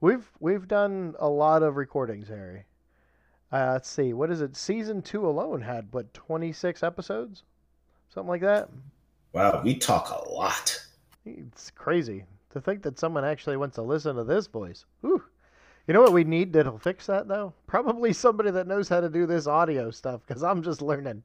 we've 0.00 0.30
we've 0.40 0.68
done 0.68 1.14
a 1.18 1.28
lot 1.28 1.62
of 1.62 1.76
recordings, 1.76 2.28
Harry. 2.28 2.64
Uh, 3.52 3.70
let's 3.72 3.88
see, 3.88 4.12
what 4.12 4.30
is 4.30 4.40
it? 4.42 4.56
Season 4.56 5.00
two 5.02 5.26
alone 5.26 5.62
had 5.62 5.88
what 5.92 6.12
twenty 6.14 6.52
six 6.52 6.82
episodes, 6.82 7.42
something 8.12 8.28
like 8.28 8.42
that. 8.42 8.68
Wow, 9.32 9.62
we 9.64 9.74
talk 9.74 10.10
a 10.10 10.28
lot. 10.30 10.82
It's 11.26 11.70
crazy 11.72 12.24
to 12.50 12.60
think 12.60 12.82
that 12.82 12.98
someone 12.98 13.24
actually 13.24 13.56
wants 13.56 13.74
to 13.74 13.82
listen 13.82 14.16
to 14.16 14.24
this 14.24 14.46
voice. 14.46 14.84
Whew. 15.00 15.22
You 15.86 15.94
know 15.94 16.00
what 16.00 16.12
we 16.12 16.24
need 16.24 16.52
that'll 16.52 16.78
fix 16.78 17.06
that 17.06 17.28
though? 17.28 17.52
Probably 17.66 18.12
somebody 18.12 18.50
that 18.52 18.66
knows 18.66 18.88
how 18.88 19.00
to 19.00 19.08
do 19.08 19.26
this 19.26 19.46
audio 19.46 19.90
stuff 19.90 20.22
because 20.26 20.42
I'm 20.42 20.62
just 20.62 20.82
learning. 20.82 21.22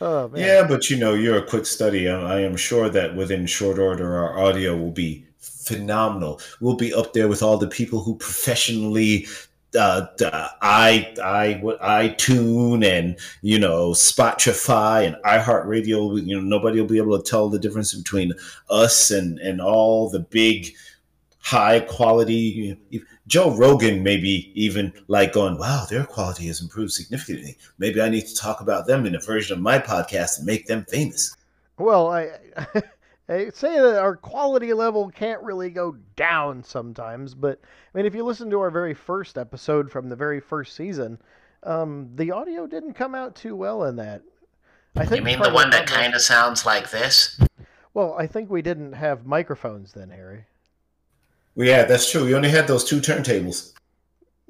Oh. 0.00 0.30
Yeah, 0.34 0.66
but 0.66 0.88
you 0.88 0.96
know, 0.96 1.14
you're 1.14 1.38
a 1.38 1.46
quick 1.46 1.66
study. 1.66 2.08
I 2.08 2.40
am 2.40 2.56
sure 2.56 2.88
that 2.88 3.14
within 3.16 3.46
short 3.46 3.78
order, 3.78 4.16
our 4.16 4.38
audio 4.38 4.76
will 4.76 4.92
be 4.92 5.26
phenomenal. 5.38 6.40
We'll 6.60 6.76
be 6.76 6.94
up 6.94 7.12
there 7.12 7.28
with 7.28 7.42
all 7.42 7.58
the 7.58 7.68
people 7.68 8.02
who 8.02 8.16
professionally 8.16 9.26
uh, 9.78 10.06
i 10.62 11.14
i 11.22 11.58
what 11.62 11.80
iTunes 11.80 12.84
and 12.84 13.18
you 13.42 13.58
know 13.58 13.90
Spotify 13.90 15.06
and 15.06 15.16
iHeartRadio. 15.24 16.24
You 16.24 16.36
know 16.36 16.42
nobody 16.42 16.80
will 16.80 16.88
be 16.88 16.98
able 16.98 17.20
to 17.20 17.30
tell 17.30 17.48
the 17.48 17.58
difference 17.58 17.94
between 17.94 18.32
us 18.68 19.10
and 19.10 19.38
and 19.38 19.60
all 19.60 20.08
the 20.08 20.20
big 20.20 20.74
high 21.38 21.80
quality. 21.80 22.78
Joe 23.26 23.56
Rogan 23.56 24.02
maybe 24.02 24.50
even 24.60 24.92
like 25.06 25.32
going, 25.32 25.56
wow, 25.56 25.86
their 25.88 26.04
quality 26.04 26.48
has 26.48 26.60
improved 26.60 26.92
significantly. 26.92 27.56
Maybe 27.78 28.00
I 28.00 28.08
need 28.08 28.26
to 28.26 28.34
talk 28.34 28.60
about 28.60 28.86
them 28.86 29.06
in 29.06 29.14
a 29.14 29.20
version 29.20 29.56
of 29.56 29.62
my 29.62 29.78
podcast 29.78 30.38
and 30.38 30.46
make 30.46 30.66
them 30.66 30.84
famous. 30.88 31.36
Well, 31.78 32.08
I. 32.08 32.30
I 33.30 33.50
say 33.50 33.78
that 33.78 33.98
our 33.98 34.16
quality 34.16 34.72
level 34.72 35.08
can't 35.08 35.40
really 35.42 35.70
go 35.70 35.96
down 36.16 36.64
sometimes, 36.64 37.32
but 37.32 37.60
I 37.62 37.98
mean, 37.98 38.06
if 38.06 38.14
you 38.14 38.24
listen 38.24 38.50
to 38.50 38.58
our 38.60 38.70
very 38.70 38.92
first 38.92 39.38
episode 39.38 39.90
from 39.90 40.08
the 40.08 40.16
very 40.16 40.40
first 40.40 40.74
season, 40.74 41.18
um, 41.62 42.10
the 42.16 42.32
audio 42.32 42.66
didn't 42.66 42.94
come 42.94 43.14
out 43.14 43.36
too 43.36 43.54
well 43.54 43.84
in 43.84 43.96
that. 43.96 44.22
I 44.96 45.04
think 45.04 45.20
you 45.20 45.24
mean 45.24 45.40
the 45.40 45.50
one 45.50 45.70
that 45.70 45.86
kind 45.86 46.14
of 46.14 46.20
sounds 46.20 46.66
like 46.66 46.90
this? 46.90 47.40
Well, 47.94 48.16
I 48.18 48.26
think 48.26 48.50
we 48.50 48.62
didn't 48.62 48.94
have 48.94 49.24
microphones 49.24 49.92
then, 49.92 50.10
Harry. 50.10 50.44
Well, 51.54 51.68
yeah, 51.68 51.84
that's 51.84 52.10
true. 52.10 52.24
We 52.24 52.34
only 52.34 52.50
had 52.50 52.66
those 52.66 52.84
two 52.84 52.98
turntables. 52.98 53.74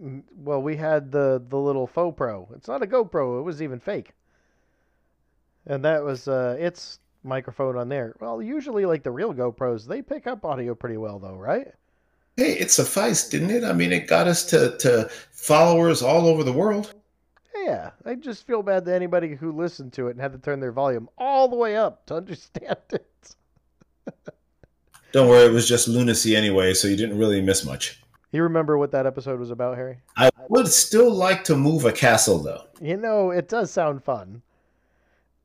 Mm, 0.02 0.22
well, 0.36 0.62
we 0.62 0.76
had 0.76 1.12
the 1.12 1.42
the 1.48 1.58
little 1.58 1.86
faux 1.86 2.16
pro. 2.16 2.48
It's 2.56 2.68
not 2.68 2.82
a 2.82 2.86
GoPro. 2.86 3.40
It 3.40 3.42
was 3.42 3.60
even 3.60 3.78
fake. 3.78 4.12
And 5.66 5.84
that 5.84 6.02
was 6.02 6.28
uh, 6.28 6.56
it's 6.58 6.98
microphone 7.22 7.76
on 7.76 7.88
there. 7.88 8.14
Well, 8.20 8.42
usually 8.42 8.86
like 8.86 9.02
the 9.02 9.10
real 9.10 9.34
GoPros, 9.34 9.86
they 9.86 10.02
pick 10.02 10.26
up 10.26 10.44
audio 10.44 10.74
pretty 10.74 10.96
well 10.96 11.18
though, 11.18 11.36
right? 11.36 11.68
Hey, 12.36 12.52
it 12.52 12.70
sufficed, 12.70 13.30
didn't 13.30 13.50
it? 13.50 13.64
I 13.64 13.72
mean, 13.72 13.92
it 13.92 14.06
got 14.06 14.28
us 14.28 14.44
to, 14.46 14.76
to 14.78 15.10
followers 15.32 16.02
all 16.02 16.26
over 16.26 16.42
the 16.42 16.52
world. 16.52 16.94
Yeah, 17.64 17.90
I 18.06 18.14
just 18.14 18.46
feel 18.46 18.62
bad 18.62 18.84
to 18.86 18.94
anybody 18.94 19.34
who 19.34 19.52
listened 19.52 19.92
to 19.94 20.08
it 20.08 20.12
and 20.12 20.20
had 20.20 20.32
to 20.32 20.38
turn 20.38 20.60
their 20.60 20.72
volume 20.72 21.08
all 21.18 21.48
the 21.48 21.56
way 21.56 21.76
up 21.76 22.06
to 22.06 22.14
understand 22.16 22.78
it. 22.92 23.34
Don't 25.12 25.28
worry, 25.28 25.46
it 25.46 25.52
was 25.52 25.68
just 25.68 25.88
lunacy 25.88 26.36
anyway, 26.36 26.72
so 26.72 26.88
you 26.88 26.96
didn't 26.96 27.18
really 27.18 27.42
miss 27.42 27.64
much. 27.64 28.00
You 28.32 28.44
remember 28.44 28.78
what 28.78 28.92
that 28.92 29.06
episode 29.06 29.40
was 29.40 29.50
about, 29.50 29.76
Harry? 29.76 29.98
I 30.16 30.30
would 30.48 30.68
still 30.68 31.12
like 31.12 31.42
to 31.44 31.56
move 31.56 31.84
a 31.84 31.92
castle, 31.92 32.38
though. 32.38 32.62
You 32.80 32.96
know, 32.96 33.30
it 33.30 33.48
does 33.48 33.72
sound 33.72 34.04
fun. 34.04 34.42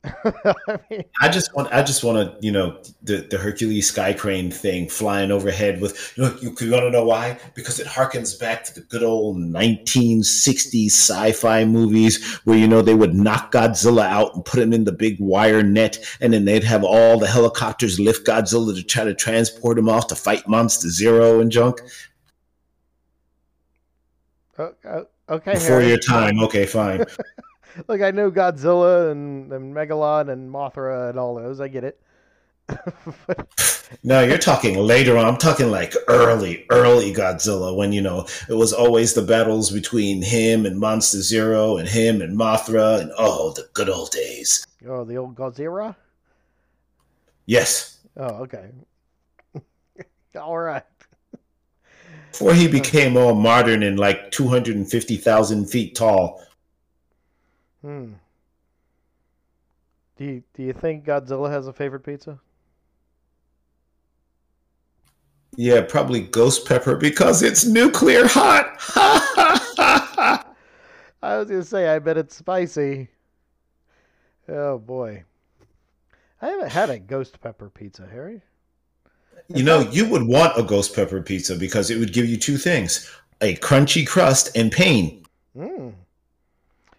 I, 0.24 0.78
mean, 0.90 1.04
I 1.20 1.28
just 1.28 1.54
want, 1.54 1.72
I 1.72 1.82
just 1.82 2.04
want 2.04 2.18
to, 2.18 2.46
you 2.46 2.52
know, 2.52 2.80
the, 3.02 3.26
the 3.30 3.38
Hercules 3.38 3.88
sky 3.88 4.12
crane 4.12 4.50
thing 4.50 4.88
flying 4.88 5.30
overhead 5.30 5.80
with, 5.80 6.12
you 6.16 6.24
know, 6.24 6.36
you, 6.40 6.54
you 6.60 6.70
want 6.70 6.84
to 6.84 6.90
know 6.90 7.04
why? 7.04 7.38
Because 7.54 7.80
it 7.80 7.86
harkens 7.86 8.38
back 8.38 8.64
to 8.64 8.74
the 8.74 8.80
good 8.82 9.02
old 9.02 9.36
1960s 9.38 10.86
sci-fi 10.86 11.64
movies 11.64 12.38
where, 12.44 12.58
you 12.58 12.68
know, 12.68 12.82
they 12.82 12.94
would 12.94 13.14
knock 13.14 13.52
Godzilla 13.52 14.06
out 14.06 14.34
and 14.34 14.44
put 14.44 14.60
him 14.60 14.72
in 14.72 14.84
the 14.84 14.92
big 14.92 15.18
wire 15.20 15.62
net. 15.62 15.98
And 16.20 16.32
then 16.32 16.44
they'd 16.44 16.64
have 16.64 16.84
all 16.84 17.18
the 17.18 17.26
helicopters 17.26 17.98
lift 17.98 18.26
Godzilla 18.26 18.74
to 18.74 18.82
try 18.82 19.04
to 19.04 19.14
transport 19.14 19.78
him 19.78 19.88
off 19.88 20.06
to 20.08 20.14
fight 20.14 20.46
Monster 20.46 20.88
Zero 20.88 21.40
and 21.40 21.50
junk. 21.50 21.80
Okay. 24.58 25.54
Before 25.54 25.80
Harry. 25.80 25.88
your 25.88 25.98
time. 25.98 26.38
Okay, 26.40 26.66
fine. 26.66 27.04
like 27.88 28.00
I 28.00 28.10
know 28.10 28.30
Godzilla 28.30 29.10
and, 29.10 29.52
and 29.52 29.74
Megalon 29.74 30.30
and 30.30 30.50
Mothra 30.50 31.10
and 31.10 31.18
all 31.18 31.34
those. 31.34 31.60
I 31.60 31.68
get 31.68 31.84
it. 31.84 32.00
no, 34.02 34.22
you're 34.22 34.38
talking 34.38 34.76
later 34.78 35.16
on. 35.16 35.24
I'm 35.24 35.36
talking 35.36 35.70
like 35.70 35.94
early, 36.08 36.66
early 36.70 37.12
Godzilla 37.12 37.76
when 37.76 37.92
you 37.92 38.00
know 38.00 38.26
it 38.48 38.54
was 38.54 38.72
always 38.72 39.14
the 39.14 39.22
battles 39.22 39.70
between 39.70 40.22
him 40.22 40.66
and 40.66 40.78
Monster 40.78 41.22
Zero 41.22 41.76
and 41.76 41.88
him 41.88 42.20
and 42.20 42.36
Mothra 42.36 43.00
and 43.00 43.12
oh, 43.18 43.52
the 43.52 43.68
good 43.72 43.88
old 43.88 44.10
days. 44.10 44.66
Oh, 44.88 45.04
the 45.04 45.16
old 45.16 45.36
Godzilla. 45.36 45.94
Yes. 47.46 47.98
Oh, 48.16 48.44
okay. 48.44 48.70
all 50.40 50.58
right. 50.58 50.82
Before 52.32 52.54
he 52.54 52.68
became 52.80 53.16
all 53.16 53.34
modern 53.34 53.82
and 53.82 53.98
like 53.98 54.30
250,000 54.32 55.66
feet 55.66 55.94
tall. 55.94 56.42
Hmm. 57.82 58.14
Do 60.16 60.24
you 60.24 60.42
do 60.54 60.62
you 60.62 60.72
think 60.72 61.04
Godzilla 61.04 61.50
has 61.50 61.66
a 61.66 61.72
favorite 61.72 62.04
pizza? 62.04 62.40
Yeah, 65.56 65.82
probably 65.82 66.20
ghost 66.20 66.66
pepper 66.66 66.96
because 66.96 67.42
it's 67.42 67.64
nuclear 67.64 68.26
hot. 68.26 68.76
I 71.22 71.38
was 71.38 71.48
gonna 71.48 71.64
say, 71.64 71.88
I 71.88 71.98
bet 71.98 72.18
it's 72.18 72.36
spicy. 72.36 73.08
Oh 74.48 74.78
boy, 74.78 75.24
I 76.40 76.48
haven't 76.48 76.70
had 76.70 76.90
a 76.90 76.98
ghost 76.98 77.40
pepper 77.40 77.70
pizza, 77.70 78.06
Harry. 78.10 78.42
You 79.48 79.62
know, 79.62 79.80
you 79.80 80.08
would 80.08 80.24
want 80.24 80.58
a 80.58 80.62
ghost 80.62 80.94
pepper 80.94 81.22
pizza 81.22 81.56
because 81.56 81.90
it 81.90 81.98
would 81.98 82.12
give 82.12 82.26
you 82.26 82.36
two 82.36 82.58
things: 82.58 83.10
a 83.40 83.56
crunchy 83.56 84.06
crust 84.06 84.56
and 84.56 84.72
pain. 84.72 85.24
Hmm. 85.56 85.90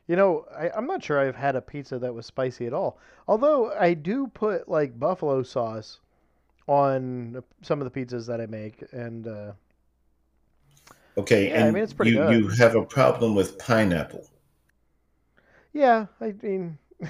You 0.08 0.16
know, 0.16 0.46
I, 0.58 0.70
I'm 0.70 0.88
not 0.88 1.04
sure 1.04 1.20
I've 1.20 1.36
had 1.36 1.56
a 1.56 1.62
pizza 1.62 2.00
that 2.00 2.14
was 2.14 2.26
spicy 2.26 2.66
at 2.66 2.74
all. 2.74 2.98
Although 3.28 3.74
I 3.74 3.94
do 3.94 4.28
put 4.28 4.70
like 4.70 4.98
buffalo 4.98 5.44
sauce 5.44 6.00
on 6.68 7.44
some 7.62 7.82
of 7.82 7.92
the 7.92 8.00
pizzas 8.00 8.26
that 8.28 8.40
I 8.40 8.46
make, 8.46 8.84
and 8.92 9.28
uh, 9.28 9.52
okay, 11.18 11.50
yeah, 11.50 11.66
I 11.66 11.72
mean 11.72 11.84
it's 11.84 11.94
pretty 11.94 12.12
you, 12.12 12.18
good. 12.18 12.32
You 12.32 12.48
have 12.50 12.76
a 12.76 12.86
problem 12.86 13.36
with 13.36 13.58
pineapple. 13.58 14.26
Yeah, 15.74 16.08
I 16.22 16.34
mean. 16.42 16.78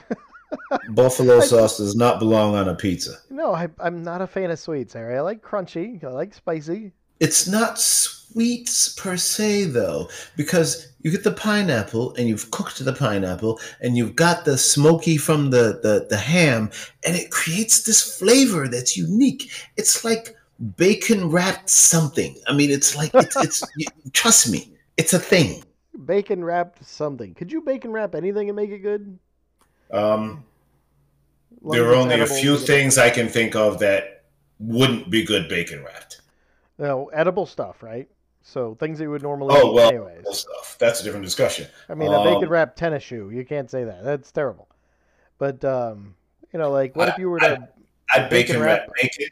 Buffalo 0.90 1.42
sauce 1.42 1.78
does 1.78 1.96
not 1.96 2.20
belong 2.20 2.56
on 2.56 2.70
a 2.70 2.76
pizza. 2.76 3.18
No, 3.30 3.54
I, 3.54 3.68
am 3.80 4.04
not 4.04 4.22
a 4.22 4.28
fan 4.28 4.50
of 4.50 4.58
sweets, 4.58 4.94
Harry. 4.94 5.18
I 5.18 5.22
like 5.22 5.42
crunchy. 5.42 6.02
I 6.04 6.08
like 6.08 6.34
spicy. 6.34 6.94
It's 7.20 7.48
not 7.48 7.80
sweets 7.80 8.90
per 8.90 9.18
se, 9.18 9.66
though, 9.66 10.10
because 10.36 10.92
you 11.02 11.12
get 11.12 11.24
the 11.24 11.32
pineapple 11.32 12.14
and 12.16 12.28
you've 12.28 12.52
cooked 12.52 12.84
the 12.84 12.94
pineapple 12.94 13.60
and 13.82 13.98
you've 13.98 14.16
got 14.16 14.46
the 14.46 14.58
smoky 14.58 15.18
from 15.18 15.50
the, 15.50 15.80
the, 15.82 16.06
the 16.10 16.18
ham, 16.18 16.70
and 17.06 17.16
it 17.16 17.32
creates 17.32 17.84
this 17.84 18.20
flavor 18.20 18.68
that's 18.68 18.98
unique. 18.98 19.52
It's 19.78 20.04
like 20.04 20.36
bacon 20.76 21.30
wrapped 21.30 21.70
something. 21.70 22.36
I 22.48 22.54
mean, 22.54 22.70
it's 22.70 22.96
like, 22.96 23.12
it's, 23.14 23.38
it's 23.38 23.64
trust 24.14 24.52
me, 24.52 24.72
it's 24.98 25.14
a 25.14 25.20
thing. 25.20 25.64
Bacon 26.06 26.44
wrapped 26.44 26.86
something. 26.86 27.34
Could 27.34 27.52
you 27.52 27.62
bacon 27.62 27.92
wrap 27.92 28.14
anything 28.14 28.50
and 28.50 28.56
make 28.56 28.70
it 28.70 28.80
good? 28.80 29.18
Um, 29.92 30.44
there 31.64 31.90
are 31.90 31.96
only 31.96 32.20
a 32.20 32.28
few 32.28 32.58
things 32.58 32.98
I 32.98 33.10
can 33.10 33.28
think 33.28 33.56
of 33.56 33.80
that 33.80 34.26
wouldn't 34.60 35.10
be 35.10 35.24
good 35.24 35.50
bacon 35.50 35.84
wrapped. 35.84 36.22
No, 36.78 37.08
edible 37.08 37.46
stuff, 37.46 37.82
right? 37.82 38.08
So 38.44 38.76
things 38.76 38.98
that 38.98 39.06
you 39.06 39.12
would 39.12 39.24
normally 39.24 39.56
oh, 39.58 39.74
well, 39.74 39.90
anyways. 39.90 40.26
Stuff. 40.32 40.78
That's 40.80 41.02
a 41.02 41.04
different 41.04 41.26
discussion. 41.26 41.68
I 41.90 41.96
mean, 41.96 42.14
um, 42.14 42.26
a 42.26 42.34
bacon 42.34 42.50
wrapped 42.50 42.78
tennis 42.78 43.04
shoe. 43.04 43.30
You 43.30 43.44
can't 43.46 43.70
say 43.70 43.84
that. 43.84 44.04
That's 44.04 44.32
terrible. 44.32 44.70
But 45.38 45.66
um, 45.66 46.16
you 46.54 46.60
know, 46.60 46.72
like 46.72 46.96
what 46.96 47.10
I, 47.10 47.12
if 47.12 47.18
you 47.18 47.30
were 47.30 47.40
to 47.40 47.68
I, 48.10 48.20
would 48.22 48.30
bacon, 48.30 48.30
bacon 48.30 48.60
wrap, 48.62 48.80
wrap 48.82 48.90
bacon. 49.02 49.28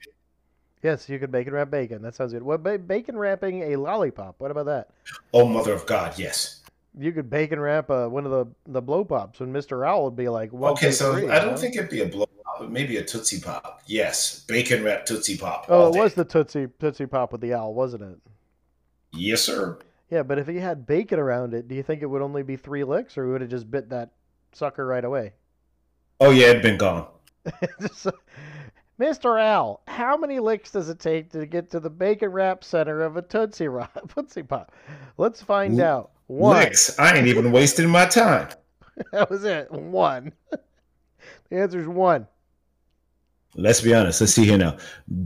Yes, 0.83 1.09
you 1.09 1.17
could 1.17 1.31
bacon 1.31 1.53
wrap 1.53 1.71
bacon. 1.71 2.01
That 2.01 2.13
sounds 2.13 2.33
good. 2.33 2.43
What 2.43 2.61
bacon 2.87 3.17
wrapping 3.17 3.73
a 3.73 3.75
lollipop? 3.77 4.35
What 4.39 4.51
about 4.51 4.65
that? 4.65 4.89
Oh, 5.33 5.47
mother 5.47 5.73
of 5.73 5.85
God, 5.85 6.19
yes. 6.19 6.61
You 6.97 7.11
could 7.11 7.29
bacon 7.29 7.59
wrap 7.59 7.89
uh, 7.89 8.07
one 8.07 8.25
of 8.25 8.31
the 8.31 8.47
the 8.71 8.81
blow 8.81 9.03
pops, 9.03 9.39
and 9.39 9.51
Mister 9.51 9.85
Owl 9.85 10.05
would 10.05 10.15
be 10.15 10.29
like, 10.29 10.53
"Okay, 10.53 10.91
so 10.91 11.13
three, 11.13 11.29
I 11.29 11.39
don't 11.39 11.51
know? 11.51 11.57
think 11.57 11.75
it'd 11.75 11.89
be 11.89 12.01
a 12.01 12.05
blow 12.05 12.27
maybe 12.67 12.97
a 12.97 13.03
Tootsie 13.03 13.41
Pop. 13.41 13.81
Yes, 13.85 14.39
bacon 14.47 14.83
wrap 14.83 15.05
Tootsie 15.05 15.37
Pop. 15.37 15.65
Oh, 15.69 15.89
it 15.89 15.93
day. 15.93 15.99
was 15.99 16.13
the 16.13 16.25
Tootsie 16.25 16.67
Tootsie 16.79 17.05
Pop 17.05 17.31
with 17.31 17.41
the 17.41 17.53
owl, 17.53 17.73
wasn't 17.73 18.03
it? 18.03 18.17
Yes, 19.13 19.41
sir. 19.41 19.79
Yeah, 20.09 20.23
but 20.23 20.37
if 20.37 20.47
he 20.47 20.57
had 20.57 20.85
bacon 20.85 21.19
around 21.19 21.53
it, 21.53 21.67
do 21.67 21.75
you 21.75 21.83
think 21.83 22.01
it 22.01 22.05
would 22.05 22.21
only 22.21 22.43
be 22.43 22.55
three 22.55 22.83
licks, 22.83 23.17
or 23.17 23.27
would 23.27 23.41
it 23.41 23.47
just 23.47 23.69
bit 23.69 23.89
that 23.89 24.11
sucker 24.53 24.85
right 24.85 25.03
away? 25.03 25.33
Oh 26.19 26.31
yeah, 26.31 26.47
it'd 26.47 26.61
been 26.61 26.77
gone. 26.77 27.07
Mr. 28.99 29.41
Owl, 29.41 29.81
how 29.87 30.15
many 30.15 30.39
licks 30.39 30.71
does 30.71 30.87
it 30.87 30.99
take 30.99 31.29
to 31.31 31.45
get 31.45 31.69
to 31.71 31.81
the 31.81 31.89
bacon 31.89 32.29
wrap 32.29 32.63
center 32.63 33.01
of 33.01 33.17
a 33.17 33.21
Tootsie, 33.21 33.67
Tootsie 34.15 34.43
Pop? 34.43 34.71
Let's 35.17 35.41
find 35.41 35.79
out. 35.81 36.11
One. 36.27 36.57
Licks. 36.57 36.97
I 36.97 37.15
ain't 37.15 37.27
even 37.27 37.51
wasting 37.51 37.89
my 37.89 38.05
time. 38.05 38.49
That 39.11 39.29
was 39.29 39.43
it. 39.43 39.69
One. 39.69 40.31
the 41.49 41.57
answer's 41.57 41.85
one. 41.85 42.27
Let's 43.57 43.79
be 43.79 43.93
honest. 43.93 44.19
Let's 44.19 44.33
see 44.33 44.45
here 44.45 44.57
now. 44.57 44.77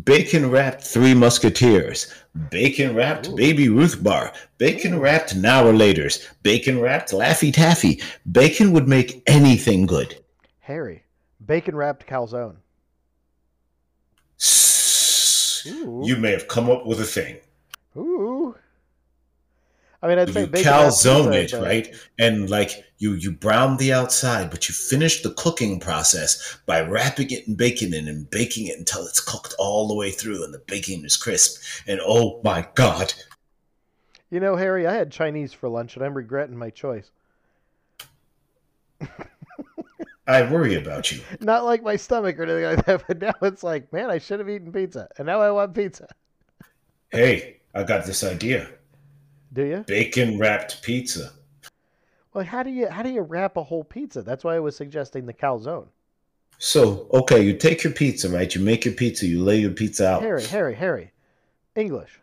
Bacon 0.04 0.52
wrapped 0.52 0.84
Three 0.84 1.16
Musketeers. 1.16 2.14
Bacon 2.52 2.96
wrapped 2.96 3.28
Ooh. 3.28 3.36
Baby 3.36 3.70
Ruth 3.70 4.04
Bar. 4.04 4.34
Bacon 4.60 5.00
wrapped 5.00 5.36
Now 5.36 5.66
or 5.66 5.74
Laters. 5.74 6.28
Bacon 6.44 6.80
wrapped 6.80 7.12
Laffy 7.12 7.52
Taffy. 7.52 8.02
Bacon 8.32 8.72
would 8.72 8.88
make 8.88 9.24
anything 9.26 9.88
good. 9.88 10.16
Harry. 10.60 11.04
Bacon 11.44 11.76
wrapped 11.76 12.06
calzone. 12.06 12.58
You 15.66 16.16
may 16.18 16.32
have 16.32 16.48
come 16.48 16.70
up 16.70 16.86
with 16.86 17.02
a 17.02 17.06
thing. 17.06 17.38
I 20.02 20.08
mean, 20.08 20.18
I'd 20.18 20.34
say 20.34 20.42
you 20.42 20.48
calzone 20.48 21.34
it, 21.34 21.52
but- 21.52 21.62
right? 21.62 21.96
And 22.18 22.50
like 22.50 22.72
you 23.00 23.14
you 23.14 23.32
brown 23.32 23.78
the 23.78 23.92
outside, 23.94 24.50
but 24.50 24.70
you 24.70 24.76
finish 24.76 25.22
the 25.22 25.32
cooking 25.32 25.80
process 25.80 26.58
by 26.66 26.82
wrapping 26.82 27.32
it 27.32 27.48
in 27.48 27.56
bacon 27.56 27.94
and 27.94 28.08
then 28.08 28.28
baking 28.32 28.68
it 28.68 28.78
until 28.80 29.06
it's 29.06 29.20
cooked 29.20 29.56
all 29.60 29.88
the 29.88 29.94
way 29.96 30.12
through 30.12 30.44
and 30.44 30.54
the 30.54 30.60
bacon 30.60 31.04
is 31.06 31.18
crisp. 31.18 31.62
And 31.88 32.00
oh 32.04 32.40
my 32.44 32.68
god, 32.76 33.14
You 34.30 34.40
know, 34.40 34.56
Harry, 34.56 34.88
I 34.88 34.94
had 34.94 35.12
Chinese 35.12 35.52
for 35.54 35.68
lunch 35.70 35.96
and 35.96 36.06
I'm 36.06 36.14
regretting 36.14 36.58
my 36.58 36.70
choice. 36.70 37.12
I 40.28 40.44
worry 40.52 40.76
about 40.76 41.12
you. 41.12 41.22
Not 41.40 41.66
like 41.66 41.82
my 41.82 41.96
stomach 41.96 42.38
or 42.38 42.44
anything 42.44 42.64
like 42.64 42.86
that, 42.86 43.04
but 43.08 43.20
now 43.20 43.34
it's 43.42 43.64
like, 43.64 43.92
man, 43.92 44.12
I 44.12 44.20
should 44.20 44.40
have 44.40 44.50
eaten 44.50 44.72
pizza. 44.72 45.08
And 45.18 45.26
now 45.26 45.42
I 45.42 45.50
want 45.50 45.74
pizza. 45.74 46.08
Hey, 47.10 47.58
I 47.74 47.84
got 47.84 48.06
this 48.06 48.24
idea. 48.24 48.70
Do 49.52 49.64
you? 49.64 49.84
Bacon 49.88 50.38
wrapped 50.38 50.82
pizza. 50.84 51.32
Well, 52.34 52.46
how 52.46 52.64
do 52.64 52.70
you 52.70 52.88
how 52.88 53.02
do 53.02 53.10
you 53.10 53.22
wrap 53.22 53.58
a 53.58 53.64
whole 53.64 53.84
pizza? 53.84 54.22
That's 54.22 54.44
why 54.44 54.56
I 54.56 54.60
was 54.60 54.76
suggesting 54.76 55.26
the 55.26 55.34
calzone. 55.34 55.88
So, 56.60 57.08
okay, 57.14 57.42
you 57.42 57.54
take 57.54 57.84
your 57.84 57.94
pizza, 57.94 58.30
right? 58.30 58.54
You 58.54 58.62
make 58.62 58.84
your 58.84 58.94
pizza, 58.94 59.26
you 59.26 59.42
lay 59.42 59.60
your 59.60 59.72
pizza 59.72 60.08
out. 60.08 60.22
Harry, 60.22 60.44
Harry, 60.44 60.76
Harry. 60.76 61.12
English. 61.76 62.20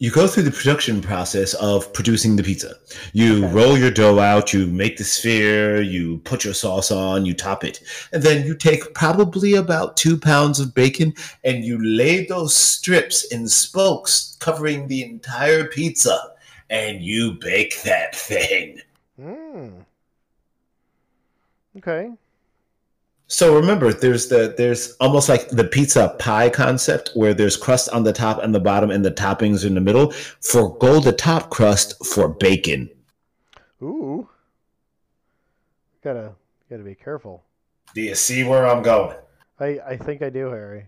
You 0.00 0.12
go 0.12 0.28
through 0.28 0.44
the 0.44 0.50
production 0.52 1.00
process 1.00 1.54
of 1.54 1.92
producing 1.92 2.36
the 2.36 2.42
pizza. 2.42 2.76
You 3.12 3.44
Okay. 3.44 3.52
roll 3.52 3.76
your 3.76 3.90
dough 3.90 4.20
out, 4.20 4.52
you 4.52 4.66
make 4.66 4.96
the 4.96 5.04
sphere, 5.04 5.82
you 5.82 6.18
put 6.18 6.44
your 6.44 6.54
sauce 6.54 6.92
on, 6.92 7.26
you 7.26 7.34
top 7.34 7.64
it. 7.64 7.80
And 8.12 8.22
then 8.22 8.46
you 8.46 8.54
take 8.54 8.94
probably 8.94 9.54
about 9.54 9.96
two 9.96 10.16
pounds 10.16 10.60
of 10.60 10.72
bacon 10.72 11.14
and 11.42 11.64
you 11.64 11.78
lay 11.84 12.24
those 12.26 12.54
strips 12.54 13.24
in 13.24 13.48
spokes 13.48 14.36
covering 14.38 14.86
the 14.86 15.02
entire 15.02 15.64
pizza. 15.64 16.16
And 16.70 17.02
you 17.02 17.32
bake 17.32 17.82
that 17.82 18.14
thing. 18.14 18.80
Mm. 19.20 19.84
Okay. 21.78 22.10
So 23.30 23.54
remember, 23.54 23.92
there's 23.92 24.28
the 24.28 24.54
there's 24.56 24.96
almost 25.00 25.28
like 25.28 25.50
the 25.50 25.64
pizza 25.64 26.16
pie 26.18 26.48
concept 26.48 27.10
where 27.12 27.34
there's 27.34 27.58
crust 27.58 27.90
on 27.90 28.02
the 28.02 28.12
top 28.12 28.42
and 28.42 28.54
the 28.54 28.60
bottom 28.60 28.90
and 28.90 29.04
the 29.04 29.10
toppings 29.10 29.66
in 29.66 29.74
the 29.74 29.82
middle. 29.82 30.12
Forgo 30.40 30.98
the 30.98 31.12
top 31.12 31.50
crust 31.50 32.04
for 32.06 32.30
bacon. 32.30 32.88
Ooh. 33.82 34.26
Gotta 36.02 36.32
gotta 36.70 36.82
be 36.82 36.94
careful. 36.94 37.44
Do 37.92 38.00
you 38.00 38.14
see 38.14 38.44
where 38.44 38.66
I'm 38.66 38.82
going? 38.82 39.16
I, 39.60 39.78
I 39.86 39.96
think 39.98 40.22
I 40.22 40.30
do, 40.30 40.46
Harry. 40.46 40.86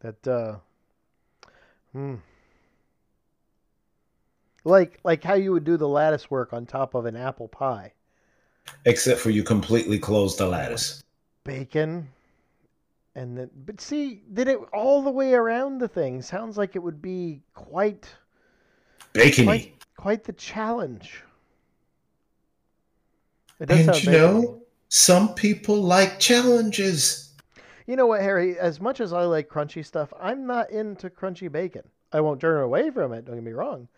That 0.00 0.28
uh 0.28 0.56
hmm. 1.92 2.16
Like 4.62 5.00
like 5.04 5.24
how 5.24 5.34
you 5.34 5.52
would 5.52 5.64
do 5.64 5.78
the 5.78 5.88
lattice 5.88 6.30
work 6.30 6.52
on 6.52 6.66
top 6.66 6.94
of 6.94 7.06
an 7.06 7.16
apple 7.16 7.48
pie. 7.48 7.94
Except 8.84 9.20
for 9.20 9.30
you 9.30 9.42
completely 9.42 9.98
close 9.98 10.36
the 10.36 10.46
lattice. 10.46 11.02
Bacon 11.44 12.08
and 13.16 13.36
then 13.36 13.50
but 13.64 13.80
see, 13.80 14.22
did 14.34 14.46
it 14.46 14.58
all 14.74 15.02
the 15.02 15.10
way 15.10 15.32
around 15.32 15.78
the 15.78 15.88
thing 15.88 16.20
sounds 16.20 16.58
like 16.58 16.76
it 16.76 16.82
would 16.82 17.00
be 17.00 17.40
quite 17.54 18.06
Bacony. 19.14 19.44
quite 19.44 19.84
quite 19.96 20.24
the 20.24 20.34
challenge. 20.34 21.22
And 23.58 23.70
you 23.70 24.10
know, 24.10 24.62
some 24.90 25.34
people 25.34 25.80
like 25.80 26.20
challenges. 26.20 27.32
You 27.86 27.96
know 27.96 28.06
what, 28.06 28.20
Harry? 28.20 28.58
As 28.58 28.82
much 28.82 29.00
as 29.00 29.14
I 29.14 29.22
like 29.22 29.48
crunchy 29.48 29.84
stuff, 29.84 30.12
I'm 30.20 30.46
not 30.46 30.70
into 30.70 31.08
crunchy 31.08 31.50
bacon. 31.50 31.84
I 32.12 32.20
won't 32.20 32.40
turn 32.40 32.62
away 32.62 32.90
from 32.90 33.14
it, 33.14 33.24
don't 33.24 33.36
get 33.36 33.44
me 33.44 33.52
wrong. 33.52 33.88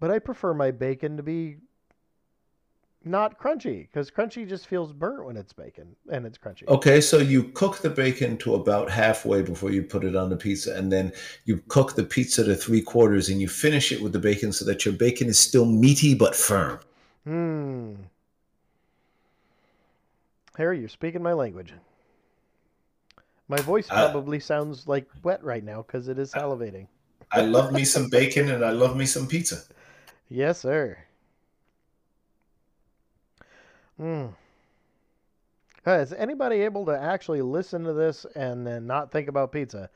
But 0.00 0.10
I 0.10 0.18
prefer 0.20 0.54
my 0.54 0.70
bacon 0.70 1.18
to 1.18 1.22
be 1.22 1.56
not 3.04 3.38
crunchy 3.38 3.82
because 3.82 4.10
crunchy 4.10 4.48
just 4.48 4.66
feels 4.66 4.92
burnt 4.92 5.24
when 5.24 5.36
it's 5.36 5.52
bacon 5.52 5.94
and 6.10 6.26
it's 6.26 6.38
crunchy. 6.38 6.66
Okay, 6.68 7.00
so 7.00 7.18
you 7.18 7.44
cook 7.44 7.78
the 7.78 7.90
bacon 7.90 8.36
to 8.38 8.54
about 8.54 8.90
halfway 8.90 9.42
before 9.42 9.70
you 9.70 9.82
put 9.82 10.04
it 10.04 10.16
on 10.16 10.30
the 10.30 10.36
pizza, 10.36 10.74
and 10.76 10.90
then 10.90 11.12
you 11.44 11.62
cook 11.68 11.94
the 11.94 12.04
pizza 12.04 12.44
to 12.44 12.54
three 12.54 12.80
quarters, 12.80 13.28
and 13.28 13.40
you 13.40 13.48
finish 13.48 13.92
it 13.92 14.00
with 14.00 14.12
the 14.12 14.18
bacon 14.18 14.52
so 14.52 14.64
that 14.64 14.84
your 14.84 14.94
bacon 14.94 15.28
is 15.28 15.38
still 15.38 15.66
meaty 15.66 16.14
but 16.14 16.34
firm. 16.34 16.78
Hmm. 17.24 17.94
Harry, 20.56 20.78
you're 20.78 20.88
speaking 20.88 21.22
my 21.22 21.32
language. 21.32 21.72
My 23.48 23.58
voice 23.58 23.88
Uh, 23.90 24.10
probably 24.10 24.40
sounds 24.40 24.86
like 24.88 25.06
wet 25.22 25.42
right 25.42 25.64
now 25.64 25.82
because 25.82 26.08
it 26.08 26.18
is 26.18 26.32
salivating. 26.32 26.86
I 27.32 27.42
love 27.42 27.72
me 27.72 27.84
some 27.84 28.08
bacon, 28.08 28.50
and 28.50 28.64
I 28.64 28.70
love 28.70 28.96
me 28.96 29.06
some 29.06 29.26
pizza. 29.26 29.62
Yes, 30.30 30.60
sir. 30.60 30.96
Hmm. 33.98 34.26
Is 35.86 36.12
anybody 36.14 36.62
able 36.62 36.86
to 36.86 36.92
actually 36.98 37.42
listen 37.42 37.84
to 37.84 37.92
this 37.92 38.24
and 38.34 38.66
then 38.66 38.86
not 38.86 39.12
think 39.12 39.28
about 39.28 39.52
pizza? 39.52 39.90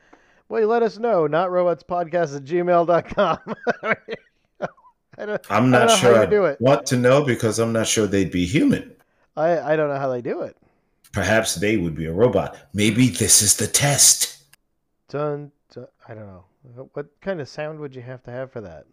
Well, 0.47 0.61
you 0.61 0.67
let 0.67 0.83
us 0.83 0.97
know. 0.97 1.27
NotRobotsPodcast 1.27 2.35
at 2.37 2.43
gmail.com. 2.43 3.39
I 5.17 5.25
don't, 5.25 5.41
I'm 5.51 5.65
I 5.65 5.79
not 5.79 5.89
don't 5.89 5.97
sure 5.97 6.15
how 6.15 6.21
I 6.21 6.25
do 6.27 6.45
it. 6.45 6.61
want 6.61 6.85
to 6.87 6.97
know 6.97 7.23
because 7.25 7.59
I'm 7.59 7.73
not 7.73 7.87
sure 7.87 8.07
they'd 8.07 8.31
be 8.31 8.45
human. 8.45 8.95
I, 9.35 9.73
I 9.73 9.75
don't 9.75 9.89
know 9.89 9.99
how 9.99 10.09
they 10.09 10.21
do 10.21 10.41
it. 10.41 10.55
Perhaps 11.11 11.55
they 11.55 11.75
would 11.77 11.95
be 11.95 12.05
a 12.05 12.13
robot. 12.13 12.57
Maybe 12.73 13.09
this 13.09 13.41
is 13.41 13.57
the 13.57 13.67
test. 13.67 14.43
Dun, 15.09 15.51
dun, 15.73 15.87
I 16.07 16.13
don't 16.13 16.27
know. 16.27 16.45
What 16.93 17.07
kind 17.21 17.41
of 17.41 17.49
sound 17.49 17.79
would 17.79 17.95
you 17.95 18.01
have 18.01 18.23
to 18.23 18.31
have 18.31 18.51
for 18.51 18.61
that? 18.61 18.85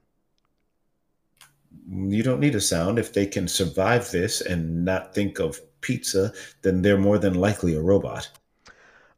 You 1.89 2.23
don't 2.23 2.41
need 2.41 2.55
a 2.55 2.61
sound. 2.61 2.99
If 2.99 3.13
they 3.13 3.27
can 3.27 3.47
survive 3.49 4.11
this 4.11 4.41
and 4.41 4.85
not 4.85 5.15
think 5.15 5.39
of 5.39 5.61
pizza, 5.81 6.33
then 6.63 6.83
they're 6.83 6.99
more 6.99 7.19
than 7.19 7.35
likely 7.35 7.75
a 7.75 7.81
robot. 7.81 8.29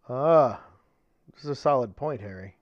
Ah, 0.09 0.61
this 1.35 1.45
is 1.45 1.51
a 1.51 1.55
solid 1.55 1.97
point, 1.97 2.21
Harry. 2.21 2.57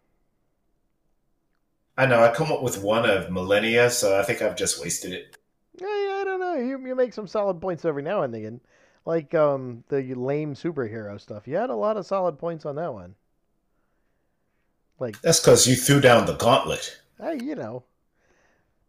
I 1.99 2.07
know. 2.07 2.23
I 2.23 2.33
come 2.33 2.53
up 2.53 2.63
with 2.63 2.83
one 2.83 3.09
of 3.09 3.31
millennia, 3.31 3.91
so 3.91 4.19
I 4.19 4.23
think 4.23 4.43
I've 4.43 4.57
just 4.57 4.81
wasted 4.81 5.13
it. 5.13 5.39
Yeah, 5.81 5.87
yeah, 5.87 6.15
I 6.21 6.25
don't 6.25 6.41
know. 6.41 6.55
You, 6.57 6.87
you 6.87 6.95
make 6.95 7.13
some 7.13 7.27
solid 7.27 7.61
points 7.61 7.85
every 7.85 8.03
now 8.03 8.23
and 8.23 8.33
then. 8.35 8.61
Like 9.05 9.35
um, 9.35 9.85
the 9.89 10.15
lame 10.15 10.55
superhero 10.55 11.21
stuff. 11.21 11.47
You 11.47 11.57
had 11.57 11.71
a 11.71 11.77
lot 11.77 11.97
of 11.97 12.07
solid 12.07 12.39
points 12.39 12.67
on 12.67 12.77
that 12.77 12.93
one. 12.93 13.15
Like, 14.99 15.21
That's 15.23 15.41
because 15.41 15.67
you 15.67 15.77
threw 15.77 16.01
down 16.01 16.27
the 16.27 16.35
gauntlet. 16.35 17.01
hey, 17.21 17.39
you 17.43 17.55
know, 17.55 17.85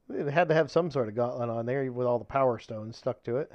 it 0.10 0.28
had 0.32 0.49
to 0.49 0.53
have 0.53 0.72
some 0.72 0.91
sort 0.91 1.08
of 1.08 1.16
gauntlet 1.16 1.49
on 1.49 1.66
there 1.66 1.91
with 1.91 2.08
all 2.08 2.20
the 2.20 2.26
power 2.26 2.60
stones 2.60 2.97
stuck 2.97 3.24
to 3.24 3.38
it. 3.38 3.51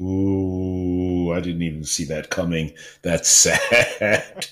Ooh, 0.00 1.32
I 1.32 1.40
didn't 1.40 1.62
even 1.62 1.84
see 1.84 2.04
that 2.06 2.30
coming. 2.30 2.72
That's 3.02 3.28
sad. 3.30 4.46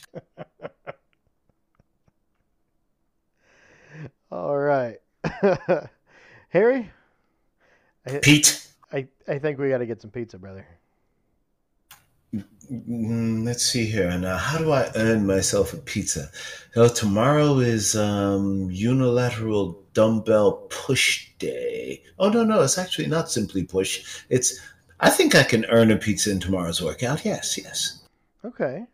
All 4.30 4.56
right. 4.56 4.98
Harry, 6.48 6.90
Pete, 8.22 8.66
I, 8.92 9.06
I 9.28 9.38
think 9.38 9.58
we 9.58 9.68
got 9.68 9.78
to 9.78 9.86
get 9.86 10.00
some 10.00 10.10
pizza, 10.10 10.38
brother. 10.38 10.66
Mm, 12.70 13.44
let's 13.44 13.64
see 13.64 13.86
here. 13.86 14.16
Now, 14.18 14.36
how 14.36 14.58
do 14.58 14.72
I 14.72 14.90
earn 14.94 15.26
myself 15.26 15.72
a 15.72 15.78
pizza? 15.78 16.30
So 16.74 16.88
tomorrow 16.88 17.58
is 17.58 17.96
um, 17.96 18.70
unilateral 18.70 19.82
dumbbell 19.94 20.66
push 20.68 21.30
day. 21.38 22.02
Oh 22.18 22.28
no, 22.28 22.44
no, 22.44 22.62
it's 22.62 22.78
actually 22.78 23.06
not 23.08 23.30
simply 23.30 23.64
push. 23.64 24.22
It's. 24.28 24.60
I 25.00 25.10
think 25.10 25.34
I 25.34 25.42
can 25.42 25.64
earn 25.66 25.90
a 25.90 25.96
pizza 25.96 26.30
in 26.30 26.38
tomorrow's 26.38 26.80
workout. 26.80 27.24
Yes, 27.24 27.58
yes. 27.58 28.02
Okay. 28.44 28.86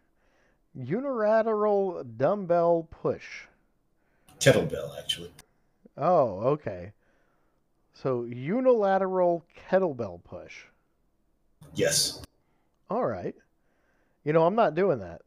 Unilateral 0.75 2.05
dumbbell 2.05 2.89
push. 2.91 3.45
Kettlebell, 4.41 4.97
actually. 4.99 5.33
Oh, 5.97 6.41
okay. 6.41 6.93
So 7.93 8.25
unilateral 8.25 9.45
kettlebell 9.69 10.23
push. 10.23 10.65
Yes. 11.75 12.23
All 12.89 13.05
right. 13.05 13.35
You 14.29 14.35
know, 14.35 14.45
I'm 14.45 14.55
not 14.55 14.75
doing 14.75 14.99
that. 14.99 15.23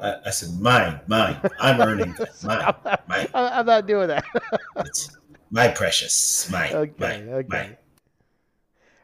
I, 0.00 0.14
I 0.24 0.30
said, 0.30 0.58
mine, 0.58 1.00
mine. 1.06 1.38
I'm 1.60 1.78
earning 1.82 2.14
that. 2.14 2.42
Mine, 2.42 2.98
mine. 3.06 3.28
I'm 3.34 3.66
not 3.66 3.86
doing 3.86 4.08
that. 4.08 4.24
It's 4.76 5.14
my 5.50 5.68
precious. 5.68 6.50
Mine, 6.50 6.72
okay, 6.72 6.94
mine, 6.98 7.28
okay. 7.28 7.46
mine. 7.50 7.76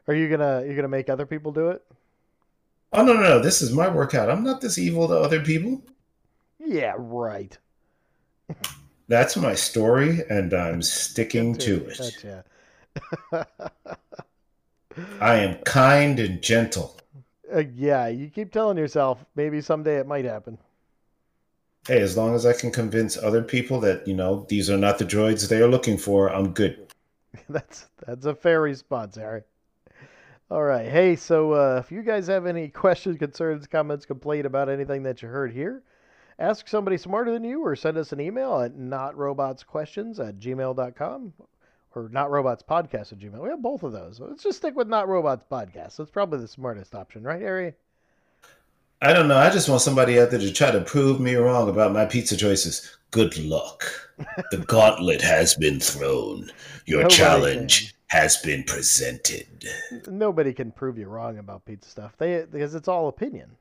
Are 0.09 0.15
you 0.15 0.31
gonna 0.31 0.65
you 0.67 0.75
gonna 0.75 0.89
make 0.89 1.11
other 1.11 1.27
people 1.27 1.53
do 1.53 1.69
it? 1.69 1.85
Oh 2.95 3.05
no, 3.05 3.13
no, 3.13 3.21
no! 3.21 3.39
This 3.39 3.61
is 3.61 3.71
my 3.71 3.87
workout. 3.87 4.31
I'm 4.31 4.43
not 4.43 4.63
this 4.63 4.79
evil 4.79 5.09
to 5.09 5.15
other 5.15 5.43
people. 5.43 5.83
Yeah, 6.59 6.95
right. 6.97 7.59
That's 9.09 9.37
my 9.37 9.55
story, 9.55 10.23
and 10.31 10.55
I'm 10.55 10.81
sticking 10.81 11.55
to 11.57 11.87
it. 11.87 11.99
Gotcha. 11.99 13.47
I 15.21 15.35
am 15.35 15.57
kind 15.65 16.19
and 16.19 16.41
gentle. 16.41 16.99
Uh, 17.53 17.65
yeah, 17.75 18.09
you 18.09 18.29
keep 18.29 18.53
telling 18.53 18.79
yourself 18.79 19.25
maybe 19.35 19.61
someday 19.61 19.99
it 19.99 20.07
might 20.07 20.25
happen. 20.25 20.59
Hey, 21.87 22.01
as 22.01 22.17
long 22.17 22.35
as 22.35 22.47
I 22.47 22.55
can 22.55 22.71
convince 22.71 23.19
other 23.19 23.43
people 23.43 23.79
that 23.81 24.09
you 24.09 24.15
know 24.15 24.47
these 24.49 24.71
are 24.71 24.79
not 24.79 24.99
the 24.99 25.05
droids 25.05 25.49
they 25.49 25.61
are 25.61 25.69
looking 25.69 25.99
for, 25.99 26.29
I'm 26.29 26.53
good. 26.53 26.87
that's 27.49 27.87
that's 28.07 28.27
a 28.27 28.35
fair 28.35 28.63
response, 28.63 29.17
Harry. 29.17 29.43
All 30.51 30.63
right. 30.63 30.89
Hey, 30.91 31.17
so 31.17 31.53
uh, 31.53 31.81
if 31.85 31.91
you 31.91 32.03
guys 32.03 32.27
have 32.29 32.47
any 32.47 32.69
questions, 32.69 33.19
concerns, 33.19 33.67
comments, 33.67 34.07
complaint 34.07 34.47
about 34.47 34.69
anything 34.69 35.03
that 35.03 35.23
you 35.23 35.29
heard 35.29 35.53
here, 35.53 35.83
ask 36.39 36.69
somebody 36.69 36.97
smarter 36.97 37.33
than 37.33 37.45
you 37.45 37.65
or 37.65 37.75
send 37.77 37.97
us 37.97 38.13
an 38.13 38.21
email 38.21 38.61
at 38.61 38.77
notrobotsquestions 38.77 40.27
at 40.27 40.39
gmail.com 40.39 41.33
or 41.97 42.09
notrobotspodcast 42.09 43.13
at 43.13 43.19
gmail. 43.19 43.41
We 43.41 43.49
have 43.49 43.63
both 43.63 43.83
of 43.83 43.93
those. 43.93 44.21
Let's 44.21 44.43
just 44.43 44.59
stick 44.59 44.75
with 44.77 44.89
Not 44.89 45.09
Robots 45.09 45.45
Podcast. 45.51 45.97
That's 45.97 46.11
probably 46.11 46.41
the 46.41 46.49
smartest 46.49 46.95
option, 46.95 47.23
right, 47.23 47.41
Harry? 47.41 47.75
I 49.03 49.13
don't 49.13 49.29
know. 49.29 49.37
I 49.37 49.51
just 49.51 49.69
want 49.69 49.83
somebody 49.83 50.19
out 50.19 50.31
there 50.31 50.41
to 50.41 50.53
try 50.53 50.71
to 50.71 50.81
prove 50.81 51.21
me 51.21 51.35
wrong 51.35 51.69
about 51.69 51.93
my 51.93 52.07
pizza 52.07 52.37
choices. 52.37 52.97
Good 53.11 53.39
luck. 53.39 53.85
The 54.53 54.59
gauntlet 54.59 55.21
has 55.23 55.57
been 55.57 55.81
thrown. 55.81 56.53
Your 56.87 57.03
Nobody 57.03 57.17
challenge 57.17 57.95
has 58.07 58.37
been 58.37 58.63
presented. 58.63 59.69
Nobody 60.07 60.53
can 60.53 60.71
prove 60.71 60.99
you 60.99 61.09
wrong 61.09 61.39
about 61.39 61.65
pizza 61.65 61.91
stuff. 61.91 62.17
They 62.17 62.47
because 62.49 62.77
it's 62.77 62.87
all 62.87 63.09
opinion. 63.09 63.57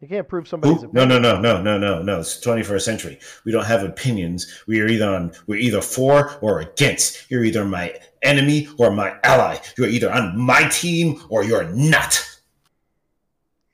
You 0.00 0.08
can't 0.08 0.28
prove 0.28 0.46
somebody's 0.46 0.84
Ooh, 0.84 0.90
no, 0.92 1.02
opinion. 1.02 1.22
no, 1.22 1.40
no, 1.40 1.40
no, 1.40 1.62
no, 1.62 1.78
no, 1.78 2.02
no. 2.02 2.20
It's 2.20 2.44
21st 2.44 2.82
century. 2.82 3.18
We 3.44 3.52
don't 3.52 3.64
have 3.64 3.82
opinions. 3.82 4.62
We 4.66 4.80
are 4.80 4.88
either 4.88 5.08
on. 5.08 5.32
We're 5.46 5.56
either 5.56 5.80
for 5.80 6.38
or 6.42 6.60
against. 6.60 7.30
You're 7.30 7.44
either 7.44 7.64
my 7.64 7.94
enemy 8.22 8.68
or 8.78 8.90
my 8.90 9.16
ally. 9.24 9.58
You're 9.78 9.88
either 9.88 10.12
on 10.12 10.38
my 10.38 10.68
team 10.68 11.22
or 11.30 11.44
you're 11.44 11.64
not. 11.64 12.22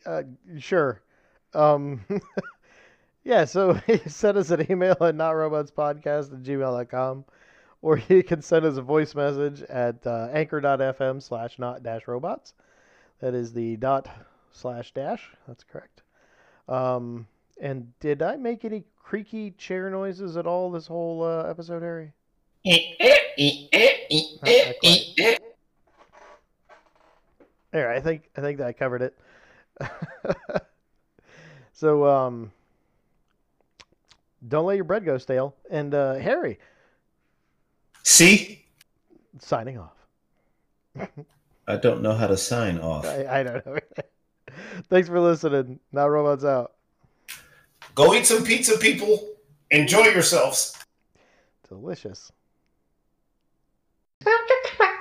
Uh, 0.07 0.23
sure. 0.59 1.03
Um, 1.55 2.05
yeah, 3.25 3.45
so 3.45 3.81
send 4.07 4.39
us 4.39 4.51
an 4.51 4.71
email 4.71 4.93
at 4.93 5.17
notrobotspodcast 5.17 6.33
at 6.33 6.43
gmail.com 6.43 7.25
or 7.83 8.01
you 8.09 8.23
can 8.23 8.41
send 8.41 8.65
us 8.65 8.77
a 8.77 8.83
voice 8.83 9.15
message 9.15 9.63
at 9.63 10.07
uh, 10.07 10.29
anchor.fm 10.33 11.21
slash 11.21 11.59
not 11.59 11.83
dash 11.83 12.07
robots. 12.07 12.55
That 13.21 13.35
is 13.35 13.53
the 13.53 13.77
dot 13.77 14.09
slash 14.53 14.93
dash. 14.93 15.29
That's 15.47 15.65
correct. 15.65 16.02
Um, 16.69 17.27
and 17.61 17.93
did 18.01 18.23
I 18.23 18.37
make 18.37 18.65
any 18.65 18.85
creaky 19.03 19.53
chair 19.53 19.91
noises 19.91 20.37
at 20.37 20.47
all 20.47 20.71
this 20.71 20.87
whole 20.87 21.23
uh, 21.23 21.45
episode, 21.49 21.83
Harry? 21.83 22.13
There, 27.73 27.91
I 27.91 28.01
think 28.01 28.29
I 28.37 28.43
think 28.43 28.59
that 28.59 28.67
I 28.67 28.75
covered 28.75 29.01
it. 29.01 29.19
so, 31.73 32.07
um, 32.07 32.53
don't 34.47 34.67
let 34.67 34.77
your 34.77 34.85
bread 34.85 35.07
go 35.07 35.17
stale. 35.17 35.55
And 35.71 35.95
uh, 35.95 36.17
Harry, 36.17 36.59
See, 38.03 38.65
signing 39.39 39.79
off. 39.79 39.97
I 41.69 41.77
don't 41.77 42.03
know 42.03 42.15
how 42.15 42.27
to 42.27 42.37
sign 42.37 42.79
off. 42.79 43.07
I, 43.07 43.41
I 43.41 43.43
don't 43.43 43.65
know. 43.65 43.79
Thanks 44.89 45.09
for 45.09 45.21
listening. 45.21 45.81
Not 45.93 46.07
Robots 46.07 46.45
out. 46.45 46.73
Go 47.95 48.15
eat 48.15 48.27
some 48.27 48.45
pizza, 48.45 48.79
people. 48.79 49.35
Enjoy 49.71 50.05
yourselves. 50.05 50.77
Delicious. 51.69 52.33